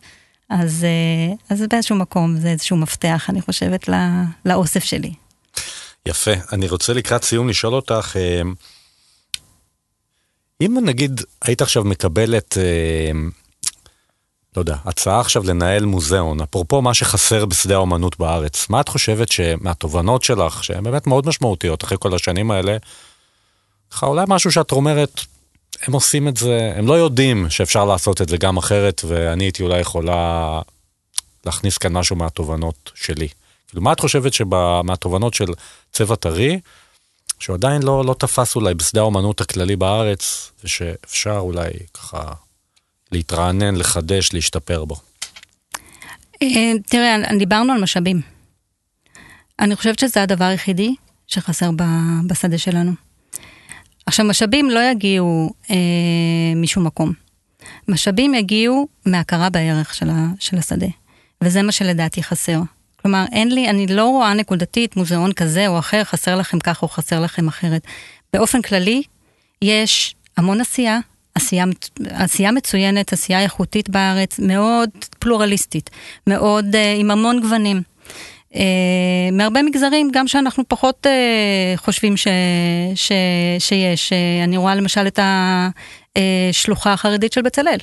אז, 0.51 0.85
אה, 0.85 1.35
אז 1.51 1.65
באיזשהו 1.71 1.97
מקום 1.97 2.37
זה 2.37 2.49
איזשהו 2.49 2.77
מפתח, 2.77 3.27
אני 3.29 3.41
חושבת, 3.41 3.89
לא- 3.89 3.97
לאוסף 4.45 4.85
שלי. 4.85 5.13
יפה. 6.07 6.31
אני 6.53 6.69
רוצה 6.69 6.93
לקראת 6.93 7.25
סיום 7.25 7.49
לשאול 7.49 7.75
אותך, 7.75 8.17
אה, 8.17 8.43
אם 10.61 10.79
נגיד 10.85 11.21
היית 11.45 11.63
עכשיו 11.63 11.85
מקבלת, 11.85 12.59
לא 14.57 14.61
יודע, 14.61 14.77
הצעה 14.85 15.21
עכשיו 15.21 15.43
לנהל 15.47 15.85
מוזיאון, 15.85 16.41
אפרופו 16.41 16.83
מה 16.83 16.95
שחסר 16.95 17.47
בשדה 17.47 17.75
האומנות 17.75 18.19
בארץ, 18.19 18.69
מה 18.69 18.81
את 18.81 18.89
חושבת 18.89 19.33
שמהתובנות 19.33 20.25
שלך, 20.25 20.65
שהן 20.65 20.85
באמת 20.85 21.07
מאוד 21.07 21.27
משמעותיות 21.27 21.85
אחרי 21.85 21.97
כל 22.01 22.15
השנים 22.15 22.51
האלה, 22.51 22.77
ככה 23.91 24.07
אולי 24.07 24.25
משהו 24.29 24.53
שאת 24.53 24.73
אומרת, 24.73 25.21
הם 25.83 25.93
עושים 25.93 26.29
את 26.29 26.37
זה, 26.37 26.73
הם 26.77 26.87
לא 26.87 26.95
יודעים 26.95 27.51
שאפשר 27.51 27.85
לעשות 27.85 28.23
את 28.23 28.29
זה 28.29 28.37
גם 28.37 28.57
אחרת, 28.57 29.03
ואני 29.07 29.45
הייתי 29.45 29.63
אולי 29.63 29.81
יכולה 29.81 30.61
להכניס 31.47 31.79
כאן 31.79 31.93
משהו 31.93 32.17
מהתובנות 32.17 32.91
שלי. 32.95 33.29
כאילו, 33.69 33.83
מה 33.83 33.93
את 33.93 34.01
חושבת 34.01 34.33
שמהתובנות 34.33 35.35
של 35.35 35.47
צבע 35.93 36.15
טרי, 36.15 36.61
שהוא 37.39 37.55
עדיין 37.55 37.83
לא, 37.83 38.05
לא 38.05 38.15
תפס 38.19 38.57
אולי 38.57 38.75
בשדה 38.75 39.01
האומנות 39.01 39.41
הכללי 39.41 39.77
בארץ, 39.77 40.53
ושאפשר 40.65 41.37
אולי 41.39 41.71
ככה 41.95 42.33
להתרענן, 43.15 43.77
לחדש, 43.77 44.33
להשתפר 44.33 44.85
בו. 44.85 44.97
אה, 46.43 46.73
תראה, 46.87 47.17
דיברנו 47.39 47.73
על 47.73 47.83
משאבים. 47.83 48.21
אני 49.61 49.77
חושבת 49.77 49.99
שזה 49.99 50.23
הדבר 50.23 50.45
היחידי 50.45 50.95
שחסר 51.27 51.71
בשדה 52.27 52.59
שלנו. 52.59 52.93
עכשיו, 54.07 54.27
משאבים 54.27 54.71
לא 54.71 54.81
יגיעו 54.91 55.51
אה, 55.71 55.77
משום 56.57 56.87
מקום. 56.87 57.13
משאבים 57.89 58.35
יגיעו 58.35 58.89
מהכרה 59.07 59.51
בערך 59.51 59.95
של, 59.95 60.11
ה, 60.11 60.27
של 60.39 60.59
השדה, 60.59 60.87
וזה 61.41 61.63
מה 61.63 61.73
שלדעתי 61.73 62.23
חסר. 62.23 62.61
כלומר, 63.03 63.25
אין 63.33 63.53
לי, 63.53 63.71
אני 63.71 63.87
לא 63.87 64.07
רואה 64.07 64.35
נקודתית 64.35 64.97
מוזיאון 64.97 65.33
כזה 65.33 65.69
או 65.69 65.79
אחר, 65.79 66.05
חסר 66.05 66.37
לכם 66.37 66.59
כך 66.59 66.83
או 66.83 66.89
חסר 66.89 67.21
לכם 67.21 67.49
אחרת. 67.49 67.83
באופן 68.33 68.63
כללי, 68.63 69.03
יש 69.63 70.15
המון 70.37 70.61
עשייה, 70.61 70.99
עשייה, 71.35 71.65
עשייה 72.11 72.53
מצוינת, 72.53 73.13
עשייה 73.13 73.43
איכותית 73.43 73.89
בארץ, 73.89 74.39
מאוד 74.39 74.91
פלורליסטית, 75.19 75.91
מאוד 76.27 76.75
uh, 76.75 76.79
עם 77.01 77.11
המון 77.11 77.41
גוונים. 77.41 77.83
Uh, 78.53 78.57
מהרבה 79.33 79.63
מגזרים, 79.63 80.11
גם 80.13 80.29
שאנחנו 80.29 80.65
פחות 80.69 81.07
uh, 81.07 81.79
חושבים 81.79 82.17
ש, 82.17 82.29
ש, 82.95 83.13
שיש. 83.59 84.13
Uh, 84.13 84.45
אני 84.45 84.57
רואה 84.57 84.75
למשל 84.75 85.07
את 85.07 85.19
השלוחה 86.17 86.93
החרדית 86.93 87.33
של 87.33 87.43
בצלאל, 87.43 87.79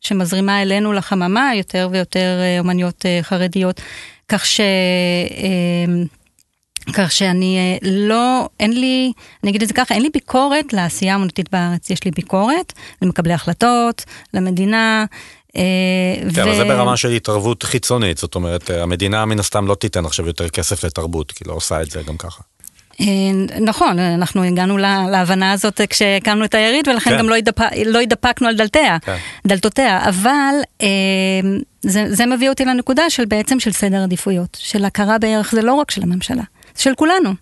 שמזרימה 0.00 0.62
אלינו 0.62 0.92
לחממה 0.92 1.50
יותר 1.54 1.88
ויותר 1.92 2.38
אומניות 2.58 3.04
חרדיות, 3.22 3.80
כך 4.28 4.46
ש... 4.46 4.60
Uh, 5.30 6.17
כך 6.92 7.12
שאני 7.12 7.58
אה, 7.58 7.88
לא, 7.90 8.48
אין 8.60 8.80
לי, 8.80 9.12
אני 9.42 9.50
אגיד 9.50 9.62
את 9.62 9.68
זה 9.68 9.74
ככה, 9.74 9.94
אין 9.94 10.02
לי 10.02 10.10
ביקורת 10.12 10.72
לעשייה 10.72 11.14
המונטית 11.14 11.52
בארץ. 11.52 11.90
יש 11.90 12.04
לי 12.04 12.10
ביקורת 12.10 12.72
למקבלי 13.02 13.32
החלטות, 13.32 14.04
למדינה. 14.34 15.04
אה, 15.56 15.62
כן, 16.34 16.42
אבל 16.42 16.56
זה 16.56 16.64
ברמה 16.64 16.96
של 16.96 17.10
התערבות 17.10 17.62
חיצונית, 17.62 18.18
זאת 18.18 18.34
אומרת, 18.34 18.70
אה, 18.70 18.82
המדינה 18.82 19.24
מן 19.24 19.38
הסתם 19.38 19.66
לא 19.66 19.74
תיתן 19.74 20.04
עכשיו 20.04 20.26
יותר 20.26 20.48
כסף 20.48 20.84
לתרבות, 20.84 21.32
כי 21.32 21.44
לא 21.46 21.52
עושה 21.52 21.82
את 21.82 21.90
זה 21.90 22.02
גם 22.06 22.16
ככה. 22.16 22.42
נכון, 23.60 23.98
אנחנו 23.98 24.42
הגענו 24.42 24.76
להבנה 25.10 25.52
הזאת 25.52 25.80
כשהקמנו 25.90 26.44
את 26.44 26.54
היריד, 26.54 26.88
ולכן 26.88 27.10
כן. 27.10 27.18
גם 27.18 27.28
לא, 27.28 27.34
התדפ... 27.34 27.60
לא 27.86 27.98
התדפקנו 27.98 28.48
על 28.48 28.56
דלתיה, 28.56 28.98
כן. 28.98 29.16
דלתותיה, 29.46 30.08
אבל 30.08 30.54
זה, 31.82 32.04
זה 32.08 32.26
מביא 32.26 32.48
אותי 32.48 32.64
לנקודה 32.64 33.10
של 33.10 33.24
בעצם 33.24 33.60
של 33.60 33.72
סדר 33.72 34.02
עדיפויות, 34.02 34.56
של 34.60 34.84
הכרה 34.84 35.18
בערך, 35.18 35.52
זה 35.52 35.62
לא 35.62 35.74
רק 35.74 35.90
של 35.90 36.02
הממשלה. 36.02 36.42
של 36.78 36.94
כולנו. 36.94 37.34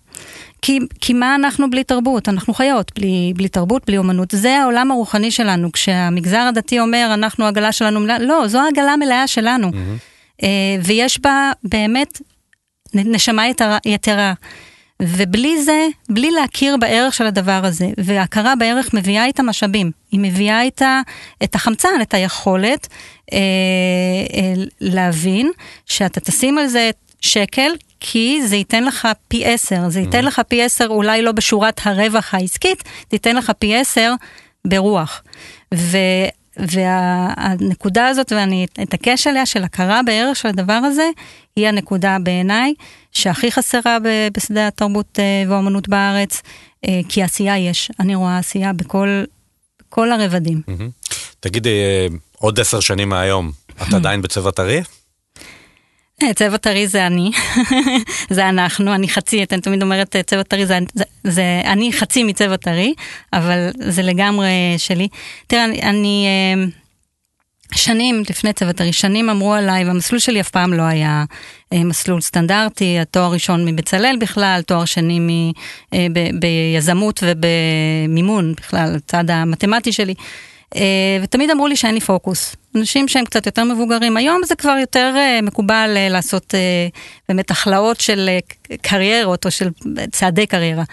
כי, 0.61 0.79
כי 1.01 1.13
מה 1.13 1.35
אנחנו 1.35 1.69
בלי 1.69 1.83
תרבות? 1.83 2.29
אנחנו 2.29 2.53
חיות 2.53 2.91
בלי, 2.95 3.33
בלי 3.35 3.47
תרבות, 3.47 3.85
בלי 3.87 3.97
אומנות. 3.97 4.31
זה 4.31 4.57
העולם 4.57 4.91
הרוחני 4.91 5.31
שלנו. 5.31 5.71
כשהמגזר 5.71 6.39
הדתי 6.39 6.79
אומר, 6.79 7.09
אנחנו 7.13 7.45
העגלה 7.45 7.71
שלנו 7.71 7.99
מלאה, 7.99 8.19
לא, 8.19 8.47
זו 8.47 8.59
העגלה 8.59 8.91
המלאה 8.93 9.27
שלנו. 9.27 9.67
Mm-hmm. 9.69 10.45
ויש 10.83 11.19
בה 11.19 11.51
באמת 11.63 12.21
נשמה 12.93 13.47
יתרה. 13.47 13.77
יתרה. 13.85 14.33
ובלי 15.01 15.63
זה, 15.63 15.87
בלי 16.09 16.31
להכיר 16.31 16.77
בערך 16.77 17.13
של 17.13 17.25
הדבר 17.25 17.61
הזה, 17.63 17.89
והכרה 17.97 18.55
בערך 18.55 18.93
מביאה 18.93 19.25
איתה 19.25 19.43
משאבים, 19.43 19.91
היא 20.11 20.19
מביאה 20.19 20.61
איתה 20.61 21.01
את 21.43 21.55
החמצן, 21.55 22.01
את 22.01 22.13
היכולת 22.13 22.87
אה, 23.33 23.37
אה, 24.33 24.63
להבין 24.81 25.51
שאתה 25.85 26.19
תשים 26.19 26.57
על 26.57 26.67
זה 26.67 26.89
שקל, 27.21 27.71
כי 27.99 28.41
זה 28.45 28.55
ייתן 28.55 28.83
לך 28.83 29.07
פי 29.27 29.45
עשר, 29.45 29.89
זה 29.89 29.99
ייתן 29.99 30.19
mm-hmm. 30.19 30.27
לך 30.27 30.41
פי 30.47 30.63
עשר 30.63 30.87
אולי 30.87 31.21
לא 31.21 31.31
בשורת 31.31 31.81
הרווח 31.83 32.33
העסקית, 32.33 32.83
זה 32.83 33.15
ייתן 33.15 33.35
לך 33.35 33.51
פי 33.59 33.75
עשר 33.75 34.13
ברוח. 34.65 35.23
ו... 35.73 35.97
והנקודה 36.59 38.07
הזאת, 38.07 38.31
ואני 38.31 38.67
אתעקש 38.83 39.27
עליה, 39.27 39.45
של 39.45 39.63
הכרה 39.63 40.01
בערך 40.05 40.35
של 40.35 40.47
הדבר 40.47 40.73
הזה, 40.73 41.09
היא 41.55 41.67
הנקודה 41.67 42.17
בעיניי 42.23 42.73
שהכי 43.11 43.51
חסרה 43.51 43.97
בשדה 44.33 44.67
התרבות 44.67 45.19
אה, 45.19 45.43
והאומנות 45.49 45.89
בארץ, 45.89 46.41
אה, 46.85 46.99
כי 47.09 47.23
עשייה 47.23 47.57
יש, 47.57 47.91
אני 47.99 48.15
רואה 48.15 48.37
עשייה 48.37 48.73
בכל, 48.73 49.23
בכל 49.81 50.11
הרבדים. 50.11 50.61
תגידי, 51.39 51.69
אה, 51.69 52.07
עוד 52.37 52.59
עשר 52.59 52.79
שנים 52.79 53.09
מהיום, 53.09 53.51
את 53.81 53.93
עדיין 53.93 54.21
בצבע 54.21 54.51
טרי? 54.51 54.81
אה, 56.23 56.33
צבע 56.33 56.57
טרי 56.57 56.87
זה 56.87 57.07
אני, 57.07 57.31
זה 58.29 58.49
אנחנו, 58.49 58.95
אני 58.95 59.09
חצי, 59.09 59.45
אני 59.51 59.61
תמיד 59.61 59.81
אומרת 59.81 60.15
אה, 60.15 60.23
צבע 60.23 60.43
טרי 60.43 60.65
זה, 60.65 60.79
זה, 60.93 61.03
זה 61.23 61.61
אני 61.65 61.93
חצי 61.93 62.23
מצבע 62.23 62.55
טרי, 62.55 62.93
אבל 63.33 63.69
זה 63.79 64.01
לגמרי 64.01 64.47
שלי. 64.77 65.07
תראה, 65.47 65.65
אני, 65.65 65.81
אני 65.81 66.25
אה, 66.27 66.65
שנים 67.75 68.23
לפני 68.29 68.53
צבע 68.53 68.71
טרי, 68.71 68.93
שנים 68.93 69.29
אמרו 69.29 69.53
עליי, 69.53 69.85
והמסלול 69.85 70.19
שלי 70.19 70.41
אף 70.41 70.49
פעם 70.49 70.73
לא 70.73 70.83
היה 70.83 71.23
מסלול 71.73 72.21
סטנדרטי, 72.21 72.99
התואר 72.99 73.31
ראשון 73.31 73.65
מבצלאל 73.65 74.15
בכלל, 74.19 74.61
תואר 74.65 74.85
שני 74.85 75.19
מ, 75.19 75.51
ב, 76.13 76.19
ביזמות 76.39 77.23
ובמימון 77.23 78.53
בכלל, 78.57 78.95
הצד 78.95 79.29
המתמטי 79.29 79.91
שלי. 79.91 80.13
אה, 80.75 81.17
ותמיד 81.23 81.49
אמרו 81.49 81.67
לי 81.67 81.75
שאין 81.75 81.93
לי 81.93 81.99
פוקוס. 81.99 82.55
אנשים 82.75 83.07
שהם 83.07 83.25
קצת 83.25 83.45
יותר 83.45 83.63
מבוגרים, 83.63 84.17
היום 84.17 84.41
זה 84.45 84.55
כבר 84.55 84.77
יותר 84.81 85.13
אה, 85.17 85.39
מקובל 85.41 85.93
אה, 85.95 86.09
לעשות 86.09 86.53
באמת 87.29 87.51
הכלאות 87.51 87.99
של 87.99 88.29
קריירות 88.81 89.45
או 89.45 89.51
של 89.51 89.69
צעדי 90.11 90.47
קריירה. 90.47 90.83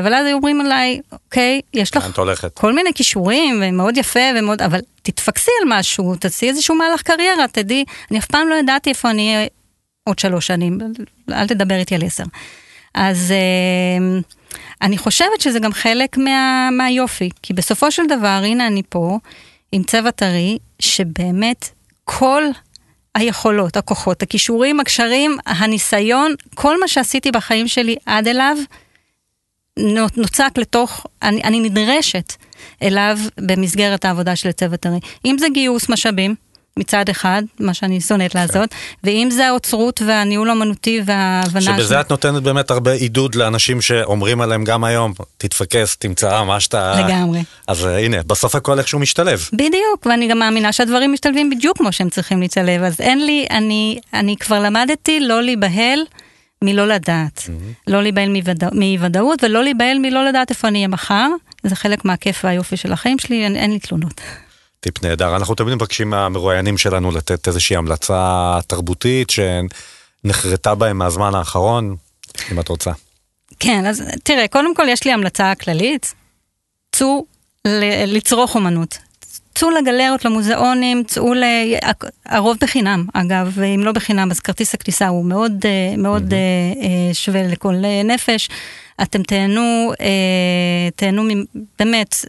אבל 0.00 0.14
אז 0.14 0.26
היו 0.26 0.36
אומרים 0.36 0.60
עליי, 0.60 1.00
אוקיי, 1.12 1.60
יש 1.74 1.96
לך 1.96 2.20
כל 2.54 2.72
מיני 2.72 2.90
כישורים, 2.94 3.62
ומאוד 3.62 3.96
יפה, 3.96 4.20
ומאוד, 4.38 4.62
אבל 4.62 4.80
תתפקסי 5.02 5.50
על 5.62 5.78
משהו, 5.78 6.16
תעשי 6.16 6.48
איזשהו 6.48 6.74
מהלך 6.74 7.02
קריירה, 7.02 7.48
תדעי, 7.52 7.84
אני 8.10 8.18
אף 8.18 8.26
פעם 8.26 8.48
לא 8.48 8.54
ידעתי 8.54 8.90
איפה 8.90 9.10
אני 9.10 9.34
אהיה 9.34 9.46
עוד 10.04 10.18
שלוש 10.18 10.46
שנים, 10.46 10.78
אל 11.30 11.46
תדבר 11.46 11.74
איתי 11.74 11.94
על 11.94 12.02
עשר. 12.04 12.24
אז... 12.94 13.32
אני 14.82 14.98
חושבת 14.98 15.40
שזה 15.40 15.58
גם 15.58 15.72
חלק 15.72 16.16
מה, 16.16 16.68
מהיופי, 16.72 17.30
כי 17.42 17.52
בסופו 17.54 17.90
של 17.90 18.06
דבר, 18.06 18.40
הנה 18.44 18.66
אני 18.66 18.82
פה, 18.88 19.18
עם 19.72 19.82
צבע 19.82 20.10
טרי, 20.10 20.58
שבאמת 20.80 21.68
כל 22.04 22.42
היכולות, 23.14 23.76
הכוחות, 23.76 24.22
הכישורים, 24.22 24.80
הקשרים, 24.80 25.38
הניסיון, 25.46 26.34
כל 26.54 26.80
מה 26.80 26.88
שעשיתי 26.88 27.30
בחיים 27.30 27.68
שלי 27.68 27.96
עד 28.06 28.28
אליו, 28.28 28.56
נוצק 30.16 30.52
לתוך, 30.56 31.06
אני, 31.22 31.42
אני 31.42 31.60
נדרשת 31.60 32.32
אליו 32.82 33.18
במסגרת 33.40 34.04
העבודה 34.04 34.36
של 34.36 34.52
צוות 34.52 34.80
טרי. 34.80 34.98
אם 35.24 35.38
זה 35.38 35.46
גיוס 35.54 35.88
משאבים, 35.88 36.34
מצד 36.78 37.08
אחד, 37.08 37.42
מה 37.60 37.74
שאני 37.74 38.00
שונאת 38.00 38.32
כן. 38.32 38.38
לעשות, 38.38 38.74
ואם 39.04 39.28
זה 39.30 39.48
האוצרות 39.48 40.02
והניהול 40.06 40.48
האמנותי 40.48 41.00
וההבנה... 41.04 41.60
שבזה 41.60 41.94
ש... 41.94 42.00
את 42.00 42.10
נותנת 42.10 42.42
באמת 42.42 42.70
הרבה 42.70 42.92
עידוד 42.92 43.34
לאנשים 43.34 43.80
שאומרים 43.80 44.40
עליהם 44.40 44.64
גם 44.64 44.84
היום, 44.84 45.12
תתפקס, 45.38 45.96
תמצא 45.96 46.44
מה 46.44 46.60
שאתה... 46.60 47.04
לגמרי. 47.04 47.42
אז 47.68 47.84
uh, 47.84 47.88
הנה, 47.88 48.16
בסוף 48.26 48.54
הכל 48.54 48.78
איכשהו 48.78 48.98
משתלב. 48.98 49.48
בדיוק, 49.52 50.06
ואני 50.06 50.28
גם 50.28 50.38
מאמינה 50.38 50.72
שהדברים 50.72 51.12
משתלבים 51.12 51.50
בדיוק 51.50 51.78
כמו 51.78 51.92
שהם 51.92 52.10
צריכים 52.10 52.40
להשתלב, 52.40 52.82
אז 52.82 53.00
אין 53.00 53.26
לי, 53.26 53.46
אני, 53.50 53.98
אני 54.14 54.36
כבר 54.36 54.60
למדתי 54.60 55.20
לא 55.20 55.42
להיבהל. 55.42 56.00
מלא 56.62 56.88
לדעת, 56.88 57.38
mm-hmm. 57.38 57.74
לא 57.86 58.02
להיבהל 58.02 58.28
מאי-ודאות 58.72 59.44
ולא 59.44 59.64
להיבהל 59.64 59.98
מלא 59.98 60.24
לדעת 60.28 60.50
איפה 60.50 60.68
אני 60.68 60.78
אהיה 60.78 60.88
מחר, 60.88 61.28
זה 61.62 61.76
חלק 61.76 62.04
מהכיף 62.04 62.44
והיופי 62.44 62.76
של 62.76 62.92
החיים 62.92 63.18
שלי, 63.18 63.44
אין, 63.44 63.56
אין 63.56 63.72
לי 63.72 63.78
תלונות. 63.78 64.20
טיפ 64.80 65.02
נהדר. 65.02 65.36
אנחנו 65.36 65.54
תמיד 65.54 65.74
מבקשים 65.74 66.10
מהמרואיינים 66.10 66.78
שלנו 66.78 67.10
לתת 67.10 67.48
איזושהי 67.48 67.76
המלצה 67.76 68.58
תרבותית 68.66 69.28
שנחרטה 69.30 70.74
בהם 70.74 70.98
מהזמן 70.98 71.34
האחרון, 71.34 71.96
אם 72.52 72.60
את 72.60 72.68
רוצה. 72.68 72.90
כן, 73.60 73.86
אז 73.86 74.02
תראה, 74.22 74.48
קודם 74.48 74.74
כל 74.74 74.88
יש 74.88 75.04
לי 75.04 75.12
המלצה 75.12 75.52
כללית, 75.54 76.14
צאו 76.92 77.24
לצרוך 78.06 78.54
אומנות. 78.54 78.98
צאו 79.54 79.70
לגלריות, 79.70 80.24
למוזיאונים, 80.24 81.04
צאו 81.04 81.34
ל... 81.34 81.44
הרוב 82.26 82.56
בחינם, 82.60 83.06
אגב, 83.14 83.60
אם 83.60 83.80
לא 83.84 83.92
בחינם, 83.92 84.30
אז 84.30 84.40
כרטיס 84.40 84.74
הכניסה 84.74 85.08
הוא 85.08 85.24
מאוד, 85.24 85.52
אה, 85.64 85.96
מאוד 85.96 86.32
mm-hmm. 86.32 87.14
שווה 87.14 87.42
לכל 87.42 87.74
נפש. 88.04 88.48
אתם 89.02 89.22
תהנו, 89.22 89.92
תהנו 90.96 91.22
באמת. 91.78 92.24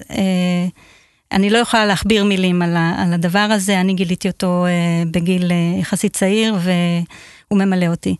אני 1.32 1.50
לא 1.50 1.58
יכולה 1.58 1.86
להכביר 1.86 2.24
מילים 2.24 2.62
על, 2.62 2.78
ה, 2.78 2.96
על 2.98 3.14
הדבר 3.14 3.48
הזה, 3.52 3.82
אני 3.82 3.94
גיליתי 3.94 4.28
אותו 4.28 4.66
אה, 4.66 5.04
בגיל 5.12 5.52
אה, 5.52 5.80
יחסית 5.80 6.14
צעיר 6.14 6.56
והוא 6.56 7.60
ממלא 7.60 7.88
אותי. 7.88 8.16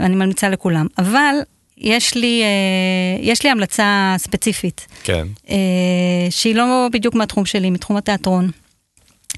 ואני 0.00 0.14
ממליצה 0.14 0.48
לכולם. 0.48 0.86
אבל 0.98 1.34
יש 1.78 2.14
לי, 2.14 2.42
אה, 2.42 3.18
יש 3.20 3.42
לי 3.42 3.50
המלצה 3.50 4.14
ספציפית. 4.18 4.86
כן. 5.02 5.26
אה, 5.50 6.26
שהיא 6.30 6.54
לא 6.54 6.88
בדיוק 6.92 7.14
מהתחום 7.14 7.46
שלי, 7.46 7.70
מתחום 7.70 7.96
התיאטרון. 7.96 8.50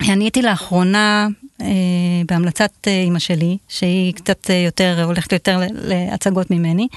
אני 0.09 0.25
הייתי 0.25 0.43
לאחרונה 0.43 1.29
אה, 1.61 1.67
בהמלצת 2.29 2.73
אה, 2.87 2.93
אימא 3.03 3.19
שלי, 3.19 3.59
שהיא 3.69 4.14
קצת 4.14 4.51
אה, 4.51 4.55
יותר, 4.55 5.05
הולכת 5.05 5.33
יותר 5.33 5.61
להצגות 5.73 6.51
ממני. 6.51 6.89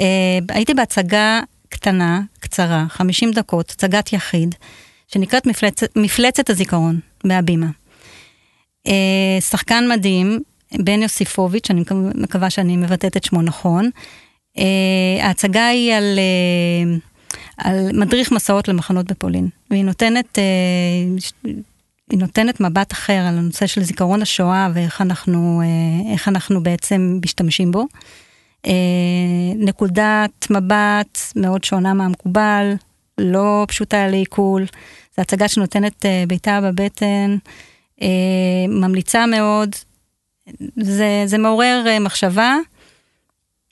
אה, 0.00 0.38
הייתי 0.48 0.74
בהצגה 0.74 1.40
קטנה, 1.68 2.20
קצרה, 2.40 2.84
50 2.88 3.30
דקות, 3.30 3.70
הצגת 3.70 4.12
יחיד. 4.12 4.54
שנקראת 5.14 5.46
מפלצת, 5.46 5.96
מפלצת 5.96 6.50
הזיכרון, 6.50 7.00
בהבימה. 7.24 7.66
אה, 8.86 9.38
שחקן 9.40 9.84
מדהים, 9.92 10.40
בן 10.78 11.02
יוסיפוביץ', 11.02 11.70
אני 11.70 11.84
מקווה 12.14 12.50
שאני 12.50 12.76
מבטאת 12.76 13.16
את 13.16 13.24
שמו 13.24 13.42
נכון. 13.42 13.90
Uh, 14.56 14.62
ההצגה 15.20 15.66
היא 15.66 15.94
על, 15.94 16.18
uh, 16.18 17.00
על 17.58 17.88
מדריך 17.92 18.32
מסעות 18.32 18.68
למחנות 18.68 19.10
בפולין, 19.10 19.48
והיא 19.70 19.84
נותנת, 19.84 20.38
היא 22.10 22.18
נותנת 22.18 22.60
מבט 22.60 22.92
אחר 22.92 23.12
על 23.12 23.38
הנושא 23.38 23.66
של 23.66 23.82
זיכרון 23.82 24.22
השואה 24.22 24.68
ואיך 24.74 25.00
אנחנו, 25.00 25.62
אנחנו 26.26 26.62
בעצם 26.62 27.18
משתמשים 27.24 27.72
בו. 27.72 27.86
נקודת 29.56 30.50
מבט 30.50 31.18
מאוד 31.36 31.64
שונה 31.64 31.94
מהמקובל, 31.94 32.74
לא 33.18 33.64
פשוטה 33.68 34.06
לעיכול, 34.06 34.66
זו 35.16 35.22
הצגה 35.22 35.48
שנותנת 35.48 36.04
uh, 36.04 36.28
בעיטה 36.28 36.60
בבטן, 36.60 37.36
uh, 38.00 38.04
ממליצה 38.68 39.26
מאוד, 39.26 39.76
זה, 40.76 41.22
זה 41.26 41.38
מעורר 41.38 41.84
uh, 41.86 42.00
מחשבה, 42.00 42.56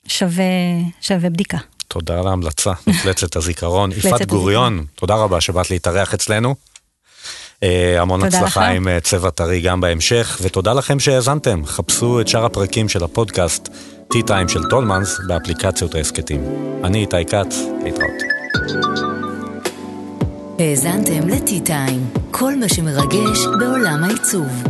שווה, 0.07 0.43
שווה 1.01 1.29
בדיקה. 1.29 1.57
תודה 1.87 2.19
על 2.19 2.27
ההמלצה, 2.27 2.71
מפלצת 2.87 3.35
הזיכרון. 3.35 3.91
יפעת 3.91 4.25
גוריון, 4.25 4.85
תודה 4.95 5.15
רבה 5.15 5.41
שבאת 5.41 5.69
להתארח 5.71 6.13
אצלנו. 6.13 6.55
המון 7.97 8.23
הצלחה 8.23 8.45
לך. 8.45 8.57
עם 8.75 8.87
צבע 8.99 9.29
טרי 9.29 9.61
גם 9.61 9.81
בהמשך, 9.81 10.39
ותודה 10.41 10.73
לכם 10.73 10.99
שהאזנתם. 10.99 11.65
חפשו 11.65 12.21
את 12.21 12.27
שאר 12.27 12.45
הפרקים 12.45 12.89
של 12.89 13.03
הפודקאסט 13.03 13.69
T-Time 14.13 14.47
של 14.47 14.63
טולמנס 14.69 15.19
באפליקציות 15.27 15.95
ההסכתים. 15.95 16.41
אני 16.83 17.01
איתי 17.01 17.25
כץ, 17.25 17.57
להתראות. 17.83 18.98
האזנתם 20.59 21.27
לטי-טיים, 21.27 22.05
כל 22.31 22.55
מה 22.55 22.69
שמרגש 22.69 23.45
בעולם 23.59 24.03
העיצוב. 24.03 24.63